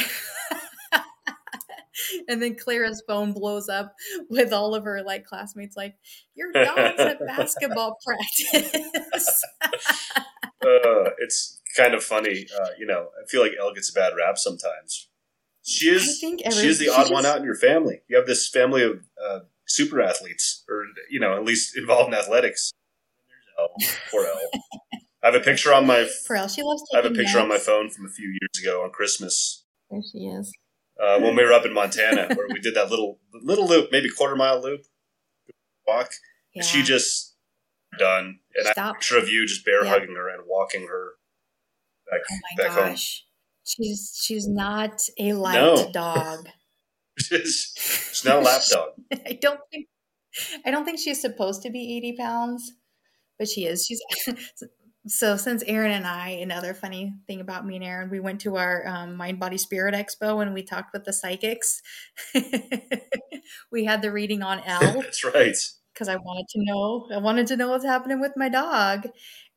and 2.29 2.43
then 2.43 2.57
Clara's 2.57 3.03
phone 3.07 3.33
blows 3.33 3.69
up 3.69 3.95
with 4.29 4.53
all 4.53 4.75
of 4.75 4.85
her 4.85 5.03
like 5.03 5.25
classmates 5.25 5.77
like 5.77 5.97
your 6.35 6.53
dog's 6.53 7.01
at 7.01 7.19
basketball 7.27 7.99
practice. 8.05 9.45
uh, 9.65 11.11
it's 11.19 11.61
kind 11.77 11.95
of 11.95 12.03
funny, 12.03 12.47
uh, 12.61 12.69
you 12.79 12.87
know. 12.87 13.09
I 13.21 13.27
feel 13.29 13.43
like 13.43 13.53
Elle 13.59 13.75
gets 13.75 13.91
a 13.91 13.95
bad 13.95 14.13
rap 14.17 14.39
sometimes. 14.39 15.09
She 15.63 15.87
is. 15.87 16.19
she 16.19 16.67
is 16.67 16.79
the 16.79 16.91
odd 16.91 17.11
one 17.11 17.25
out 17.25 17.39
in 17.39 17.45
your 17.45 17.57
family. 17.57 18.03
You 18.09 18.17
have 18.17 18.27
this 18.27 18.49
family 18.49 18.83
of 18.83 19.01
uh, 19.23 19.41
super 19.67 20.03
athletes, 20.03 20.63
or 20.69 20.85
you 21.11 21.19
know, 21.21 21.37
at 21.37 21.45
least 21.45 21.77
involved 21.77 22.13
in 22.13 22.19
athletics. 22.19 22.73
Elle, 23.59 23.69
poor 24.11 24.27
Elle. 24.27 24.61
I 25.23 25.29
have 25.29 25.35
a 25.35 25.41
picture 25.41 25.73
on 25.73 25.87
my. 25.87 26.07
Elle, 26.31 26.49
she 26.49 26.63
loves. 26.63 26.83
I 26.93 26.99
have 26.99 27.07
a 27.07 27.15
picture 27.15 27.39
on 27.39 27.49
my 27.49 27.57
phone 27.57 27.89
from 27.89 28.05
a 28.05 28.11
few 28.11 28.29
years 28.29 28.63
ago 28.63 28.83
on 28.83 28.91
Christmas. 28.91 29.65
There 29.91 30.03
she 30.13 30.27
is 30.27 30.53
uh, 31.03 31.19
when 31.19 31.35
we 31.37 31.45
were 31.45 31.53
up 31.53 31.67
in 31.67 31.73
Montana, 31.73 32.29
where 32.35 32.49
we 32.49 32.61
did 32.61 32.75
that 32.75 32.91
little 32.91 33.19
little 33.33 33.67
loop, 33.67 33.91
maybe 33.91 34.09
quarter 34.09 34.37
mile 34.37 34.63
loop 34.63 34.83
walk. 35.87 36.11
Yeah. 36.55 36.63
She 36.63 36.83
just 36.83 37.35
done, 37.99 38.39
and 38.55 38.67
Stop. 38.67 38.77
I 38.77 38.81
have 38.81 38.91
a 38.91 38.95
picture 38.95 39.19
of 39.19 39.29
you 39.29 39.47
just 39.47 39.65
bear 39.65 39.85
yeah. 39.85 39.91
hugging 39.91 40.15
her 40.15 40.29
and 40.29 40.45
walking 40.47 40.87
her 40.89 41.13
back, 42.11 42.21
oh 42.31 42.37
my 42.57 42.65
back 42.65 42.77
gosh. 42.77 42.85
home. 42.87 42.97
She's 43.65 44.21
she's 44.23 44.47
not 44.47 45.03
a 45.19 45.33
light 45.33 45.55
no. 45.55 45.91
dog. 45.93 46.49
she's, 47.19 47.73
she's 47.77 48.25
not 48.25 48.39
a 48.39 48.41
lap 48.41 48.63
dog. 48.71 48.91
I 49.27 49.39
don't 49.41 49.61
think 49.71 49.87
I 50.67 50.71
don't 50.71 50.85
think 50.85 50.99
she's 50.99 51.21
supposed 51.21 51.63
to 51.63 51.71
be 51.71 51.97
eighty 51.97 52.17
pounds, 52.17 52.73
but 53.39 53.49
she 53.49 53.67
is. 53.67 53.87
She's 53.87 54.03
so 55.07 55.37
since 55.37 55.63
Erin 55.67 55.91
and 55.91 56.07
I, 56.07 56.31
another 56.31 56.73
funny 56.73 57.15
thing 57.27 57.41
about 57.41 57.67
me 57.67 57.77
and 57.77 57.85
Erin, 57.85 58.11
we 58.11 58.21
went 58.21 58.41
to 58.43 58.57
our 58.57 58.87
um, 58.87 59.17
Mind 59.17 59.39
Body 59.39 59.59
Spirit 59.59 59.95
Expo 59.95 60.41
and 60.41 60.55
we 60.55 60.63
talked 60.63 60.93
with 60.95 61.05
the 61.05 61.13
psychics. 61.13 61.83
we 63.71 63.85
had 63.85 64.01
the 64.01 64.11
reading 64.11 64.43
on 64.43 64.61
Elle. 64.67 65.03
That's 65.03 65.25
right. 65.25 65.57
Because 65.93 66.09
I 66.09 66.17
wanted 66.17 66.49
to 66.49 66.65
know, 66.65 67.09
I 67.15 67.19
wanted 67.19 67.47
to 67.49 67.57
know 67.57 67.69
what's 67.69 67.85
happening 67.85 68.21
with 68.21 68.33
my 68.37 68.49
dog, 68.49 69.07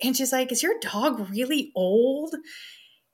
and 0.03 0.15
she's 0.15 0.31
like, 0.31 0.51
"Is 0.51 0.61
your 0.61 0.75
dog 0.79 1.31
really 1.31 1.71
old?" 1.75 2.35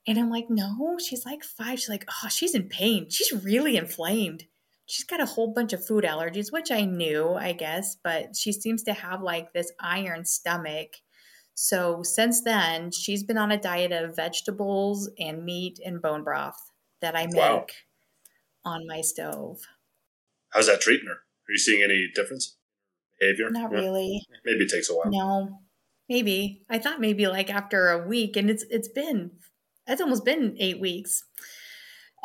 And 0.06 0.18
I'm 0.18 0.28
like, 0.28 0.50
"No, 0.50 0.98
she's 0.98 1.24
like 1.24 1.42
five. 1.42 1.78
She's 1.78 1.88
like, 1.88 2.04
"Oh, 2.22 2.28
she's 2.28 2.54
in 2.54 2.68
pain. 2.68 3.08
She's 3.08 3.32
really 3.32 3.78
inflamed." 3.78 4.44
She's 4.84 5.06
got 5.06 5.22
a 5.22 5.26
whole 5.26 5.54
bunch 5.54 5.72
of 5.72 5.86
food 5.86 6.04
allergies, 6.04 6.52
which 6.52 6.70
I 6.70 6.84
knew, 6.84 7.32
I 7.32 7.52
guess, 7.52 7.96
but 8.04 8.36
she 8.36 8.52
seems 8.52 8.82
to 8.82 8.92
have 8.92 9.22
like 9.22 9.54
this 9.54 9.72
iron 9.80 10.26
stomach 10.26 10.96
so 11.54 12.02
since 12.02 12.42
then, 12.42 12.90
she's 12.90 13.22
been 13.22 13.38
on 13.38 13.52
a 13.52 13.60
diet 13.60 13.92
of 13.92 14.16
vegetables 14.16 15.08
and 15.18 15.44
meat 15.44 15.78
and 15.84 16.02
bone 16.02 16.24
broth 16.24 16.60
that 17.00 17.16
I 17.16 17.26
make 17.26 17.36
wow. 17.36 17.66
on 18.64 18.86
my 18.86 19.00
stove. 19.00 19.60
How's 20.50 20.66
that 20.66 20.80
treating 20.80 21.06
her? 21.06 21.14
Are 21.14 21.52
you 21.52 21.58
seeing 21.58 21.82
any 21.82 22.08
difference? 22.14 22.56
Behavior? 23.20 23.50
Not 23.50 23.72
yeah. 23.72 23.78
really. 23.78 24.20
Maybe 24.44 24.64
it 24.64 24.70
takes 24.70 24.90
a 24.90 24.94
while. 24.94 25.10
No. 25.10 25.60
Maybe. 26.08 26.64
I 26.68 26.78
thought 26.78 27.00
maybe 27.00 27.26
like 27.28 27.50
after 27.50 27.88
a 27.90 28.06
week 28.06 28.36
and 28.36 28.50
it's 28.50 28.64
it's 28.68 28.88
been 28.88 29.30
it's 29.86 30.00
almost 30.00 30.24
been 30.24 30.56
8 30.58 30.80
weeks. 30.80 31.24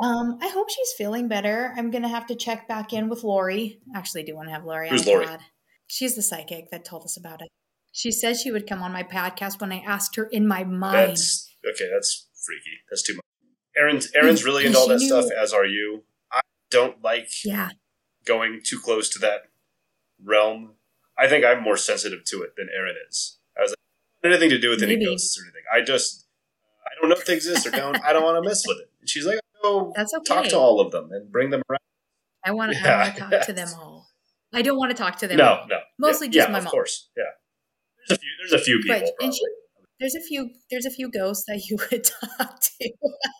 Um, 0.01 0.37
I 0.41 0.47
hope 0.47 0.69
she's 0.69 0.93
feeling 0.97 1.27
better. 1.27 1.73
I'm 1.75 1.91
gonna 1.91 2.07
have 2.07 2.25
to 2.27 2.35
check 2.35 2.67
back 2.67 2.93
in 2.93 3.09
with 3.09 3.23
Lori. 3.23 3.81
Actually, 3.93 4.23
I 4.23 4.25
do 4.25 4.35
want 4.35 4.47
to 4.47 4.53
have 4.53 4.63
Lori. 4.63 4.89
Who's 4.89 5.05
Lori? 5.05 5.27
She's 5.87 6.15
the 6.15 6.21
psychic 6.21 6.71
that 6.71 6.85
told 6.85 7.03
us 7.03 7.17
about 7.17 7.41
it. 7.41 7.49
She 7.91 8.11
said 8.11 8.37
she 8.37 8.51
would 8.51 8.67
come 8.67 8.81
on 8.81 8.91
my 8.91 9.03
podcast 9.03 9.59
when 9.59 9.71
I 9.71 9.79
asked 9.79 10.15
her 10.15 10.25
in 10.25 10.47
my 10.47 10.63
mind. 10.63 11.09
That's 11.09 11.53
okay. 11.67 11.89
That's 11.91 12.27
freaky. 12.45 12.81
That's 12.89 13.01
too 13.01 13.15
much. 13.15 13.23
Erin's 13.77 14.11
Erin's 14.15 14.43
really 14.43 14.65
into 14.65 14.77
all 14.77 14.87
that 14.87 14.99
stuff, 14.99 15.25
as 15.31 15.53
are 15.53 15.65
you. 15.65 16.03
I 16.31 16.41
don't 16.69 17.01
like 17.03 17.29
yeah 17.43 17.69
going 18.25 18.61
too 18.63 18.79
close 18.79 19.09
to 19.09 19.19
that 19.19 19.49
realm. 20.23 20.73
I 21.17 21.27
think 21.27 21.43
I'm 21.45 21.63
more 21.63 21.77
sensitive 21.77 22.23
to 22.25 22.43
it 22.43 22.55
than 22.55 22.67
Aaron 22.75 22.95
is. 23.09 23.37
I 23.57 23.61
was 23.61 23.71
like, 23.71 24.31
anything 24.31 24.49
to 24.51 24.59
do 24.59 24.69
with 24.69 24.81
Maybe. 24.81 24.95
any 24.95 25.05
ghosts 25.05 25.37
or 25.37 25.43
anything. 25.43 25.63
I 25.73 25.81
just 25.81 26.27
I 26.85 26.91
don't 27.01 27.09
know 27.09 27.15
if 27.15 27.25
they 27.25 27.33
exist 27.33 27.65
or 27.67 27.71
don't. 27.71 28.03
I 28.03 28.13
don't 28.13 28.23
want 28.23 28.41
to 28.41 28.47
mess 28.47 28.63
with 28.67 28.77
it. 28.77 28.89
And 28.99 29.09
she's 29.09 29.25
like, 29.25 29.39
go 29.61 29.93
That's 29.95 30.13
okay. 30.13 30.23
talk 30.23 30.45
to 30.49 30.57
all 30.57 30.79
of 30.79 30.91
them 30.91 31.09
and 31.11 31.31
bring 31.31 31.49
them 31.49 31.61
around. 31.69 31.79
I 32.45 32.51
want 32.51 32.71
to. 32.73 32.77
Yeah. 32.77 32.95
I 32.95 33.03
want 33.03 33.15
to 33.15 33.21
talk 33.37 33.45
to 33.47 33.53
them 33.53 33.67
all. 33.79 34.07
I 34.53 34.61
don't 34.61 34.77
want 34.77 34.91
to 34.91 34.97
talk 34.97 35.17
to 35.17 35.27
them. 35.27 35.37
No, 35.37 35.45
all. 35.45 35.67
no. 35.69 35.77
Mostly 35.99 36.27
yeah, 36.27 36.33
just 36.33 36.47
yeah, 36.47 36.53
my 36.53 36.59
mom. 36.59 36.67
Of 36.67 36.71
course, 36.71 37.09
yeah. 37.15 37.23
There's 38.09 38.17
a 38.17 38.21
few. 38.21 38.31
There's 38.39 38.61
a 38.61 38.63
few 38.63 38.79
people. 38.79 39.11
There's 39.99 40.15
a 40.15 40.21
few. 40.21 40.49
There's 40.71 40.85
a 40.85 40.91
few 40.91 41.11
ghosts 41.11 41.45
that 41.47 41.61
you 41.69 41.77
would 41.91 42.03
talk 42.03 42.59
to. 42.59 42.91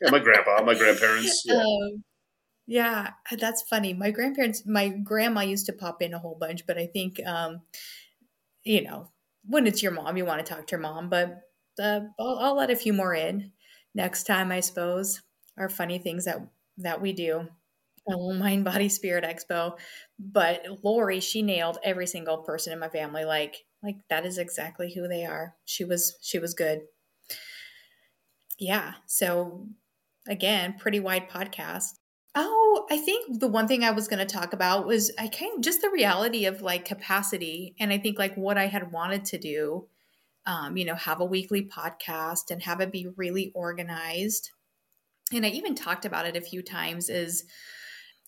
yeah, 0.02 0.12
my 0.12 0.20
grandpa, 0.20 0.64
my 0.64 0.76
grandparents. 0.76 1.44
Yeah. 1.46 1.56
Um, 1.56 2.04
yeah, 2.68 3.12
that's 3.40 3.64
funny. 3.64 3.94
My 3.94 4.12
grandparents, 4.12 4.64
my 4.66 4.90
grandma 4.90 5.42
used 5.42 5.66
to 5.66 5.74
pop 5.74 6.04
in 6.04 6.14
a 6.14 6.20
whole 6.20 6.38
bunch, 6.40 6.68
but 6.68 6.78
I 6.78 6.86
think, 6.86 7.20
um, 7.26 7.62
you 8.64 8.84
know, 8.84 9.10
when 9.44 9.66
it's 9.66 9.82
your 9.82 9.92
mom, 9.92 10.18
you 10.18 10.26
want 10.26 10.46
to 10.46 10.54
talk 10.54 10.68
to 10.68 10.72
your 10.74 10.82
mom. 10.82 11.10
But 11.10 11.42
uh, 11.82 12.02
I'll, 12.20 12.38
I'll 12.40 12.56
let 12.56 12.70
a 12.70 12.76
few 12.76 12.94
more 12.94 13.16
in 13.16 13.52
next 13.96 14.26
time, 14.26 14.52
I 14.52 14.60
suppose. 14.60 15.22
Are 15.58 15.68
funny 15.68 15.98
things 15.98 16.26
that 16.26 16.38
that 16.78 17.02
we 17.02 17.12
do. 17.12 17.48
Mind 18.08 18.66
Body 18.66 18.90
Spirit 18.90 19.24
Expo. 19.24 19.78
But 20.18 20.66
Lori, 20.84 21.20
she 21.20 21.42
nailed 21.42 21.78
every 21.84 22.08
single 22.08 22.38
person 22.38 22.74
in 22.74 22.80
my 22.80 22.90
family. 22.90 23.26
Like 23.26 23.58
like 23.84 23.98
that 24.10 24.26
is 24.26 24.38
exactly 24.38 24.94
who 24.94 25.08
they 25.08 25.26
are. 25.26 25.56
She 25.66 25.84
was 25.84 26.18
she 26.22 26.40
was 26.40 26.54
good. 26.54 26.82
Yeah. 28.58 28.94
So 29.06 29.68
again, 30.28 30.76
pretty 30.78 31.00
wide 31.00 31.30
podcast. 31.30 32.00
Oh, 32.36 32.86
I 32.92 32.98
think 32.98 33.40
the 33.40 33.48
one 33.48 33.68
thing 33.68 33.84
I 33.84 33.92
was 33.92 34.08
going 34.08 34.26
to 34.26 34.34
talk 34.34 34.54
about 34.54 34.86
was 34.86 35.12
I 35.18 35.28
kind 35.28 35.58
of 35.58 35.62
just 35.62 35.82
the 35.82 35.90
reality 35.90 36.46
of 36.46 36.62
like 36.62 36.86
capacity 36.86 37.76
and 37.80 37.92
I 37.92 37.98
think 37.98 38.20
like 38.20 38.36
what 38.36 38.58
I 38.58 38.68
had 38.68 38.92
wanted 38.92 39.26
to 39.26 39.38
do 39.40 39.88
um, 40.50 40.78
you 40.78 40.86
know, 40.86 40.96
have 40.96 41.22
a 41.22 41.26
weekly 41.26 41.64
podcast 41.64 42.50
and 42.50 42.64
have 42.64 42.82
it 42.82 42.92
be 42.92 43.08
really 43.16 43.52
organized. 43.54 44.50
And 45.32 45.46
I 45.46 45.50
even 45.50 45.76
talked 45.76 46.06
about 46.06 46.26
it 46.26 46.36
a 46.36 46.42
few 46.42 46.64
times 46.64 47.08
is 47.08 47.44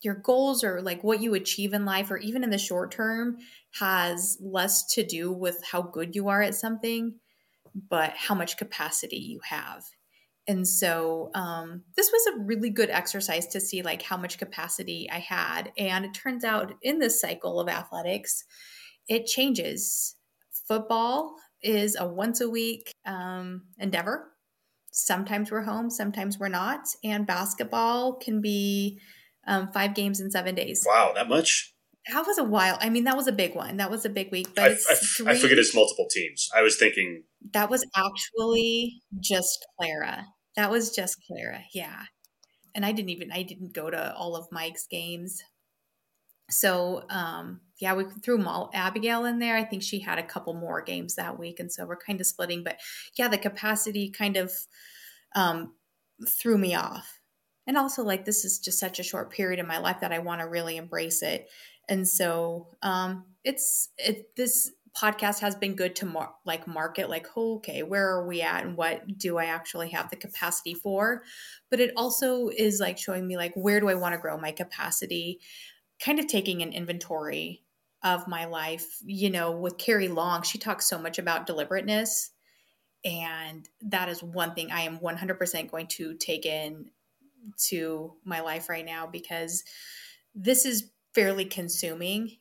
your 0.02 0.16
goals 0.16 0.64
or 0.64 0.82
like 0.82 1.04
what 1.04 1.22
you 1.22 1.34
achieve 1.34 1.74
in 1.74 1.86
life 1.86 2.12
or 2.12 2.18
even 2.18 2.44
in 2.44 2.50
the 2.50 2.58
short 2.58 2.92
term 2.92 3.38
has 3.80 4.38
less 4.42 4.86
to 4.94 5.06
do 5.06 5.32
with 5.32 5.64
how 5.64 5.82
good 5.82 6.16
you 6.16 6.28
are 6.28 6.42
at 6.42 6.56
something 6.56 7.16
but 7.90 8.14
how 8.18 8.36
much 8.36 8.58
capacity 8.58 9.18
you 9.18 9.40
have. 9.44 9.84
And 10.48 10.68
so 10.68 11.30
um, 11.36 11.84
this 11.96 12.12
was 12.12 12.28
a 12.28 12.40
really 12.44 12.70
good 12.70 12.90
exercise 12.90 13.48
to 13.48 13.62
see 13.62 13.84
like 13.84 14.02
how 14.02 14.18
much 14.18 14.38
capacity 14.38 15.10
i 15.12 15.20
had. 15.20 15.72
And 15.78 16.04
it 16.04 16.14
turns 16.14 16.44
out 16.44 16.74
in 16.82 17.00
this 17.00 17.22
cycle 17.22 17.60
of 17.60 17.70
athletics 17.70 18.44
it 19.08 19.26
changes. 19.26 20.16
Football 20.68 21.36
is 21.62 21.96
a 22.00 22.08
once 22.08 22.42
a 22.42 22.50
week 22.50 22.92
um, 23.06 23.64
endeavor. 23.78 24.32
Sometimes 24.92 25.52
we're 25.52 25.62
home 25.62 25.90
sometimes 25.90 26.40
we're 26.40 26.50
not. 26.50 26.88
And 27.04 27.28
basketball 27.28 28.14
can 28.14 28.42
be 28.42 29.00
um, 29.48 29.72
five 29.72 29.94
games 29.94 30.20
in 30.20 30.30
seven 30.32 30.56
days 30.56 30.84
wow 30.88 31.12
that 31.16 31.28
much 31.28 31.74
that 32.12 32.26
was 32.26 32.38
a 32.38 32.44
while. 32.44 32.78
I 32.82 32.90
mean, 32.90 33.04
that 33.04 33.16
was 33.16 33.28
a 33.28 33.32
big 33.32 33.56
one. 33.56 33.78
That 33.78 33.92
was 33.92 34.06
a 34.06 34.10
big 34.10 34.32
week. 34.32 34.56
But 34.56 34.64
I, 34.64 34.68
I, 34.70 35.32
I 35.32 35.36
forget 35.36 35.60
it's 35.60 35.76
multiple 35.76 36.08
teams. 36.10 36.50
I 36.56 36.62
was 36.62 36.76
thinking 36.78 37.24
that 37.54 37.70
was 37.70 37.86
actually 37.96 39.02
just 39.20 39.66
Clara. 39.78 40.26
That 40.56 40.72
was 40.72 40.96
just 40.96 41.18
Clara. 41.28 41.62
Yeah. 41.74 42.04
And 42.74 42.86
I 42.86 42.92
didn't 42.92 43.10
even 43.10 43.32
I 43.32 43.44
didn't 43.44 43.74
go 43.74 43.90
to 43.90 44.16
all 44.16 44.36
of 44.36 44.48
Mike's 44.52 44.88
games. 44.88 45.44
So 46.50 47.04
um 47.10 47.62
yeah, 47.80 47.96
we 47.96 48.06
threw 48.24 48.38
Mal- 48.38 48.70
Abigail 48.74 49.26
in 49.26 49.40
there. 49.40 49.58
I 49.58 49.64
think 49.64 49.82
she 49.82 50.00
had 50.00 50.20
a 50.20 50.24
couple 50.24 50.54
more 50.54 50.82
games 50.82 51.16
that 51.16 51.40
week, 51.40 51.60
and 51.60 51.72
so 51.72 51.86
we're 51.86 51.98
kind 51.98 52.22
of 52.22 52.28
splitting. 52.28 52.64
But 52.64 52.80
yeah, 53.18 53.28
the 53.28 53.40
capacity 53.40 54.12
kind 54.12 54.38
of 54.38 54.52
um, 55.36 55.74
threw 56.28 56.60
me 56.60 56.76
off. 56.76 57.21
And 57.72 57.78
also, 57.78 58.04
like 58.04 58.26
this 58.26 58.44
is 58.44 58.60
just 58.60 58.82
such 58.82 59.00
a 59.00 59.04
short 59.04 59.32
period 59.32 59.58
in 59.58 59.66
my 59.66 59.78
life 59.78 60.02
that 60.02 60.12
I 60.12 60.20
want 60.20 60.42
to 60.42 60.46
really 60.46 60.76
embrace 60.76 61.22
it. 61.22 61.50
And 61.88 62.06
so 62.06 62.68
um, 62.82 63.24
it's 63.46 63.88
it 63.98 64.36
this 64.36 64.74
podcast 64.94 65.40
has 65.40 65.56
been 65.56 65.78
good 65.78 65.96
to 65.96 66.06
mar- 66.06 66.36
like 66.44 66.68
market 66.68 67.10
like 67.10 67.26
okay 67.38 67.82
where 67.82 68.10
are 68.10 68.28
we 68.28 68.42
at 68.42 68.66
and 68.66 68.76
what 68.76 69.18
do 69.18 69.38
i 69.38 69.46
actually 69.46 69.88
have 69.92 70.10
the 70.10 70.18
capacity 70.18 70.74
for? 70.74 71.24
But 71.70 71.80
it 71.80 71.94
also 71.96 72.50
is 72.50 72.82
like 72.82 72.98
showing 72.98 73.26
me 73.26 73.38
like 73.38 73.54
where 73.56 73.80
do 73.80 73.88
i 73.88 73.96
want 73.96 74.16
to 74.16 74.22
grow 74.22 74.38
my 74.38 74.52
capacity? 74.52 75.40
Kind 76.04 76.20
of 76.20 76.28
taking 76.28 76.62
an 76.62 76.74
inventory 76.74 77.64
of 78.04 78.28
my 78.28 78.48
life 78.48 78.98
you 79.06 79.30
know 79.30 79.52
with 79.52 79.78
carrie 79.78 80.10
long 80.10 80.42
she 80.42 80.58
talks 80.58 80.90
so 80.90 81.00
much 81.00 81.20
about 81.20 81.46
deliberateness. 81.46 82.32
And 83.06 83.70
that 83.84 84.10
is 84.10 84.22
one 84.22 84.56
thing 84.56 84.74
i 84.74 84.82
am 84.82 85.00
100% 85.00 85.72
going 85.72 85.88
to 85.88 86.16
take 86.16 86.46
in 86.46 86.92
to 87.70 88.14
my 88.24 88.42
life 88.42 88.70
right 88.70 88.86
now 88.86 89.08
because 89.08 89.64
this 90.34 90.66
is 90.66 90.92
fairly 91.14 91.46
consuming 91.46 92.38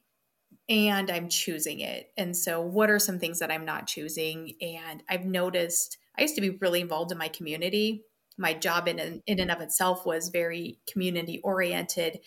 and 0.68 1.10
I'm 1.10 1.28
choosing 1.28 1.80
it. 1.80 2.12
And 2.16 2.36
so, 2.36 2.60
what 2.60 2.90
are 2.90 2.98
some 2.98 3.18
things 3.18 3.40
that 3.40 3.50
I'm 3.50 3.64
not 3.64 3.88
choosing? 3.88 4.54
And 4.62 5.02
I've 5.08 5.24
noticed 5.24 5.98
I 6.16 6.22
used 6.22 6.36
to 6.36 6.40
be 6.40 6.50
really 6.50 6.80
involved 6.80 7.12
in 7.12 7.18
my 7.18 7.28
community. 7.28 8.04
My 8.38 8.54
job 8.54 8.88
in, 8.88 9.22
in 9.26 9.40
and 9.40 9.50
of 9.50 9.60
itself 9.60 10.06
was 10.06 10.28
very 10.28 10.78
community 10.90 11.40
oriented. 11.42 12.20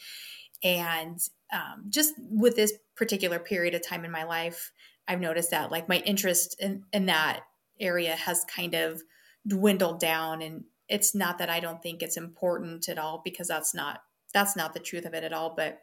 And 0.64 1.20
um, 1.54 1.86
just 1.90 2.14
with 2.18 2.56
this 2.56 2.74
particular 2.96 3.40
period 3.40 3.76
of 3.76 3.86
time 3.86 4.06
in 4.06 4.12
my 4.12 4.24
life, 4.24 4.72
I've 5.08 5.20
noticed 5.20 5.52
that 5.52 5.72
like 5.72 5.90
my 5.90 5.98
interest 6.00 6.56
in, 6.60 6.84
in 6.92 7.08
that 7.08 7.42
area 7.80 8.16
has 8.16 8.46
kind 8.46 8.74
of 8.74 9.02
dwindled 9.48 10.00
down. 10.00 10.42
And 10.42 10.64
it's 10.90 11.16
not 11.16 11.38
that 11.38 11.50
I 11.50 11.60
don't 11.60 11.82
think 11.82 12.02
it's 12.02 12.18
important 12.18 12.90
at 12.90 12.98
all, 12.98 13.22
because 13.24 13.48
that's 13.48 13.74
not 13.74 14.02
that's 14.34 14.56
not 14.56 14.74
the 14.74 14.80
truth 14.80 15.06
of 15.06 15.14
it 15.14 15.24
at 15.24 15.34
all. 15.34 15.54
But 15.56 15.80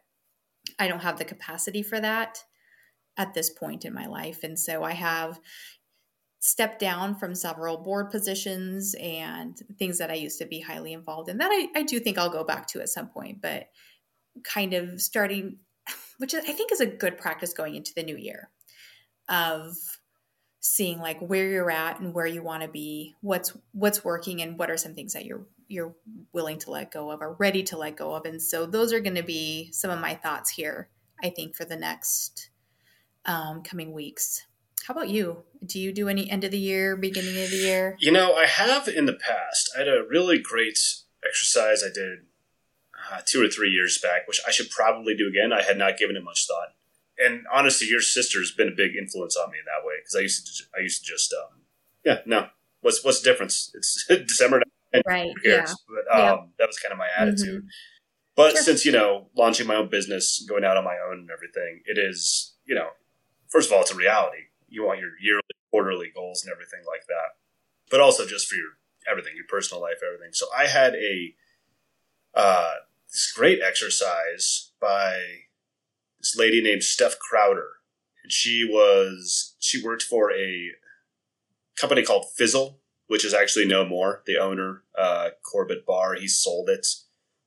I 0.78 0.88
don't 0.88 1.00
have 1.00 1.18
the 1.18 1.24
capacity 1.24 1.82
for 1.82 2.00
that 2.00 2.42
at 3.16 3.34
this 3.34 3.50
point 3.50 3.84
in 3.84 3.94
my 3.94 4.06
life. 4.06 4.44
And 4.44 4.58
so 4.58 4.82
I 4.82 4.92
have 4.92 5.40
stepped 6.40 6.78
down 6.78 7.14
from 7.14 7.34
several 7.34 7.76
board 7.76 8.10
positions 8.10 8.94
and 8.98 9.58
things 9.78 9.98
that 9.98 10.10
I 10.10 10.14
used 10.14 10.38
to 10.38 10.46
be 10.46 10.60
highly 10.60 10.94
involved 10.94 11.28
in 11.28 11.36
that 11.38 11.50
I, 11.52 11.68
I 11.78 11.82
do 11.82 12.00
think 12.00 12.16
I'll 12.16 12.30
go 12.30 12.44
back 12.44 12.66
to 12.68 12.80
at 12.80 12.88
some 12.88 13.08
point, 13.08 13.42
but 13.42 13.68
kind 14.42 14.72
of 14.72 15.00
starting, 15.02 15.58
which 16.18 16.34
I 16.34 16.40
think 16.40 16.72
is 16.72 16.80
a 16.80 16.86
good 16.86 17.18
practice 17.18 17.52
going 17.52 17.74
into 17.74 17.92
the 17.94 18.02
new 18.02 18.16
year 18.16 18.48
of 19.28 19.76
seeing 20.60 20.98
like 20.98 21.18
where 21.20 21.48
you're 21.48 21.70
at 21.70 22.00
and 22.00 22.14
where 22.14 22.26
you 22.26 22.42
want 22.42 22.62
to 22.62 22.68
be, 22.68 23.16
what's 23.22 23.56
what's 23.72 24.04
working 24.04 24.42
and 24.42 24.58
what 24.58 24.70
are 24.70 24.76
some 24.76 24.94
things 24.94 25.14
that 25.14 25.24
you're 25.24 25.46
you're 25.68 25.94
willing 26.32 26.58
to 26.58 26.70
let 26.70 26.90
go 26.90 27.10
of 27.10 27.22
or 27.22 27.34
ready 27.34 27.62
to 27.62 27.78
let 27.78 27.96
go 27.96 28.14
of. 28.14 28.24
And 28.24 28.42
so 28.42 28.66
those 28.66 28.92
are 28.92 29.00
going 29.00 29.14
to 29.14 29.22
be 29.22 29.70
some 29.72 29.90
of 29.90 30.00
my 30.00 30.14
thoughts 30.14 30.50
here, 30.50 30.88
I 31.22 31.30
think, 31.30 31.54
for 31.54 31.64
the 31.64 31.76
next 31.76 32.50
um, 33.24 33.62
coming 33.62 33.92
weeks. 33.92 34.46
How 34.86 34.92
about 34.92 35.10
you? 35.10 35.44
Do 35.64 35.78
you 35.78 35.92
do 35.92 36.08
any 36.08 36.30
end 36.30 36.42
of 36.42 36.50
the 36.50 36.58
year, 36.58 36.96
beginning 36.96 37.40
of 37.42 37.50
the 37.50 37.56
year? 37.56 37.96
You 38.00 38.10
know, 38.10 38.34
I 38.34 38.46
have 38.46 38.88
in 38.88 39.06
the 39.06 39.12
past. 39.12 39.70
I 39.76 39.80
had 39.80 39.88
a 39.88 40.04
really 40.08 40.38
great 40.38 40.78
exercise 41.24 41.82
I 41.84 41.92
did 41.92 42.20
uh, 43.12 43.20
two 43.24 43.44
or 43.44 43.48
three 43.48 43.70
years 43.70 43.98
back, 44.02 44.26
which 44.26 44.40
I 44.46 44.50
should 44.50 44.70
probably 44.70 45.14
do 45.14 45.28
again. 45.28 45.52
I 45.52 45.62
had 45.62 45.78
not 45.78 45.98
given 45.98 46.16
it 46.16 46.24
much 46.24 46.46
thought. 46.46 46.74
And 47.24 47.44
honestly, 47.52 47.86
your 47.88 48.00
sister's 48.00 48.52
been 48.52 48.68
a 48.68 48.76
big 48.76 48.96
influence 48.96 49.36
on 49.36 49.50
me 49.50 49.58
in 49.58 49.64
that 49.66 49.86
way 49.86 49.94
because 50.00 50.16
I 50.16 50.20
used 50.20 50.46
to, 50.46 50.64
I 50.76 50.82
used 50.82 51.04
to 51.04 51.12
just, 51.12 51.32
um, 51.32 51.60
yeah, 52.04 52.18
no. 52.26 52.48
What's 52.82 53.04
what's 53.04 53.20
the 53.20 53.30
difference? 53.30 53.70
It's 53.74 54.06
December 54.26 54.62
right? 55.06 55.30
Yeah. 55.44 55.66
But 55.88 56.18
um, 56.18 56.20
yeah. 56.20 56.36
that 56.58 56.66
was 56.66 56.78
kind 56.78 56.92
of 56.92 56.98
my 56.98 57.08
attitude. 57.16 57.62
Mm-hmm. 57.62 57.66
But 58.36 58.52
sure. 58.52 58.62
since 58.62 58.84
you 58.84 58.92
know 58.92 59.28
launching 59.36 59.66
my 59.66 59.76
own 59.76 59.90
business, 59.90 60.44
going 60.48 60.64
out 60.64 60.76
on 60.76 60.84
my 60.84 60.96
own, 61.08 61.20
and 61.20 61.30
everything, 61.30 61.82
it 61.84 61.98
is 61.98 62.54
you 62.64 62.74
know, 62.74 62.88
first 63.48 63.68
of 63.68 63.74
all, 63.74 63.82
it's 63.82 63.90
a 63.90 63.96
reality. 63.96 64.44
You 64.68 64.86
want 64.86 65.00
your 65.00 65.10
yearly, 65.20 65.42
quarterly 65.70 66.10
goals 66.14 66.44
and 66.44 66.52
everything 66.52 66.80
like 66.86 67.06
that, 67.08 67.36
but 67.90 68.00
also 68.00 68.26
just 68.26 68.46
for 68.46 68.54
your 68.54 68.78
everything, 69.10 69.32
your 69.34 69.46
personal 69.48 69.82
life, 69.82 69.96
everything. 70.06 70.32
So 70.32 70.46
I 70.56 70.66
had 70.66 70.94
a 70.94 71.34
uh, 72.34 72.74
this 73.08 73.32
great 73.36 73.60
exercise 73.60 74.70
by 74.80 75.20
this 76.20 76.36
lady 76.36 76.62
named 76.62 76.84
Steph 76.84 77.18
Crowder, 77.18 77.68
and 78.22 78.30
she 78.30 78.64
was 78.64 79.56
she 79.58 79.82
worked 79.82 80.02
for 80.02 80.32
a 80.32 80.70
company 81.76 82.02
called 82.02 82.26
Fizzle 82.36 82.80
which 83.10 83.24
is 83.24 83.34
actually 83.34 83.66
no 83.66 83.84
more. 83.84 84.22
The 84.24 84.38
owner, 84.38 84.84
uh, 84.96 85.30
Corbett 85.42 85.84
Barr, 85.84 86.14
he 86.14 86.28
sold 86.28 86.68
it 86.68 86.86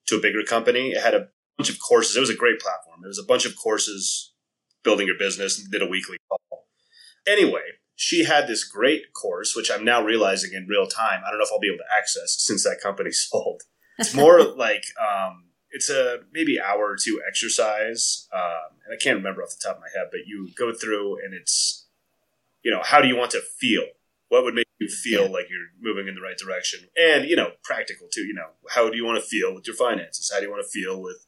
to 0.08 0.18
a 0.18 0.22
bigger 0.22 0.44
company. 0.44 0.90
It 0.90 1.02
had 1.02 1.14
a 1.14 1.30
bunch 1.58 1.70
of 1.70 1.80
courses. 1.80 2.18
It 2.18 2.20
was 2.20 2.30
a 2.30 2.36
great 2.36 2.60
platform. 2.60 3.00
It 3.02 3.08
was 3.08 3.18
a 3.18 3.26
bunch 3.26 3.46
of 3.46 3.56
courses 3.56 4.34
building 4.84 5.08
your 5.08 5.18
business 5.18 5.58
and 5.58 5.72
did 5.72 5.82
a 5.82 5.88
weekly 5.88 6.18
call. 6.28 6.68
Anyway, 7.26 7.62
she 7.96 8.26
had 8.26 8.46
this 8.46 8.66
great 8.66 9.14
course, 9.14 9.56
which 9.56 9.72
I'm 9.72 9.86
now 9.86 10.04
realizing 10.04 10.52
in 10.54 10.68
real 10.68 10.86
time. 10.86 11.22
I 11.26 11.30
don't 11.30 11.40
know 11.40 11.46
if 11.46 11.52
I'll 11.54 11.62
be 11.62 11.70
able 11.70 11.78
to 11.78 11.98
access 11.98 12.36
since 12.40 12.66
that 12.66 12.82
company 12.84 13.12
sold. 13.14 13.62
It's 13.98 14.14
more 14.14 14.44
like 14.58 14.84
um, 15.00 15.46
it's 15.74 15.90
a 15.90 16.20
maybe 16.32 16.60
hour 16.60 16.92
or 16.92 16.96
two 16.96 17.22
exercise, 17.28 18.30
um, 18.34 18.78
and 18.86 18.94
I 18.94 18.98
can't 19.04 19.18
remember 19.18 19.44
off 19.44 19.50
the 19.50 19.62
top 19.62 19.78
of 19.78 19.82
my 19.82 19.90
head, 19.94 20.08
but 20.12 20.22
you 20.26 20.50
go 20.58 20.74
through 20.74 21.20
and 21.24 21.34
it's 21.34 21.84
you 22.64 22.72
know 22.72 22.82
how 22.84 23.02
do 23.02 23.08
you 23.08 23.16
want 23.16 23.32
to 23.32 23.42
feel 23.42 23.84
what 24.30 24.44
would 24.44 24.56
make 24.56 24.68
you 24.80 24.88
feel 24.88 25.26
yeah. 25.26 25.30
like 25.30 25.50
you're 25.50 25.70
moving 25.80 26.08
in 26.08 26.16
the 26.16 26.22
right 26.22 26.38
direction 26.38 26.80
and 27.00 27.26
you 27.30 27.36
know 27.36 27.52
practical 27.64 28.08
too 28.12 28.22
you 28.22 28.34
know 28.34 28.50
how 28.70 28.90
do 28.90 28.96
you 28.96 29.06
want 29.06 29.22
to 29.22 29.28
feel 29.28 29.54
with 29.54 29.68
your 29.68 29.76
finances 29.76 30.32
how 30.34 30.40
do 30.40 30.46
you 30.46 30.52
want 30.52 30.64
to 30.64 30.70
feel 30.70 31.02
with 31.02 31.26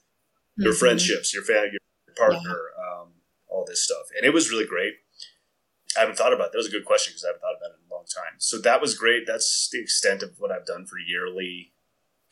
your 0.58 0.72
mm-hmm. 0.72 0.80
friendships 0.80 1.34
your 1.34 1.44
family 1.44 1.72
your 1.72 2.16
partner 2.16 2.40
yeah. 2.40 3.02
um, 3.02 3.10
all 3.48 3.66
this 3.68 3.84
stuff 3.84 4.08
and 4.18 4.26
it 4.26 4.34
was 4.34 4.50
really 4.50 4.66
great 4.66 4.94
i 5.96 6.00
haven't 6.00 6.16
thought 6.16 6.34
about 6.34 6.46
that. 6.46 6.54
that 6.54 6.58
was 6.58 6.68
a 6.68 6.72
good 6.72 6.86
question 6.86 7.12
because 7.12 7.24
i 7.24 7.28
haven't 7.28 7.42
thought 7.42 7.58
about 7.58 7.72
it 7.72 7.80
in 7.84 7.92
a 7.92 7.94
long 7.94 8.06
time 8.06 8.40
so 8.40 8.58
that 8.58 8.82
was 8.82 8.96
great 8.96 9.28
that's 9.28 9.70
the 9.72 9.80
extent 9.80 10.24
of 10.24 10.32
what 10.40 10.52
i've 10.52 10.66
done 10.66 10.86
for 10.86 10.98
yearly 10.98 11.74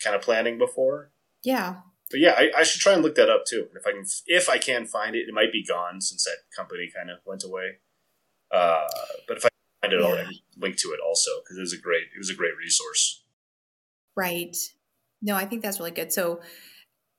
kind 0.03 0.15
of 0.15 0.21
planning 0.21 0.57
before 0.57 1.11
yeah 1.43 1.75
but 2.13 2.21
yeah 2.21 2.35
I, 2.37 2.51
I 2.59 2.63
should 2.63 2.79
try 2.79 2.93
and 2.93 3.01
look 3.01 3.15
that 3.15 3.29
up 3.29 3.43
too 3.45 3.67
if 3.75 3.85
i 3.85 3.91
can 3.91 4.05
if 4.27 4.47
i 4.47 4.57
can 4.57 4.85
find 4.85 5.15
it 5.15 5.27
it 5.27 5.33
might 5.33 5.51
be 5.51 5.65
gone 5.65 5.99
since 5.99 6.23
that 6.23 6.37
company 6.55 6.89
kind 6.95 7.09
of 7.09 7.17
went 7.25 7.43
away 7.43 7.79
uh, 8.53 8.87
but 9.27 9.37
if 9.37 9.45
I 9.45 9.49
find 9.81 9.93
it 9.93 9.99
yeah. 9.99 10.05
all 10.05 10.17
link 10.57 10.77
to 10.77 10.89
it 10.89 10.99
also 11.05 11.31
because 11.43 11.57
it 11.57 11.61
was 11.61 11.73
a 11.73 11.81
great 11.81 12.03
it 12.15 12.19
was 12.19 12.29
a 12.29 12.35
great 12.35 12.55
resource. 12.57 13.23
Right. 14.15 14.55
No, 15.21 15.35
I 15.35 15.45
think 15.45 15.63
that's 15.63 15.79
really 15.79 15.91
good. 15.91 16.13
So 16.13 16.41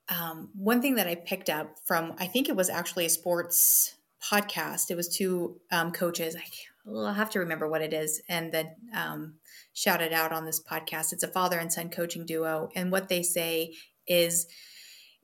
um, 0.08 0.50
one 0.54 0.80
thing 0.80 0.94
that 0.94 1.08
I 1.08 1.16
picked 1.16 1.50
up 1.50 1.78
from 1.84 2.14
I 2.18 2.26
think 2.26 2.48
it 2.48 2.56
was 2.56 2.70
actually 2.70 3.06
a 3.06 3.10
sports 3.10 3.96
podcast. 4.22 4.90
It 4.90 4.96
was 4.96 5.08
two 5.08 5.60
um, 5.72 5.90
coaches. 5.90 6.36
I 6.36 6.44
will 6.86 7.12
have 7.12 7.30
to 7.30 7.40
remember 7.40 7.68
what 7.68 7.82
it 7.82 7.92
is, 7.92 8.22
and 8.28 8.52
then 8.52 8.76
um, 8.94 9.34
shout 9.72 10.02
it 10.02 10.12
out 10.12 10.32
on 10.32 10.44
this 10.44 10.62
podcast. 10.62 11.12
It's 11.12 11.22
a 11.22 11.28
father 11.28 11.58
and 11.58 11.72
son 11.72 11.88
coaching 11.88 12.26
duo, 12.26 12.68
and 12.76 12.92
what 12.92 13.08
they 13.08 13.22
say 13.22 13.74
is, 14.06 14.46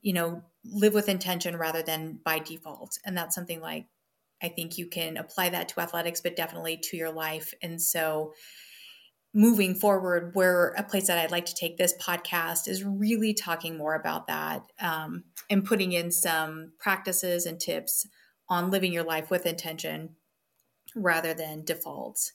you 0.01 0.13
know, 0.13 0.43
live 0.65 0.93
with 0.93 1.09
intention 1.09 1.57
rather 1.57 1.81
than 1.81 2.19
by 2.23 2.39
default, 2.39 2.97
and 3.05 3.17
that's 3.17 3.35
something 3.35 3.61
like 3.61 3.85
I 4.43 4.49
think 4.49 4.77
you 4.77 4.87
can 4.87 5.17
apply 5.17 5.49
that 5.49 5.69
to 5.69 5.81
athletics, 5.81 6.21
but 6.21 6.35
definitely 6.35 6.77
to 6.77 6.97
your 6.97 7.11
life. 7.11 7.53
And 7.61 7.81
so 7.81 8.33
moving 9.33 9.75
forward, 9.75 10.31
where 10.33 10.69
a 10.69 10.83
place 10.83 11.07
that 11.07 11.17
I'd 11.17 11.31
like 11.31 11.45
to 11.45 11.55
take 11.55 11.77
this 11.77 11.93
podcast 12.01 12.67
is 12.67 12.83
really 12.83 13.33
talking 13.33 13.77
more 13.77 13.95
about 13.95 14.27
that 14.27 14.63
um, 14.79 15.23
and 15.49 15.63
putting 15.63 15.93
in 15.93 16.11
some 16.11 16.73
practices 16.79 17.45
and 17.45 17.59
tips 17.59 18.07
on 18.49 18.71
living 18.71 18.91
your 18.91 19.03
life 19.03 19.29
with 19.29 19.45
intention 19.45 20.15
rather 20.95 21.33
than 21.33 21.63
defaults 21.63 22.33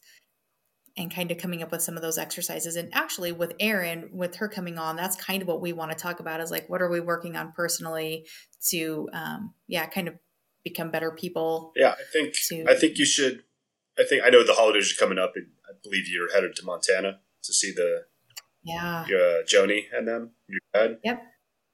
and 0.96 1.14
kind 1.14 1.30
of 1.30 1.38
coming 1.38 1.62
up 1.62 1.70
with 1.70 1.82
some 1.82 1.96
of 1.96 2.02
those 2.02 2.18
exercises. 2.18 2.76
And 2.76 2.88
actually, 2.94 3.32
with 3.32 3.52
Erin, 3.60 4.08
with 4.12 4.36
her 4.36 4.48
coming 4.48 4.78
on, 4.78 4.96
that's 4.96 5.16
kind 5.16 5.42
of 5.42 5.48
what 5.48 5.60
we 5.60 5.72
want 5.72 5.90
to 5.92 5.96
talk 5.96 6.20
about 6.20 6.40
is 6.40 6.50
like, 6.50 6.68
what 6.68 6.80
are 6.80 6.88
we 6.88 7.00
working 7.00 7.36
on 7.36 7.52
personally 7.52 8.26
to, 8.68 9.08
um, 9.12 9.54
yeah, 9.68 9.86
kind 9.86 10.08
of 10.08 10.14
become 10.66 10.90
better 10.90 11.12
people. 11.12 11.72
Yeah, 11.76 11.92
I 11.92 12.02
think 12.12 12.34
to, 12.48 12.64
I 12.68 12.74
think 12.74 12.98
you 12.98 13.04
should. 13.04 13.44
I 13.98 14.02
think 14.02 14.22
I 14.26 14.30
know 14.30 14.44
the 14.44 14.52
holidays 14.52 14.92
are 14.92 14.98
coming 14.98 15.18
up, 15.18 15.32
and 15.36 15.46
I 15.64 15.72
believe 15.82 16.08
you're 16.08 16.32
headed 16.34 16.56
to 16.56 16.64
Montana 16.64 17.20
to 17.44 17.52
see 17.52 17.72
the 17.72 18.06
yeah 18.64 19.02
uh, 19.02 19.44
Joni 19.46 19.84
and 19.96 20.08
them, 20.08 20.32
your 20.48 20.60
dad. 20.74 20.98
Yep. 21.04 21.22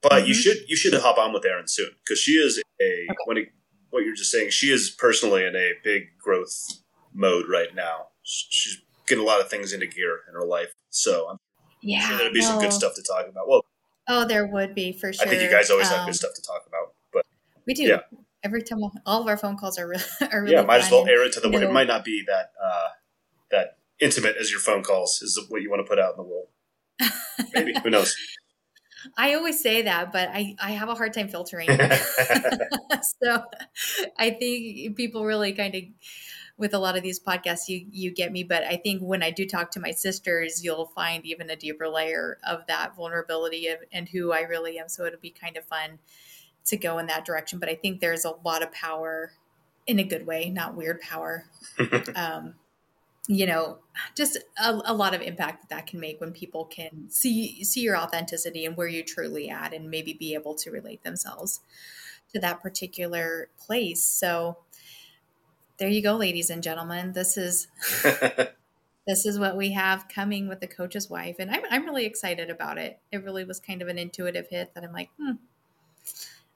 But 0.03 0.13
mm-hmm. 0.13 0.27
you 0.27 0.35
should 0.35 0.59
you 0.69 0.77
should 0.77 0.93
hop 0.93 1.17
on 1.17 1.33
with 1.33 1.47
Erin 1.47 1.69
soon 1.69 1.91
because 2.05 2.21
she 2.21 2.33
is 2.33 2.59
a 2.59 2.63
okay. 2.83 3.17
when 3.25 3.39
it, 3.39 3.49
what 3.89 4.05
you're 4.05 4.15
just 4.15 4.31
saying. 4.31 4.51
She 4.51 4.71
is 4.71 4.91
personally 4.91 5.45
in 5.45 5.57
a 5.57 5.73
big 5.83 6.19
growth 6.23 6.83
mode 7.15 7.47
right 7.51 7.75
now. 7.75 8.09
She's 8.23 8.82
getting 9.07 9.23
a 9.23 9.27
lot 9.27 9.41
of 9.41 9.49
things 9.49 9.73
into 9.73 9.87
gear 9.87 10.21
in 10.29 10.35
her 10.35 10.45
life, 10.45 10.75
so 10.91 11.29
I'm 11.31 11.39
yeah, 11.83 12.01
sure 12.01 12.19
there'd 12.19 12.33
be 12.33 12.41
well, 12.41 12.51
some 12.51 12.61
good 12.61 12.73
stuff 12.73 12.95
to 12.95 13.03
talk 13.03 13.29
about. 13.29 13.49
Well, 13.49 13.65
oh, 14.09 14.27
there 14.27 14.47
would 14.47 14.75
be 14.75 14.93
for 14.93 15.13
sure. 15.13 15.27
I 15.27 15.29
think 15.29 15.43
you 15.43 15.51
guys 15.51 15.71
always 15.71 15.89
um, 15.89 15.95
have 15.95 16.07
good 16.07 16.11
um, 16.11 16.15
stuff 16.15 16.35
to 16.35 16.43
talk 16.43 16.65
about, 16.67 16.95
but 17.13 17.27
we 17.67 17.75
do. 17.75 17.85
Yeah. 17.85 18.01
Every 18.45 18.63
time, 18.63 18.81
all 19.07 19.23
of 19.23 19.29
our 19.29 19.37
phone 19.37 19.57
calls 19.57 19.79
are 19.79 19.87
really, 19.87 20.03
are 20.33 20.43
really 20.43 20.55
yeah. 20.55 20.63
Might 20.63 20.83
as 20.83 20.91
well 20.91 21.07
air 21.07 21.25
it 21.25 21.33
to 21.35 21.41
the 21.41 21.49
world. 21.49 21.63
It 21.63 21.73
might 21.73 21.87
not 21.87 22.05
be 22.05 22.25
that 22.27 22.53
uh, 22.63 22.89
that 23.51 23.79
intimate 24.01 24.37
as 24.37 24.51
your 24.51 24.61
phone 24.61 24.83
calls 24.83 25.23
is 25.23 25.39
what 25.49 25.63
you 25.63 25.71
want 25.71 25.85
to 25.85 25.89
put 25.89 25.99
out 25.99 26.13
in 26.13 26.17
the 26.17 26.29
world. 26.29 26.49
Maybe 27.55 27.75
who 27.83 27.91
knows. 27.91 28.17
I 29.17 29.35
always 29.35 29.61
say 29.61 29.83
that, 29.83 30.13
but 30.13 30.29
I, 30.29 30.55
I 30.61 30.73
have 30.73 30.89
a 30.89 30.95
hard 30.95 31.13
time 31.13 31.29
filtering. 31.29 31.69
so 33.23 33.45
I 34.19 34.31
think 34.31 34.97
people 34.97 35.25
really 35.25 35.53
kind 35.53 35.75
of 35.75 35.83
with 36.63 36.75
a 36.75 36.79
lot 36.79 36.97
of 36.97 37.03
these 37.03 37.19
podcasts 37.19 37.69
you 37.69 37.85
you 37.91 38.09
get 38.13 38.31
me 38.31 38.45
but 38.45 38.63
i 38.63 38.77
think 38.77 39.03
when 39.03 39.21
i 39.21 39.33
do 39.33 39.45
talk 39.45 39.73
to 39.73 39.81
my 39.81 39.91
sisters 39.91 40.63
you'll 40.63 40.87
find 40.87 41.27
even 41.27 41.51
a 41.51 41.57
deeper 41.57 41.89
layer 41.89 42.39
of 42.47 42.65
that 42.69 42.95
vulnerability 42.95 43.67
of, 43.67 43.81
and 43.93 44.09
who 44.09 44.33
i 44.33 44.43
really 44.43 44.79
am. 44.79 44.89
So 44.89 45.05
it'll 45.05 45.19
be 45.19 45.31
kind 45.31 45.57
of 45.57 45.65
fun 45.65 45.99
to 46.67 46.77
go 46.77 46.99
in 46.99 47.07
that 47.07 47.25
direction 47.25 47.59
but 47.59 47.69
i 47.69 47.75
think 47.75 48.01
there's 48.01 48.25
a 48.25 48.35
lot 48.45 48.63
of 48.63 48.71
power 48.71 49.33
in 49.89 49.99
a 49.99 50.05
good 50.05 50.25
way 50.25 50.49
not 50.49 50.77
weird 50.77 51.01
power. 51.01 51.45
Um, 52.15 52.55
you 53.29 53.47
know 53.47 53.79
just 54.17 54.37
a, 54.63 54.81
a, 54.85 54.95
lot 54.95 55.15
of 55.15 55.23
impact 55.23 55.63
that 55.63 55.69
that 55.77 55.87
can 55.87 56.01
make 56.01 56.21
when 56.21 56.33
people 56.33 56.65
can 56.65 57.09
see 57.09 57.63
see 57.63 57.81
your 57.81 57.97
authenticity 57.97 58.67
and 58.67 58.77
where 58.77 58.89
you 58.89 59.05
truly 59.05 59.49
at 59.49 59.73
and 59.73 59.89
maybe 59.89 60.13
be 60.13 60.35
able 60.35 60.57
to 60.57 60.73
relate 60.73 61.05
themselves 61.05 61.61
to 62.33 62.41
that 62.41 62.63
particular 62.63 63.49
place. 63.59 64.05
So 64.05 64.59
there 65.79 65.89
you 65.89 66.03
go 66.03 66.15
ladies 66.15 66.51
and 66.51 66.63
gentlemen 66.63 67.13
this 67.13 67.37
is 67.37 67.69
this 69.07 69.27
is 69.27 69.39
what 69.39 69.57
we 69.57 69.73
have 69.73 70.09
coming 70.09 70.49
with 70.49 70.61
the 70.61 70.67
coach's 70.67 71.09
wife 71.11 71.37
and 71.39 71.51
I'm, 71.51 71.63
I'm 71.71 71.85
really 71.85 72.07
excited 72.07 72.51
about 72.51 72.79
it 72.79 72.99
it 73.11 73.25
really 73.25 73.45
was 73.45 73.61
kind 73.61 73.83
of 73.83 73.89
an 73.89 73.99
intuitive 73.99 74.49
hit 74.49 74.75
that 74.75 74.85
i'm 74.85 74.93
like 74.93 75.11
hmm 75.21 75.33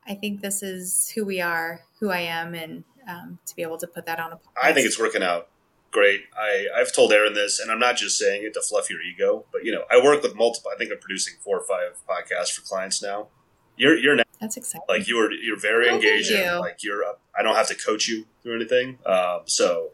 i 0.06 0.14
think 0.14 0.40
this 0.40 0.62
is 0.62 1.10
who 1.10 1.24
we 1.24 1.40
are 1.40 1.80
who 2.00 2.10
i 2.10 2.20
am 2.20 2.54
and 2.54 2.84
um, 3.08 3.38
to 3.46 3.54
be 3.54 3.62
able 3.62 3.78
to 3.78 3.86
put 3.86 4.06
that 4.06 4.18
on 4.18 4.32
a 4.32 4.36
podcast. 4.36 4.62
i 4.62 4.72
think 4.72 4.86
it's 4.86 4.98
working 4.98 5.22
out 5.22 5.48
great. 5.96 6.24
I, 6.36 6.66
I've 6.78 6.92
told 6.92 7.10
Erin 7.10 7.32
this, 7.32 7.58
and 7.58 7.70
I'm 7.70 7.78
not 7.78 7.96
just 7.96 8.18
saying 8.18 8.44
it 8.44 8.52
to 8.52 8.60
fluff 8.60 8.90
your 8.90 9.00
ego, 9.00 9.46
but 9.50 9.64
you 9.64 9.72
know, 9.72 9.84
I 9.90 10.02
work 10.02 10.22
with 10.22 10.36
multiple. 10.36 10.70
I 10.72 10.76
think 10.76 10.92
I'm 10.92 10.98
producing 10.98 11.34
four 11.42 11.58
or 11.58 11.64
five 11.64 11.96
podcasts 12.06 12.52
for 12.52 12.60
clients 12.60 13.02
now. 13.02 13.28
You're 13.76 13.96
you're 13.96 14.16
now, 14.16 14.24
that's 14.40 14.56
exciting. 14.56 14.84
Like 14.88 15.06
you 15.06 15.18
are 15.18 15.30
you're 15.30 15.58
very 15.58 15.88
oh, 15.88 15.94
engaging. 15.94 16.38
You. 16.38 16.60
Like 16.60 16.82
you're 16.82 17.02
I 17.38 17.42
don't 17.42 17.56
have 17.56 17.68
to 17.68 17.74
coach 17.74 18.08
you 18.08 18.26
through 18.42 18.56
anything. 18.56 18.98
Um, 19.06 19.40
so 19.44 19.90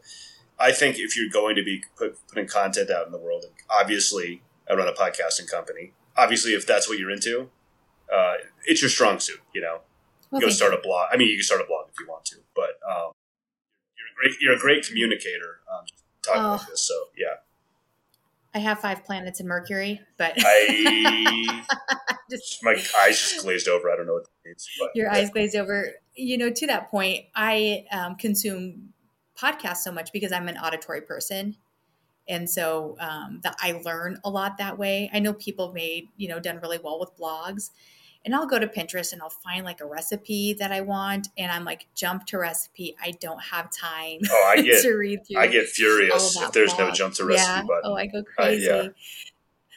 I 0.59 0.71
think 0.71 0.97
if 0.97 1.17
you're 1.17 1.29
going 1.29 1.55
to 1.55 1.63
be 1.63 1.83
put, 1.97 2.17
putting 2.27 2.47
content 2.47 2.89
out 2.89 3.05
in 3.05 3.11
the 3.11 3.17
world, 3.17 3.45
obviously 3.69 4.41
I 4.69 4.73
run 4.75 4.87
a 4.87 4.93
podcasting 4.93 5.49
company. 5.49 5.91
Obviously, 6.15 6.53
if 6.53 6.65
that's 6.65 6.87
what 6.87 6.99
you're 6.99 7.11
into, 7.11 7.49
uh, 8.13 8.35
it's 8.65 8.81
your 8.81 8.89
strong 8.89 9.19
suit. 9.19 9.41
You 9.53 9.61
know, 9.61 9.79
well, 10.31 10.41
go 10.41 10.49
start 10.49 10.71
you. 10.71 10.79
a 10.79 10.81
blog. 10.81 11.09
I 11.11 11.17
mean, 11.17 11.29
you 11.29 11.35
can 11.35 11.43
start 11.43 11.61
a 11.61 11.65
blog 11.65 11.87
if 11.91 11.99
you 11.99 12.07
want 12.07 12.25
to, 12.25 12.37
but 12.55 12.79
um, 12.89 13.11
great. 14.17 14.35
You're 14.39 14.55
a 14.55 14.59
great 14.59 14.85
communicator. 14.85 15.59
Um, 15.71 15.85
talking 16.21 16.41
oh. 16.41 16.51
like 16.51 16.67
this, 16.69 16.81
so 16.81 16.93
yeah. 17.17 17.42
I 18.55 18.59
have 18.59 18.79
five 18.79 19.03
planets 19.03 19.39
in 19.39 19.47
Mercury, 19.47 19.99
but 20.17 20.33
I 20.37 21.63
just, 22.29 22.63
my 22.63 22.71
eyes 23.01 23.19
just 23.19 23.41
glazed 23.41 23.67
over. 23.67 23.89
I 23.91 23.95
don't 23.95 24.05
know 24.05 24.13
what 24.13 24.25
that 24.25 24.47
means. 24.49 24.69
But, 24.79 24.89
your 24.95 25.07
yeah. 25.07 25.17
eyes 25.17 25.29
glazed 25.31 25.55
over. 25.55 25.89
You 26.15 26.37
know, 26.37 26.51
to 26.51 26.67
that 26.67 26.91
point, 26.91 27.25
I 27.35 27.85
um, 27.91 28.15
consume 28.15 28.93
podcasts 29.35 29.77
so 29.77 29.91
much 29.91 30.11
because 30.13 30.31
I'm 30.31 30.47
an 30.47 30.57
auditory 30.57 31.01
person, 31.01 31.57
and 32.27 32.47
so 32.47 32.95
um, 32.99 33.39
that 33.43 33.55
I 33.59 33.81
learn 33.83 34.19
a 34.23 34.29
lot 34.29 34.57
that 34.59 34.77
way. 34.77 35.09
I 35.11 35.19
know 35.19 35.33
people 35.33 35.73
made 35.73 36.09
you 36.15 36.27
know 36.27 36.39
done 36.39 36.59
really 36.61 36.79
well 36.83 36.99
with 36.99 37.17
blogs, 37.17 37.71
and 38.25 38.33
I'll 38.33 38.47
go 38.47 38.57
to 38.57 38.67
Pinterest 38.67 39.11
and 39.11 39.21
I'll 39.21 39.29
find 39.29 39.65
like 39.65 39.81
a 39.81 39.85
recipe 39.85 40.53
that 40.53 40.71
I 40.71 40.81
want, 40.81 41.29
and 41.37 41.51
I'm 41.51 41.65
like, 41.65 41.87
jump 41.93 42.25
to 42.27 42.37
recipe. 42.37 42.95
I 43.01 43.11
don't 43.11 43.41
have 43.41 43.69
time. 43.71 44.19
Oh, 44.29 44.53
I 44.55 44.61
get 44.61 44.81
to 44.83 44.93
read 44.93 45.27
through. 45.27 45.41
I 45.41 45.47
get 45.47 45.67
furious 45.67 46.39
if 46.39 46.51
there's 46.51 46.73
blog. 46.73 46.89
no 46.89 46.93
jump 46.93 47.15
to 47.15 47.25
recipe 47.25 47.49
yeah. 47.49 47.63
button. 47.63 47.81
Oh, 47.83 47.95
I 47.95 48.07
go 48.07 48.23
crazy. 48.23 48.69
Uh, 48.69 48.83
yeah. 48.83 48.89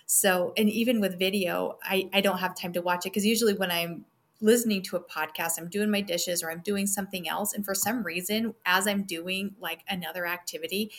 So, 0.06 0.52
and 0.56 0.70
even 0.70 1.00
with 1.00 1.18
video, 1.18 1.78
I 1.82 2.08
I 2.12 2.20
don't 2.20 2.38
have 2.38 2.54
time 2.56 2.72
to 2.74 2.82
watch 2.82 3.06
it 3.06 3.10
because 3.10 3.26
usually 3.26 3.54
when 3.54 3.70
I'm 3.70 4.04
listening 4.40 4.82
to 4.82 4.96
a 4.96 5.00
podcast, 5.00 5.52
I'm 5.58 5.68
doing 5.68 5.90
my 5.90 6.00
dishes 6.00 6.42
or 6.42 6.50
I'm 6.50 6.60
doing 6.60 6.86
something 6.86 7.28
else, 7.28 7.52
and 7.52 7.64
for 7.64 7.74
some 7.74 8.04
reason, 8.04 8.54
as 8.64 8.86
I'm 8.86 9.02
doing 9.02 9.56
like 9.60 9.80
another 9.88 10.26
activity, 10.26 10.92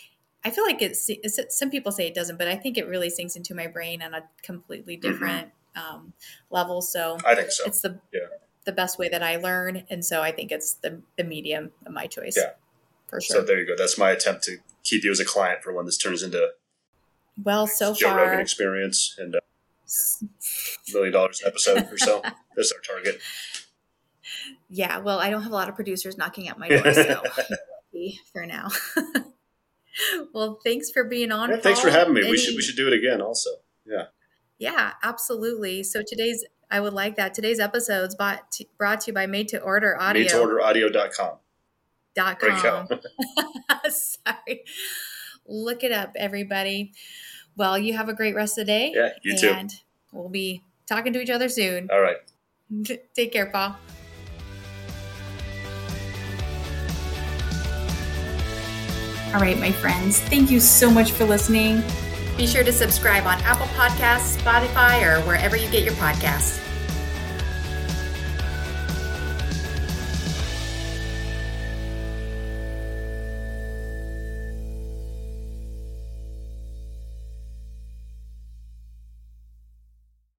I 0.43 0.49
feel 0.49 0.63
like 0.63 0.81
it's, 0.81 1.05
it's, 1.09 1.39
some 1.57 1.69
people 1.69 1.91
say 1.91 2.07
it 2.07 2.13
doesn't, 2.13 2.37
but 2.37 2.47
I 2.47 2.55
think 2.55 2.77
it 2.77 2.87
really 2.87 3.09
sinks 3.09 3.35
into 3.35 3.53
my 3.53 3.67
brain 3.67 4.01
on 4.01 4.13
a 4.13 4.23
completely 4.43 4.97
mm-hmm. 4.97 5.49
Um, 5.77 6.13
level. 6.49 6.81
So 6.81 7.17
I 7.25 7.35
think 7.35 7.51
so. 7.51 7.65
It's 7.65 7.81
the 7.81 7.99
yeah. 8.13 8.21
the 8.65 8.71
best 8.71 8.97
way 8.97 9.09
that 9.09 9.23
I 9.23 9.37
learn, 9.37 9.83
and 9.89 10.03
so 10.03 10.21
I 10.21 10.31
think 10.31 10.51
it's 10.51 10.73
the 10.73 11.01
the 11.17 11.23
medium 11.23 11.71
of 11.85 11.93
my 11.93 12.07
choice. 12.07 12.35
Yeah, 12.37 12.51
for 13.07 13.21
sure. 13.21 13.37
So 13.37 13.43
there 13.43 13.59
you 13.59 13.67
go. 13.67 13.75
That's 13.77 13.97
my 13.97 14.11
attempt 14.11 14.43
to 14.45 14.57
keep 14.83 15.03
you 15.03 15.11
as 15.11 15.19
a 15.19 15.25
client 15.25 15.63
for 15.63 15.73
when 15.73 15.85
this 15.85 15.97
turns 15.97 16.23
into 16.23 16.51
well, 17.43 17.67
so 17.67 17.93
Joe 17.93 18.09
far 18.09 18.17
Rogan 18.17 18.39
experience 18.39 19.15
and 19.17 19.35
uh, 19.35 19.39
yeah, 19.85 20.27
million 20.93 21.13
dollars 21.13 21.41
an 21.41 21.47
episode 21.47 21.87
or 21.91 21.97
so. 21.97 22.21
That's 22.55 22.71
our 22.71 22.79
target. 22.79 23.21
Yeah, 24.69 24.97
well, 24.99 25.19
I 25.19 25.29
don't 25.29 25.43
have 25.43 25.51
a 25.51 25.55
lot 25.55 25.69
of 25.69 25.75
producers 25.75 26.17
knocking 26.17 26.49
at 26.49 26.57
my 26.57 26.67
door, 26.67 26.93
so 26.93 27.21
for 28.33 28.45
now. 28.45 28.69
well, 30.33 30.59
thanks 30.63 30.91
for 30.91 31.03
being 31.03 31.31
on. 31.31 31.49
Yeah, 31.49 31.57
thanks 31.57 31.79
for 31.79 31.89
having 31.89 32.13
me. 32.13 32.21
Any... 32.21 32.31
We 32.31 32.37
should 32.37 32.55
we 32.55 32.61
should 32.61 32.75
do 32.75 32.87
it 32.87 32.93
again. 32.93 33.21
Also, 33.21 33.49
yeah. 33.85 34.05
Yeah, 34.59 34.93
absolutely. 35.03 35.83
So 35.83 36.01
today's, 36.05 36.45
I 36.71 36.79
would 36.79 36.93
like 36.93 37.15
that. 37.17 37.33
Today's 37.33 37.59
episode's 37.59 38.15
bought 38.15 38.51
to, 38.53 38.65
brought 38.77 39.01
to 39.01 39.11
you 39.11 39.13
by 39.13 39.27
Made 39.27 39.49
to 39.49 39.61
Order 39.61 39.99
Audio. 39.99 40.23
Made 40.23 40.29
to 40.29 40.39
Order 40.39 40.61
Audio.com. 40.61 41.37
Dot 42.15 42.39
com. 42.39 42.87
Sorry. 43.89 44.63
Look 45.45 45.83
it 45.83 45.91
up, 45.91 46.13
everybody. 46.15 46.93
Well, 47.55 47.77
you 47.77 47.93
have 47.95 48.09
a 48.09 48.13
great 48.13 48.33
rest 48.33 48.57
of 48.57 48.65
the 48.65 48.71
day. 48.71 48.91
Yeah, 48.95 49.09
you 49.23 49.37
too. 49.37 49.49
And 49.49 49.71
we'll 50.11 50.29
be 50.29 50.63
talking 50.87 51.13
to 51.13 51.21
each 51.21 51.29
other 51.29 51.47
soon. 51.47 51.89
All 51.91 52.01
right. 52.01 52.17
Take 53.15 53.31
care, 53.31 53.45
Paul. 53.45 53.75
All 59.33 59.41
right, 59.41 59.59
my 59.59 59.71
friends. 59.71 60.19
Thank 60.19 60.49
you 60.49 60.59
so 60.59 60.89
much 60.89 61.11
for 61.11 61.25
listening. 61.25 61.83
Be 62.37 62.45
sure 62.45 62.63
to 62.63 62.71
subscribe 62.71 63.25
on 63.25 63.41
Apple 63.41 63.65
Podcasts, 63.67 64.37
Spotify, 64.37 65.01
or 65.01 65.25
wherever 65.25 65.57
you 65.57 65.67
get 65.71 65.83
your 65.83 65.95
podcasts. 65.95 66.66